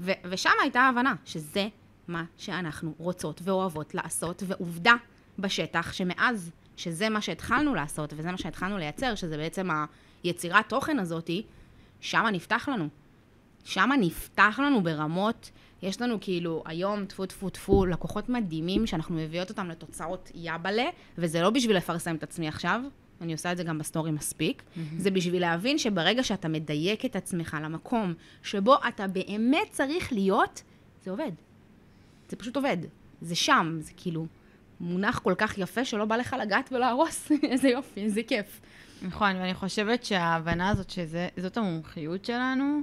ו- 0.00 0.12
ושם 0.24 0.50
הייתה 0.62 0.80
ההבנה 0.80 1.14
שזה 1.24 1.68
מה 2.08 2.24
שאנחנו 2.36 2.94
רוצות 2.98 3.40
ואוהבות 3.44 3.94
לעשות, 3.94 4.42
ועובדה 4.46 4.94
בשטח 5.38 5.92
שמאז 5.92 6.50
שזה 6.76 7.08
מה 7.08 7.20
שהתחלנו 7.20 7.74
לעשות 7.74 8.12
וזה 8.16 8.30
מה 8.30 8.38
שהתחלנו 8.38 8.78
לייצר, 8.78 9.14
שזה 9.14 9.36
בעצם 9.36 9.68
היצירת 10.22 10.68
תוכן 10.68 10.98
הזאתי, 10.98 11.42
שמה 12.00 12.30
נפתח 12.30 12.68
לנו. 12.72 12.88
שמה 13.64 13.96
נפתח 13.96 14.60
לנו 14.62 14.82
ברמות, 14.82 15.50
יש 15.82 16.00
לנו 16.00 16.18
כאילו 16.20 16.62
היום 16.66 17.04
טפו 17.04 17.26
טפו 17.26 17.50
טפו 17.50 17.86
לקוחות 17.86 18.28
מדהימים 18.28 18.86
שאנחנו 18.86 19.14
מביאות 19.14 19.50
אותם 19.50 19.68
לתוצאות 19.68 20.30
יבלה, 20.34 20.84
וזה 21.18 21.42
לא 21.42 21.50
בשביל 21.50 21.76
לפרסם 21.76 22.16
את 22.16 22.22
עצמי 22.22 22.48
עכשיו, 22.48 22.80
אני 23.20 23.32
עושה 23.32 23.52
את 23.52 23.56
זה 23.56 23.64
גם 23.64 23.78
בסטורי 23.78 24.10
מספיק, 24.10 24.62
mm-hmm. 24.62 24.80
זה 24.98 25.10
בשביל 25.10 25.42
להבין 25.42 25.78
שברגע 25.78 26.22
שאתה 26.22 26.48
מדייק 26.48 27.04
את 27.04 27.16
עצמך 27.16 27.56
למקום 27.62 28.14
שבו 28.42 28.74
אתה 28.88 29.06
באמת 29.06 29.68
צריך 29.70 30.12
להיות, 30.12 30.62
זה 31.04 31.10
עובד. 31.10 31.32
זה 32.28 32.36
פשוט 32.36 32.56
עובד. 32.56 32.76
זה 33.20 33.34
שם, 33.34 33.76
זה 33.80 33.92
כאילו 33.96 34.26
מונח 34.80 35.18
כל 35.18 35.34
כך 35.38 35.58
יפה 35.58 35.84
שלא 35.84 36.04
בא 36.04 36.16
לך 36.16 36.36
לגעת 36.40 36.72
ולהרוס. 36.72 37.32
איזה 37.52 37.68
יופי, 37.68 38.00
איזה 38.00 38.22
כיף. 38.22 38.60
נכון, 39.02 39.36
ואני 39.36 39.54
חושבת 39.54 40.04
שההבנה 40.04 40.68
הזאת 40.68 40.90
שזאת 40.90 41.56
המומחיות 41.56 42.24
שלנו, 42.24 42.80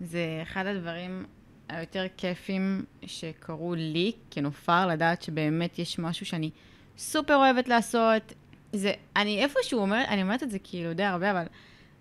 זה 0.00 0.38
אחד 0.42 0.66
הדברים 0.66 1.24
היותר 1.68 2.06
כיפים 2.16 2.84
שקרו 3.06 3.74
לי 3.74 4.12
כנופר, 4.30 4.86
לדעת 4.86 5.22
שבאמת 5.22 5.78
יש 5.78 5.98
משהו 5.98 6.26
שאני 6.26 6.50
סופר 6.98 7.36
אוהבת 7.36 7.68
לעשות. 7.68 8.32
זה, 8.72 8.92
אני 9.16 9.44
איפשהו 9.44 9.80
אומרת, 9.80 10.08
אני 10.08 10.22
אומרת 10.22 10.42
את 10.42 10.50
זה 10.50 10.58
כאילו 10.58 10.94
די 10.94 11.04
הרבה, 11.04 11.30
אבל 11.30 11.44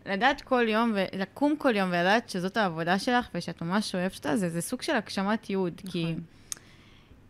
לדעת 0.06 0.42
כל 0.42 0.66
יום, 0.68 0.94
ולקום 0.96 1.56
כל 1.58 1.76
יום 1.76 1.90
ולדעת 1.90 2.30
שזאת 2.30 2.58
העבודה 2.58 3.00
שלך 3.00 3.28
ושאת 3.36 3.62
ממש 3.62 3.96
אוהבת 3.96 4.16
אותה, 4.16 4.38
זה, 4.38 4.50
זה 4.50 4.62
סוג 4.62 4.82
של 4.82 4.96
הגשמת 4.96 5.50
ייעוד. 5.50 5.74
נכון. 5.84 5.92
כי, 5.92 6.16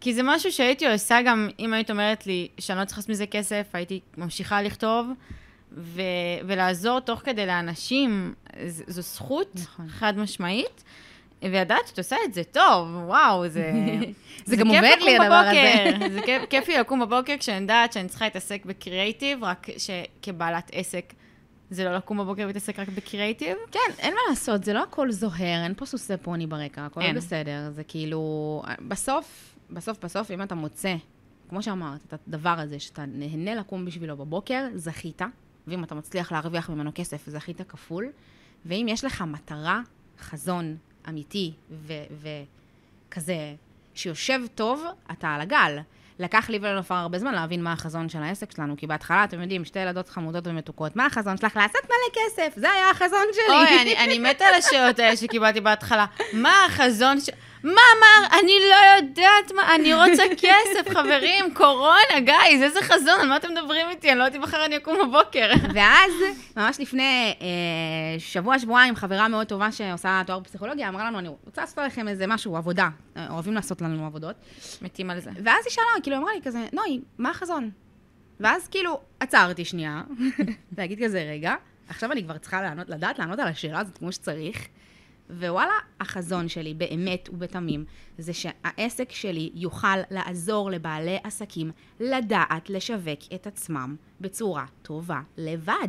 כי 0.01 0.13
זה 0.13 0.21
משהו 0.23 0.51
שהייתי 0.51 0.91
עושה 0.91 1.21
גם, 1.25 1.49
אם 1.59 1.73
היית 1.73 1.91
אומרת 1.91 2.27
לי 2.27 2.47
שאני 2.57 2.79
לא 2.79 2.85
צריכה 2.85 2.99
לעשות 2.99 3.09
מזה 3.09 3.25
כסף, 3.25 3.67
הייתי 3.73 3.99
ממשיכה 4.17 4.61
לכתוב. 4.61 5.07
ו- 5.71 6.01
ולעזור 6.47 6.99
תוך 6.99 7.19
כדי 7.19 7.45
לאנשים, 7.45 8.33
ז- 8.67 8.83
זו 8.87 9.01
זכות 9.01 9.51
נכון. 9.55 9.87
חד 9.89 10.17
משמעית. 10.17 10.83
וידעת 11.41 11.87
שאת 11.87 11.97
עושה 11.97 12.15
את 12.25 12.33
זה 12.33 12.43
טוב, 12.43 12.87
וואו, 13.05 13.47
זה... 13.47 13.71
זה 14.45 14.55
גם 14.55 14.67
עובד 14.67 14.95
לי, 15.01 15.17
הדבר 15.17 15.41
בבוקר. 15.43 16.07
זה 16.13 16.21
כיף, 16.21 16.41
כיף 16.49 16.67
לי 16.67 16.77
לקום 16.77 16.99
בבוקר 16.99 17.35
כשאני 17.39 17.57
יודעת 17.61 17.93
שאני 17.93 18.07
צריכה 18.07 18.25
להתעסק 18.25 18.65
בקריאייטיב, 18.65 19.43
רק 19.43 19.67
שכבעלת 19.77 20.69
עסק 20.73 21.13
זה 21.69 21.83
לא 21.83 21.95
לקום 21.95 22.17
בבוקר 22.17 22.41
ולהתעסק 22.43 22.79
רק 22.79 22.87
בקריאייטיב. 22.89 23.57
כן, 23.71 23.79
אין 23.99 24.13
מה 24.13 24.19
לעשות, 24.29 24.63
זה 24.63 24.73
לא 24.73 24.83
הכל 24.83 25.11
זוהר, 25.11 25.63
אין 25.63 25.73
פה 25.77 25.85
סוסי 25.85 26.17
פוני 26.21 26.47
ברקע, 26.47 26.85
הכל. 26.85 27.13
בסדר. 27.13 27.71
זה 27.71 27.83
כאילו, 27.83 28.63
בסוף, 28.87 29.48
בסוף, 29.71 30.05
בסוף, 30.05 30.31
אם 30.31 30.41
אתה 30.41 30.55
מוצא, 30.55 30.95
כמו 31.49 31.63
שאמרת, 31.63 31.99
את 32.07 32.13
הדבר 32.27 32.55
הזה, 32.59 32.79
שאתה 32.79 33.05
נהנה 33.05 33.55
לקום 33.55 33.85
בשבילו 33.85 34.17
בבוקר, 34.17 34.67
זכית, 34.75 35.21
ואם 35.67 35.83
אתה 35.83 35.95
מצליח 35.95 36.31
להרוויח 36.31 36.69
ממנו 36.69 36.91
כסף, 36.95 37.29
זכית 37.29 37.61
כפול, 37.61 38.05
ואם 38.65 38.85
יש 38.89 39.05
לך 39.05 39.21
מטרה, 39.21 39.81
חזון 40.19 40.77
אמיתי 41.09 41.53
וכזה, 43.09 43.55
שיושב 43.93 44.39
טוב, 44.55 44.83
אתה 45.11 45.27
על 45.27 45.41
הגל. 45.41 45.79
לקח 46.19 46.49
לי 46.49 46.59
ולנופר 46.61 46.95
הרבה 46.95 47.19
זמן 47.19 47.33
להבין 47.33 47.63
מה 47.63 47.73
החזון 47.73 48.09
של 48.09 48.23
העסק 48.23 48.51
שלנו, 48.51 48.77
כי 48.77 48.87
בהתחלה, 48.87 49.23
אתם 49.23 49.41
יודעים, 49.41 49.65
שתי 49.65 49.79
ילדות 49.79 50.09
חמודות 50.09 50.47
ומתוקות, 50.47 50.95
מה 50.95 51.05
החזון 51.05 51.37
שלך? 51.37 51.55
לעשות 51.55 51.81
מלא 51.85 52.23
כסף, 52.23 52.53
זה 52.55 52.71
היה 52.71 52.89
החזון 52.89 53.25
שלי. 53.33 53.55
אוי, 53.55 53.81
אני, 53.81 53.97
אני 53.97 54.19
מתה 54.19 54.45
על 54.45 54.53
השאלות 54.53 54.99
האלה 54.99 55.17
שקיבלתי 55.17 55.61
בהתחלה. 55.61 56.05
מה 56.33 56.65
החזון 56.65 57.19
ש... 57.19 57.29
מה 57.63 57.81
אמר? 57.97 58.39
אני 58.39 58.53
לא 58.69 58.75
יודעת 58.97 59.51
מה, 59.55 59.75
אני 59.75 59.93
רוצה 59.93 60.23
כסף, 60.37 60.89
חברים, 60.97 61.53
קורונה, 61.53 62.19
גייז, 62.19 62.61
איזה 62.61 62.81
חזון, 62.81 63.19
על 63.21 63.27
מה 63.27 63.37
אתם 63.37 63.51
מדברים 63.51 63.89
איתי? 63.89 64.11
אני 64.11 64.19
לא 64.19 64.23
יודעת 64.23 64.35
אם 64.35 64.41
מחר 64.41 64.65
אני 64.65 64.77
אקום 64.77 64.97
בבוקר. 65.03 65.49
ואז, 65.75 66.11
ממש 66.57 66.79
לפני 66.79 67.35
אה, 67.41 68.19
שבוע, 68.19 68.59
שבועיים, 68.59 68.95
חברה 68.95 69.27
מאוד 69.27 69.47
טובה 69.47 69.71
שעושה 69.71 70.21
תואר 70.27 70.39
בפסיכולוגיה, 70.39 70.89
אמרה 70.89 71.05
לנו, 71.05 71.19
אני 71.19 71.27
רוצה 71.45 71.61
לעשות 71.61 71.77
לכם 71.77 72.07
איזה 72.07 72.27
משהו, 72.27 72.57
עבודה. 72.57 72.89
אה, 73.17 73.27
אוהבים 73.29 73.53
לעשות 73.53 73.81
לנו 73.81 74.05
עבודות. 74.05 74.35
מתים 74.81 75.09
על 75.09 75.19
זה. 75.19 75.31
ואז 75.43 75.65
היא 75.65 75.71
שאלה, 75.71 76.01
כאילו, 76.03 76.17
אמרה 76.17 76.33
לי 76.33 76.41
כזה, 76.43 76.59
נוי, 76.73 77.01
מה 77.17 77.29
החזון? 77.29 77.69
ואז 78.39 78.67
כאילו, 78.67 78.99
עצרתי 79.19 79.65
שנייה, 79.65 80.01
להגיד 80.77 81.03
כזה, 81.03 81.29
רגע, 81.31 81.55
עכשיו 81.89 82.11
אני 82.11 82.23
כבר 82.23 82.37
צריכה 82.37 82.61
לענות, 82.61 82.89
לדעת 82.89 83.19
לענות 83.19 83.39
על 83.39 83.47
השאלה 83.47 83.79
הזאת 83.79 83.97
כמו 83.97 84.11
שצריך. 84.11 84.67
ווואלה, 85.29 85.73
החזון 85.99 86.47
שלי, 86.47 86.73
באמת 86.73 87.29
ובתמים, 87.33 87.85
זה 88.17 88.33
שהעסק 88.33 89.11
שלי 89.11 89.49
יוכל 89.53 89.97
לעזור 90.11 90.71
לבעלי 90.71 91.17
עסקים 91.23 91.71
לדעת 91.99 92.69
לשווק 92.69 93.19
את 93.35 93.47
עצמם 93.47 93.95
בצורה 94.21 94.65
טובה, 94.81 95.21
לבד. 95.37 95.87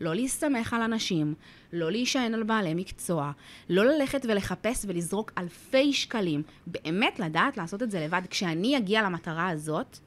לא 0.00 0.14
להסתמך 0.14 0.72
על 0.72 0.82
אנשים, 0.82 1.34
לא 1.72 1.90
להישען 1.90 2.34
על 2.34 2.42
בעלי 2.42 2.74
מקצוע, 2.74 3.32
לא 3.68 3.84
ללכת 3.84 4.26
ולחפש 4.28 4.84
ולזרוק 4.88 5.32
אלפי 5.38 5.92
שקלים. 5.92 6.42
באמת 6.66 7.18
לדעת 7.18 7.56
לעשות 7.56 7.82
את 7.82 7.90
זה 7.90 8.00
לבד. 8.00 8.22
כשאני 8.30 8.76
אגיע 8.76 9.02
למטרה 9.02 9.48
הזאת, 9.48 9.98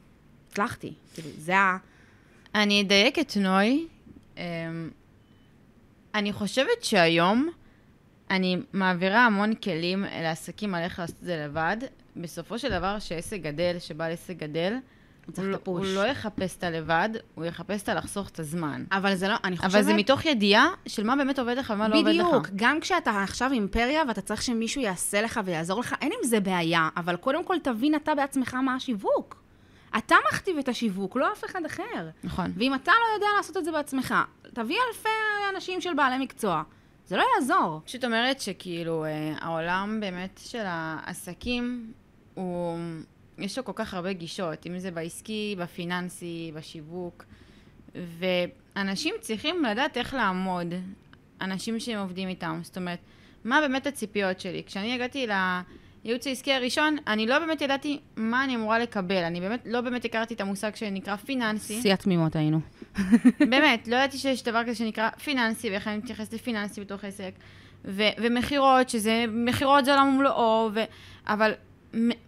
הצלחתי. 0.50 0.92
כאילו, 1.14 1.28
זה 1.38 1.56
ה... 1.56 1.76
אני 2.54 2.82
אדייק 2.82 3.18
את 3.18 3.36
נוי. 3.36 3.86
אמ, 4.36 4.42
אני 6.14 6.32
חושבת 6.32 6.84
שהיום 6.84 7.48
אני 8.34 8.56
מעבירה 8.72 9.26
המון 9.26 9.54
כלים 9.54 10.04
לעסקים 10.22 10.74
על 10.74 10.82
איך 10.82 10.98
לעשות 10.98 11.16
את 11.20 11.24
זה 11.24 11.44
לבד. 11.46 11.76
בסופו 12.16 12.58
של 12.58 12.70
דבר, 12.70 12.98
שעסק 12.98 13.40
גדל, 13.40 13.76
שבעל 13.78 14.12
עסק 14.12 14.36
גדל, 14.36 14.74
הוא 15.26 15.32
צריך 15.32 15.46
הוא, 15.46 15.54
את 15.54 15.60
הפוש. 15.60 15.88
הוא 15.88 15.94
לא 15.94 16.06
יחפש 16.06 16.56
את 16.56 16.64
הלבד, 16.64 17.08
הוא 17.34 17.44
יחפש 17.44 17.82
את 17.82 17.88
הלחסוך 17.88 18.28
את 18.28 18.38
הזמן. 18.38 18.84
אבל 18.92 19.14
זה 19.14 19.28
לא, 19.28 19.34
אני 19.44 19.56
חושבת... 19.56 19.74
אבל 19.74 19.82
זה 19.82 19.94
מתוך 19.94 20.24
ידיעה 20.24 20.68
של 20.86 21.04
מה 21.04 21.16
באמת 21.16 21.38
עובד 21.38 21.56
לך 21.58 21.72
ומה 21.76 21.88
לא 21.88 21.98
עובד 21.98 22.10
לך. 22.14 22.26
בדיוק, 22.26 22.48
גם 22.56 22.80
כשאתה 22.80 23.22
עכשיו 23.22 23.52
אימפריה 23.52 24.02
ואתה 24.08 24.20
צריך 24.20 24.42
שמישהו 24.42 24.80
יעשה 24.80 25.22
לך 25.22 25.40
ויעזור 25.44 25.80
לך, 25.80 25.94
אין 26.00 26.12
עם 26.12 26.28
זה 26.28 26.40
בעיה, 26.40 26.88
אבל 26.96 27.16
קודם 27.16 27.44
כל 27.44 27.56
תבין 27.62 27.94
אתה 27.94 28.14
בעצמך 28.14 28.54
מה 28.54 28.74
השיווק. 28.74 29.44
אתה 29.98 30.16
מכתיב 30.32 30.58
את 30.58 30.68
השיווק, 30.68 31.16
לא 31.16 31.32
אף 31.32 31.44
אחד 31.44 31.64
אחר. 31.64 32.08
נכון. 32.24 32.52
ואם 32.56 32.74
אתה 32.74 32.92
לא 32.92 33.14
יודע 33.14 33.26
לעשות 33.36 33.56
את 33.56 33.64
זה 33.64 33.72
בעצמך, 33.72 34.14
תביא 34.54 34.76
אלפי 34.88 35.08
אנשים 35.54 35.80
של 35.80 35.94
בעלי 35.94 36.18
מקצוע, 36.18 36.62
זה 37.06 37.16
לא 37.16 37.24
יעזור. 37.34 37.80
פשוט 37.84 38.04
אומרת 38.04 38.40
שכאילו, 38.40 39.04
אה, 39.04 39.34
העולם 39.40 39.98
באמת 40.00 40.40
של 40.44 40.62
העסקים, 40.64 41.92
הוא, 42.34 42.78
יש 43.38 43.58
לו 43.58 43.64
כל 43.64 43.72
כך 43.74 43.94
הרבה 43.94 44.12
גישות, 44.12 44.66
אם 44.66 44.78
זה 44.78 44.90
בעסקי, 44.90 45.56
בפיננסי, 45.58 46.52
בשיווק, 46.54 47.24
ואנשים 47.94 49.14
צריכים 49.20 49.64
לדעת 49.64 49.96
איך 49.96 50.14
לעמוד, 50.14 50.74
אנשים 51.40 51.80
שהם 51.80 51.98
עובדים 51.98 52.28
איתם, 52.28 52.60
זאת 52.62 52.76
אומרת, 52.76 52.98
מה 53.44 53.60
באמת 53.60 53.86
הציפיות 53.86 54.40
שלי. 54.40 54.62
כשאני 54.66 54.94
הגעתי 54.94 55.26
לייעוץ 55.26 56.26
העסקי 56.26 56.52
הראשון, 56.52 56.96
אני 57.06 57.26
לא 57.26 57.38
באמת 57.38 57.60
ידעתי 57.60 58.00
מה 58.16 58.44
אני 58.44 58.56
אמורה 58.56 58.78
לקבל, 58.78 59.24
אני 59.24 59.40
באמת 59.40 59.62
לא 59.66 59.80
באמת 59.80 60.04
הכרתי 60.04 60.34
את 60.34 60.40
המושג 60.40 60.74
שנקרא 60.74 61.16
פיננסי. 61.16 61.82
שיא 61.82 61.92
התמימות 61.92 62.36
היינו. 62.36 62.60
באמת, 63.50 63.88
לא 63.88 63.96
ידעתי 63.96 64.18
שיש 64.18 64.42
דבר 64.42 64.62
כזה 64.64 64.74
שנקרא 64.74 65.10
פיננסי, 65.10 65.70
ואיך 65.70 65.88
אני 65.88 65.96
מתייחסת 65.96 66.32
לפיננסי 66.32 66.80
בתוך 66.80 67.04
עסק. 67.04 67.32
ו- 67.84 68.02
ומכירות, 68.18 68.88
שזה, 68.88 69.24
מכירות 69.28 69.84
זה 69.84 69.92
עולם 69.92 70.08
ומלואו, 70.08 70.70
ו- 70.74 70.84
אבל 71.26 71.52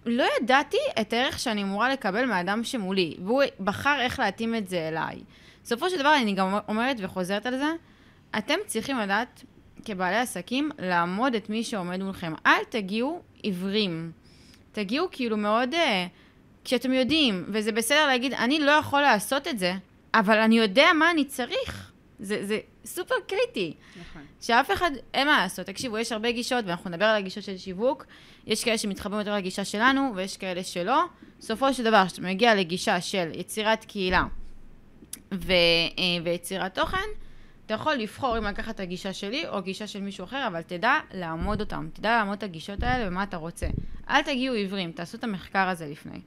לא 0.06 0.24
ידעתי 0.40 0.76
את 1.00 1.12
הערך 1.12 1.38
שאני 1.38 1.62
אמורה 1.62 1.92
לקבל 1.92 2.26
מהאדם 2.26 2.64
שמולי, 2.64 3.16
והוא 3.24 3.42
בחר 3.60 4.00
איך 4.00 4.18
להתאים 4.18 4.54
את 4.54 4.68
זה 4.68 4.88
אליי. 4.88 5.20
בסופו 5.64 5.90
של 5.90 5.98
דבר, 5.98 6.14
אני 6.22 6.32
גם 6.32 6.58
אומרת 6.68 6.96
וחוזרת 7.00 7.46
על 7.46 7.58
זה, 7.58 7.72
אתם 8.38 8.54
צריכים 8.66 8.98
לדעת, 8.98 9.44
כבעלי 9.84 10.16
עסקים, 10.16 10.70
לעמוד 10.78 11.34
את 11.34 11.50
מי 11.50 11.64
שעומד 11.64 12.02
מולכם. 12.02 12.32
אל 12.46 12.64
תגיעו 12.68 13.22
עיוורים. 13.42 14.12
תגיעו 14.72 15.08
כאילו 15.10 15.36
מאוד, 15.36 15.74
uh, 15.74 15.76
כשאתם 16.64 16.92
יודעים, 16.92 17.44
וזה 17.48 17.72
בסדר 17.72 18.06
להגיד, 18.06 18.34
אני 18.34 18.58
לא 18.58 18.70
יכול 18.70 19.00
לעשות 19.00 19.48
את 19.48 19.58
זה, 19.58 19.72
אבל 20.18 20.38
אני 20.38 20.58
יודע 20.58 20.86
מה 20.98 21.10
אני 21.10 21.24
צריך. 21.24 21.92
זה, 22.18 22.46
זה 22.46 22.58
סופר 22.84 23.14
קריטי. 23.28 23.74
נכון. 24.00 24.22
שאף 24.40 24.70
אחד, 24.70 24.90
אין 25.14 25.26
מה 25.26 25.42
לעשות. 25.42 25.66
תקשיבו, 25.66 25.98
יש 25.98 26.12
הרבה 26.12 26.32
גישות, 26.32 26.64
ואנחנו 26.66 26.90
נדבר 26.90 27.04
על 27.04 27.16
הגישות 27.16 27.44
של 27.44 27.56
שיווק. 27.58 28.06
יש 28.46 28.64
כאלה 28.64 28.78
שמתחברים 28.78 29.18
יותר 29.18 29.34
לגישה 29.34 29.64
שלנו, 29.64 30.12
ויש 30.14 30.36
כאלה 30.36 30.64
שלא. 30.64 31.04
בסופו 31.38 31.74
של 31.74 31.84
דבר, 31.84 32.04
כשאתה 32.06 32.22
מגיע 32.22 32.54
לגישה 32.54 33.00
של 33.00 33.30
יצירת 33.34 33.84
קהילה 33.84 34.24
ו, 35.34 35.52
אה, 35.52 36.04
ויצירת 36.24 36.74
תוכן, 36.74 37.06
אתה 37.66 37.74
יכול 37.74 37.94
לבחור 37.94 38.38
אם 38.38 38.44
לקחת 38.44 38.74
את 38.74 38.80
הגישה 38.80 39.12
שלי 39.12 39.48
או 39.48 39.62
גישה 39.62 39.86
של 39.86 40.00
מישהו 40.00 40.24
אחר, 40.24 40.46
אבל 40.46 40.62
תדע 40.62 40.94
לעמוד 41.14 41.60
אותם. 41.60 41.88
תדע 41.92 42.16
לעמוד 42.18 42.36
את 42.36 42.42
הגישות 42.42 42.82
האלה 42.82 43.08
ומה 43.08 43.22
אתה 43.22 43.36
רוצה. 43.36 43.66
אל 44.10 44.22
תגיעו 44.22 44.54
עיוורים, 44.54 44.92
תעשו 44.92 45.16
את 45.16 45.24
המחקר 45.24 45.68
הזה 45.68 45.86
לפני. 45.86 46.20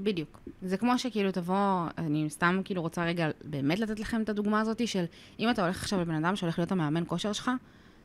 בדיוק. 0.00 0.40
זה 0.62 0.76
כמו 0.76 0.98
שכאילו 0.98 1.32
תבוא, 1.32 1.86
אני 1.98 2.30
סתם 2.30 2.60
כאילו 2.64 2.82
רוצה 2.82 3.04
רגע 3.04 3.28
באמת 3.44 3.78
לתת 3.78 4.00
לכם 4.00 4.22
את 4.22 4.28
הדוגמה 4.28 4.60
הזאת 4.60 4.88
של 4.88 5.04
אם 5.38 5.50
אתה 5.50 5.64
הולך 5.64 5.82
עכשיו 5.82 6.00
לבן 6.00 6.24
אדם 6.24 6.36
שהולך 6.36 6.58
להיות 6.58 6.72
המאמן 6.72 7.02
כושר 7.06 7.32
שלך, 7.32 7.50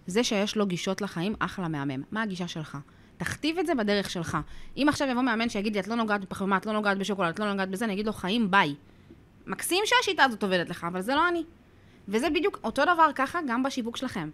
זה 0.07 0.23
שיש 0.23 0.57
לו 0.57 0.65
גישות 0.65 1.01
לחיים, 1.01 1.35
אחלה 1.39 1.67
מהמם. 1.67 2.03
מה 2.11 2.21
הגישה 2.21 2.47
שלך? 2.47 2.77
תכתיב 3.17 3.59
את 3.59 3.67
זה 3.67 3.75
בדרך 3.75 4.09
שלך. 4.09 4.37
אם 4.77 4.85
עכשיו 4.89 5.07
יבוא 5.07 5.21
מאמן 5.21 5.49
שיגיד 5.49 5.73
לי, 5.73 5.79
את 5.79 5.87
לא 5.87 5.95
נוגעת 5.95 6.21
בפחמימה, 6.21 6.57
את 6.57 6.65
לא 6.65 6.73
נוגעת 6.73 6.97
בשוקולד, 6.97 7.33
את 7.33 7.39
לא 7.39 7.51
נוגעת 7.51 7.69
בזה, 7.69 7.85
אני 7.85 7.93
אגיד 7.93 8.05
לו, 8.05 8.13
חיים, 8.13 8.51
ביי. 8.51 8.75
מקסים 9.47 9.83
שהשיטה 9.85 10.23
הזאת 10.23 10.43
עובדת 10.43 10.69
לך, 10.69 10.83
אבל 10.83 11.01
זה 11.01 11.15
לא 11.15 11.27
אני. 11.27 11.43
וזה 12.07 12.29
בדיוק 12.29 12.59
אותו 12.63 12.83
דבר 12.83 13.09
ככה 13.15 13.39
גם 13.47 13.63
בשיווק 13.63 13.97
שלכם. 13.97 14.29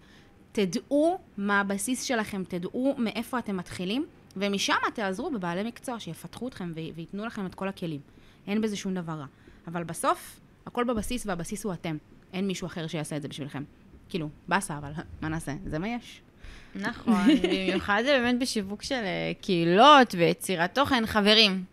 תדעו 0.52 1.18
מה 1.36 1.60
הבסיס 1.60 2.02
שלכם, 2.02 2.44
תדעו 2.48 2.94
מאיפה 2.98 3.38
אתם 3.38 3.56
מתחילים, 3.56 4.06
ומשם 4.40 4.74
תעזרו 4.94 5.30
בבעלי 5.30 5.62
מקצוע 5.62 6.00
שיפתחו 6.00 6.48
אתכם 6.48 6.72
וייתנו 6.94 7.26
לכם 7.26 7.46
את 7.46 7.54
כל 7.54 7.68
הכלים. 7.68 8.00
אין 8.46 8.60
בזה 8.60 8.76
שום 8.76 8.94
דבר 8.94 9.12
רע. 9.12 9.26
אבל 9.66 9.84
בסוף, 9.84 10.40
הכל 10.66 10.84
בבסיס, 10.84 11.26
והבסיס 11.26 11.64
הוא 11.64 11.72
אתם. 11.72 11.96
אין 12.32 12.46
מישהו 12.46 12.66
אחר 12.66 12.86
שיעשה 12.86 13.16
את 13.16 13.22
זה 13.22 13.28
בשבילכם. 13.28 13.62
כאילו, 14.08 14.28
באסה, 14.48 14.78
אבל 14.78 14.92
מה 15.22 15.28
נעשה? 15.28 15.52
זה 15.66 15.78
מה 15.78 15.88
יש. 15.88 16.20
נכון, 16.74 17.26
במיוחד 17.42 18.02
זה 18.04 18.18
באמת 18.22 18.38
בשיווק 18.38 18.82
של 18.82 18.94
אה, 18.94 19.32
קהילות 19.40 20.14
ויצירת 20.14 20.74
תוכן. 20.74 21.06
חברים, 21.06 21.64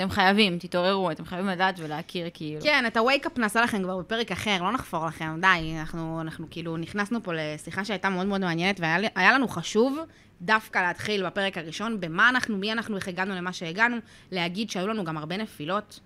אתם 0.00 0.10
חייבים, 0.10 0.58
תתעוררו, 0.58 1.10
אתם 1.10 1.24
חייבים 1.24 1.48
לדעת 1.48 1.74
ולהכיר 1.78 2.26
כאילו. 2.34 2.60
כן, 2.62 2.84
את 2.86 2.96
ה-wake-up 2.96 3.40
נעשה 3.40 3.62
לכם 3.62 3.82
כבר 3.82 3.98
בפרק 3.98 4.32
אחר, 4.32 4.62
לא 4.62 4.72
נחפור 4.72 5.06
לכם, 5.06 5.40
די, 5.40 5.76
אנחנו, 5.80 6.20
אנחנו 6.20 6.46
כאילו 6.50 6.76
נכנסנו 6.76 7.22
פה 7.22 7.32
לשיחה 7.34 7.84
שהייתה 7.84 8.08
מאוד 8.10 8.26
מאוד 8.26 8.40
מעניינת, 8.40 8.80
והיה 8.80 9.32
לנו 9.32 9.48
חשוב 9.48 9.98
דווקא 10.42 10.78
להתחיל 10.78 11.26
בפרק 11.26 11.58
הראשון, 11.58 12.00
במה 12.00 12.28
אנחנו, 12.28 12.56
מי 12.56 12.72
אנחנו, 12.72 12.96
איך 12.96 13.08
הגענו 13.08 13.34
למה 13.34 13.52
שהגענו, 13.52 13.96
להגיד 14.30 14.70
שהיו 14.70 14.88
לנו 14.88 15.04
גם 15.04 15.16
הרבה 15.16 15.36
נפילות, 15.36 16.00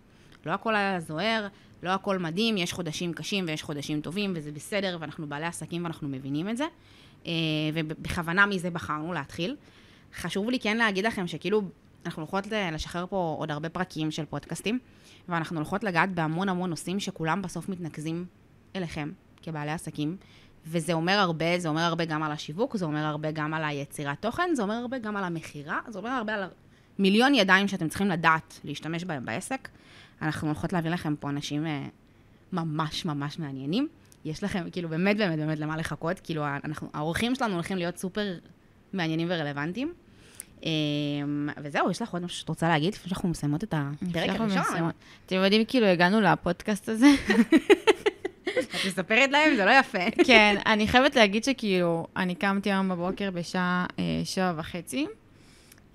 לא 0.47 0.53
הכל 0.53 0.75
היה 0.75 1.01
זוהר, 1.01 1.49
לא 1.83 1.91
הכל 1.91 2.19
מדהים, 2.19 2.57
יש 2.57 2.73
חודשים 2.73 3.13
קשים 3.13 3.45
ויש 3.49 3.63
חודשים 3.63 4.01
טובים, 4.01 4.33
וזה 4.37 4.53
בסדר, 4.53 4.97
ואנחנו 5.01 5.27
בעלי 5.27 5.47
עסקים 5.47 5.85
ואנחנו 5.85 6.09
מבינים 6.09 6.49
את 6.49 6.57
זה, 6.57 6.65
אה, 7.27 7.33
ובכוונה 7.75 8.47
מזה 8.47 8.71
בחרנו 8.71 9.13
להתחיל. 9.13 9.57
חשוב 10.17 10.51
לי 10.51 10.59
כן 10.59 10.77
להגיד 10.77 11.07
לכם 11.07 11.27
שכאילו, 11.27 11.63
אנחנו 12.07 12.23
הולכות 12.23 12.47
לשחרר 12.73 13.07
פה 13.07 13.37
עוד 13.39 13.51
הרבה 13.51 13.69
פרקים 13.69 14.11
של 14.11 14.25
פודקאסטים, 14.25 14.79
ואנחנו 15.29 15.57
הולכות 15.57 15.85
לגעת 15.85 16.15
בהמון 16.15 16.49
המון 16.49 16.71
נושאים 16.71 17.01
שכולם 17.01 17.43
בסוף 17.43 17.69
מתנקזים 17.69 18.27
אליכם 18.77 19.11
כבעלי 19.43 19.71
עסקים, 19.71 20.17
וזה 20.67 20.93
אומר 20.93 21.13
הרבה, 21.13 21.59
זה 21.59 21.69
אומר 21.69 21.81
הרבה 21.81 22.05
גם 22.05 22.23
על 22.23 22.33
השיווק, 22.33 22.77
זה 22.77 22.85
אומר 22.85 23.05
הרבה 23.05 23.31
גם 23.31 23.55
על 23.55 23.65
היצירת 23.65 24.23
תוכן, 24.23 24.51
זה 24.55 24.63
אומר 24.63 24.75
הרבה 24.75 24.99
גם 24.99 25.17
על 25.17 25.25
המכירה, 25.25 25.81
זה 25.89 25.99
אומר 25.99 26.11
הרבה 26.11 26.35
על 26.35 26.45
מיליון 26.99 27.35
ידיים 27.35 27.69
שאתם 27.69 27.89
צריכים 27.89 28.09
לדעת 28.09 28.61
להשתמש 28.65 29.05
בהם 29.05 29.25
בעסק. 29.25 29.69
אנחנו 30.23 30.49
הולכות 30.49 30.73
להביא 30.73 30.91
לכם 30.91 31.17
פה 31.17 31.29
אנשים 31.29 31.67
אה, 31.67 31.87
ממש 32.53 33.05
ממש 33.05 33.39
מעניינים. 33.39 33.89
יש 34.25 34.45
לכם, 34.45 34.71
כאילו, 34.73 34.89
באמת 34.89 35.17
באמת 35.17 35.39
באמת 35.39 35.59
למה 35.59 35.77
לחכות, 35.77 36.21
כאילו, 36.21 36.45
אנחנו, 36.65 36.89
האורחים 36.95 37.35
שלנו 37.35 37.55
הולכים 37.55 37.77
להיות 37.77 37.97
סופר 37.97 38.35
מעניינים 38.93 39.29
ורלוונטיים. 39.31 39.93
אה, 40.65 40.71
וזהו, 41.63 41.91
יש 41.91 42.03
לך 42.03 42.13
עוד 42.13 42.23
משהו 42.23 42.39
שאת 42.39 42.49
רוצה 42.49 42.69
להגיד 42.69 42.95
לפני 42.95 43.09
שאנחנו 43.09 43.29
מסיימות 43.29 43.65
את 43.65 43.75
הפרק 43.77 44.41
הראשון? 44.41 44.91
אתם 45.27 45.37
יודעים, 45.37 45.65
כאילו, 45.65 45.87
הגענו 45.87 46.21
לפודקאסט 46.21 46.89
הזה. 46.89 47.07
את 48.59 48.87
מספרת 48.87 49.31
להם, 49.31 49.57
זה 49.57 49.65
לא 49.65 49.71
יפה. 49.71 50.11
כן, 50.27 50.57
אני 50.67 50.89
חייבת 50.89 51.17
להגיד 51.17 51.45
שכאילו, 51.45 52.07
אני 52.17 52.35
קמתי 52.35 52.73
היום 52.73 52.89
בבוקר 52.89 53.31
בשעה 53.31 53.87
אה, 53.99 54.05
שבע 54.25 54.53
וחצי. 54.57 55.07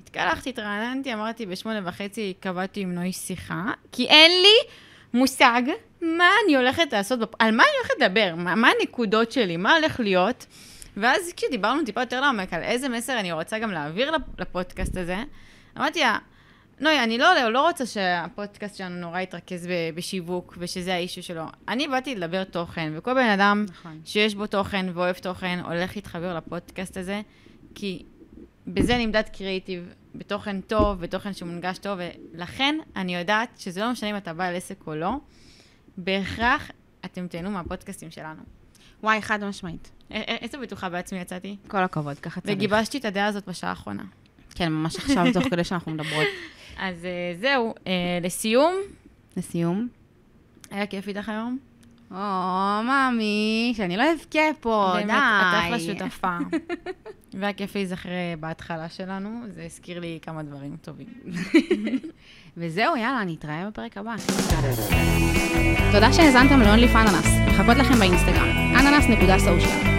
התקלחתי, 0.03 0.49
התרעננתי, 0.49 1.13
אמרתי, 1.13 1.45
בשמונה 1.45 1.81
וחצי 1.85 2.33
קבעתי 2.39 2.81
עם 2.81 2.95
נוי 2.95 3.13
שיחה, 3.13 3.71
כי 3.91 4.07
אין 4.07 4.31
לי 4.41 4.69
מושג 5.13 5.61
מה 6.01 6.29
אני 6.45 6.55
הולכת 6.55 6.93
לעשות. 6.93 7.19
על 7.39 7.55
מה 7.55 7.63
אני 7.63 7.71
הולכת 7.77 7.93
לדבר, 8.01 8.35
מה, 8.35 8.55
מה 8.55 8.69
הנקודות 8.79 9.31
שלי, 9.31 9.57
מה 9.57 9.75
הולך 9.75 9.99
להיות. 9.99 10.45
ואז 10.97 11.33
כשדיברנו 11.35 11.85
טיפה 11.85 12.01
יותר 12.01 12.21
לעומק 12.21 12.53
על 12.53 12.61
איזה 12.63 12.89
מסר 12.89 13.19
אני 13.19 13.31
רוצה 13.31 13.59
גם 13.59 13.71
להעביר 13.71 14.11
לפ- 14.11 14.39
לפודקאסט 14.39 14.97
הזה, 14.97 15.23
אמרתי 15.77 15.99
לה, 15.99 16.17
נוי, 16.79 17.03
אני 17.03 17.17
לא, 17.17 17.49
לא 17.49 17.67
רוצה 17.67 17.85
שהפודקאסט 17.85 18.75
שלנו 18.75 18.95
נורא 18.95 19.19
יתרכז 19.19 19.67
ב- 19.67 19.95
בשיווק 19.95 20.55
ושזה 20.57 20.93
האישו 20.93 21.23
שלו. 21.23 21.43
אני 21.67 21.87
באתי 21.87 22.15
לדבר 22.15 22.43
תוכן, 22.43 22.93
וכל 22.95 23.13
בן 23.13 23.29
אדם 23.29 23.65
נכון. 23.69 24.01
שיש 24.05 24.35
בו 24.35 24.47
תוכן 24.47 24.85
ואוהב 24.93 25.15
תוכן, 25.15 25.59
הולך 25.65 25.95
להתחבר 25.95 26.37
לפודקאסט 26.37 26.97
הזה, 26.97 27.21
כי 27.75 28.03
בזה 28.67 28.97
נמדד 28.97 29.23
קריאיטיב, 29.37 29.93
בתוכן 30.15 30.61
טוב, 30.61 31.01
בתוכן 31.01 31.33
שמונגש 31.33 31.77
טוב, 31.77 31.99
ולכן 32.33 32.75
אני 32.95 33.15
יודעת 33.15 33.49
שזה 33.57 33.81
לא 33.81 33.91
משנה 33.91 34.09
אם 34.09 34.17
אתה 34.17 34.33
בעל 34.33 34.55
עסק 34.55 34.87
או 34.87 34.95
לא, 34.95 35.11
בהכרח 35.97 36.71
אתם 37.05 37.27
תהנו 37.27 37.51
מהפודקאסטים 37.51 38.11
שלנו. 38.11 38.41
וואי, 39.03 39.21
חד 39.21 39.43
משמעית. 39.43 39.91
איזה 40.11 40.57
בטוחה 40.57 40.89
בעצמי 40.89 41.19
יצאתי? 41.19 41.55
כל 41.67 41.77
הכבוד, 41.77 42.19
ככה 42.19 42.41
צריך. 42.41 42.55
וגיבשתי 42.57 42.97
את 42.97 43.05
הדעה 43.05 43.25
הזאת 43.25 43.49
בשעה 43.49 43.69
האחרונה. 43.69 44.03
כן, 44.55 44.71
ממש 44.71 44.95
עכשיו, 44.95 45.25
תוך 45.33 45.43
כדי 45.49 45.63
שאנחנו 45.63 45.91
מדברות. 45.91 46.27
אז 46.77 47.05
אה, 47.05 47.35
זהו, 47.39 47.73
אה, 47.87 47.91
לסיום, 48.21 48.75
לסיום. 49.37 49.87
היה 50.71 50.85
כיף 50.85 51.07
איתך 51.07 51.29
היום. 51.29 51.57
או, 52.11 52.17
מאמי, 52.83 53.73
שאני 53.77 53.97
לא 53.97 54.03
אבכה 54.13 54.39
פה, 54.59 54.93
די. 54.97 55.05
באמת, 55.05 55.17
את 55.17 55.65
אחלה 55.65 55.79
שותפה. 55.79 56.37
והיה 57.33 57.53
כיף 57.53 57.75
להיזכר 57.75 58.09
אה, 58.09 58.33
בהתחלה 58.39 58.89
שלנו, 58.89 59.41
זה 59.47 59.63
הזכיר 59.63 59.99
לי 59.99 60.19
כמה 60.21 60.43
דברים 60.43 60.75
טובים. 60.81 61.07
וזהו, 62.57 62.95
יאללה, 62.95 63.23
נתראה 63.25 63.67
בפרק 63.67 63.97
הבא. 63.97 64.15
תודה 65.91 66.13
שהאזנתם 66.13 66.59
ל-only 66.59 66.87
פאננס. 66.87 67.27
מחכות 67.47 67.77
לכם 67.77 67.99
באינסטגרם, 67.99 68.75
אננס.social. 68.79 69.98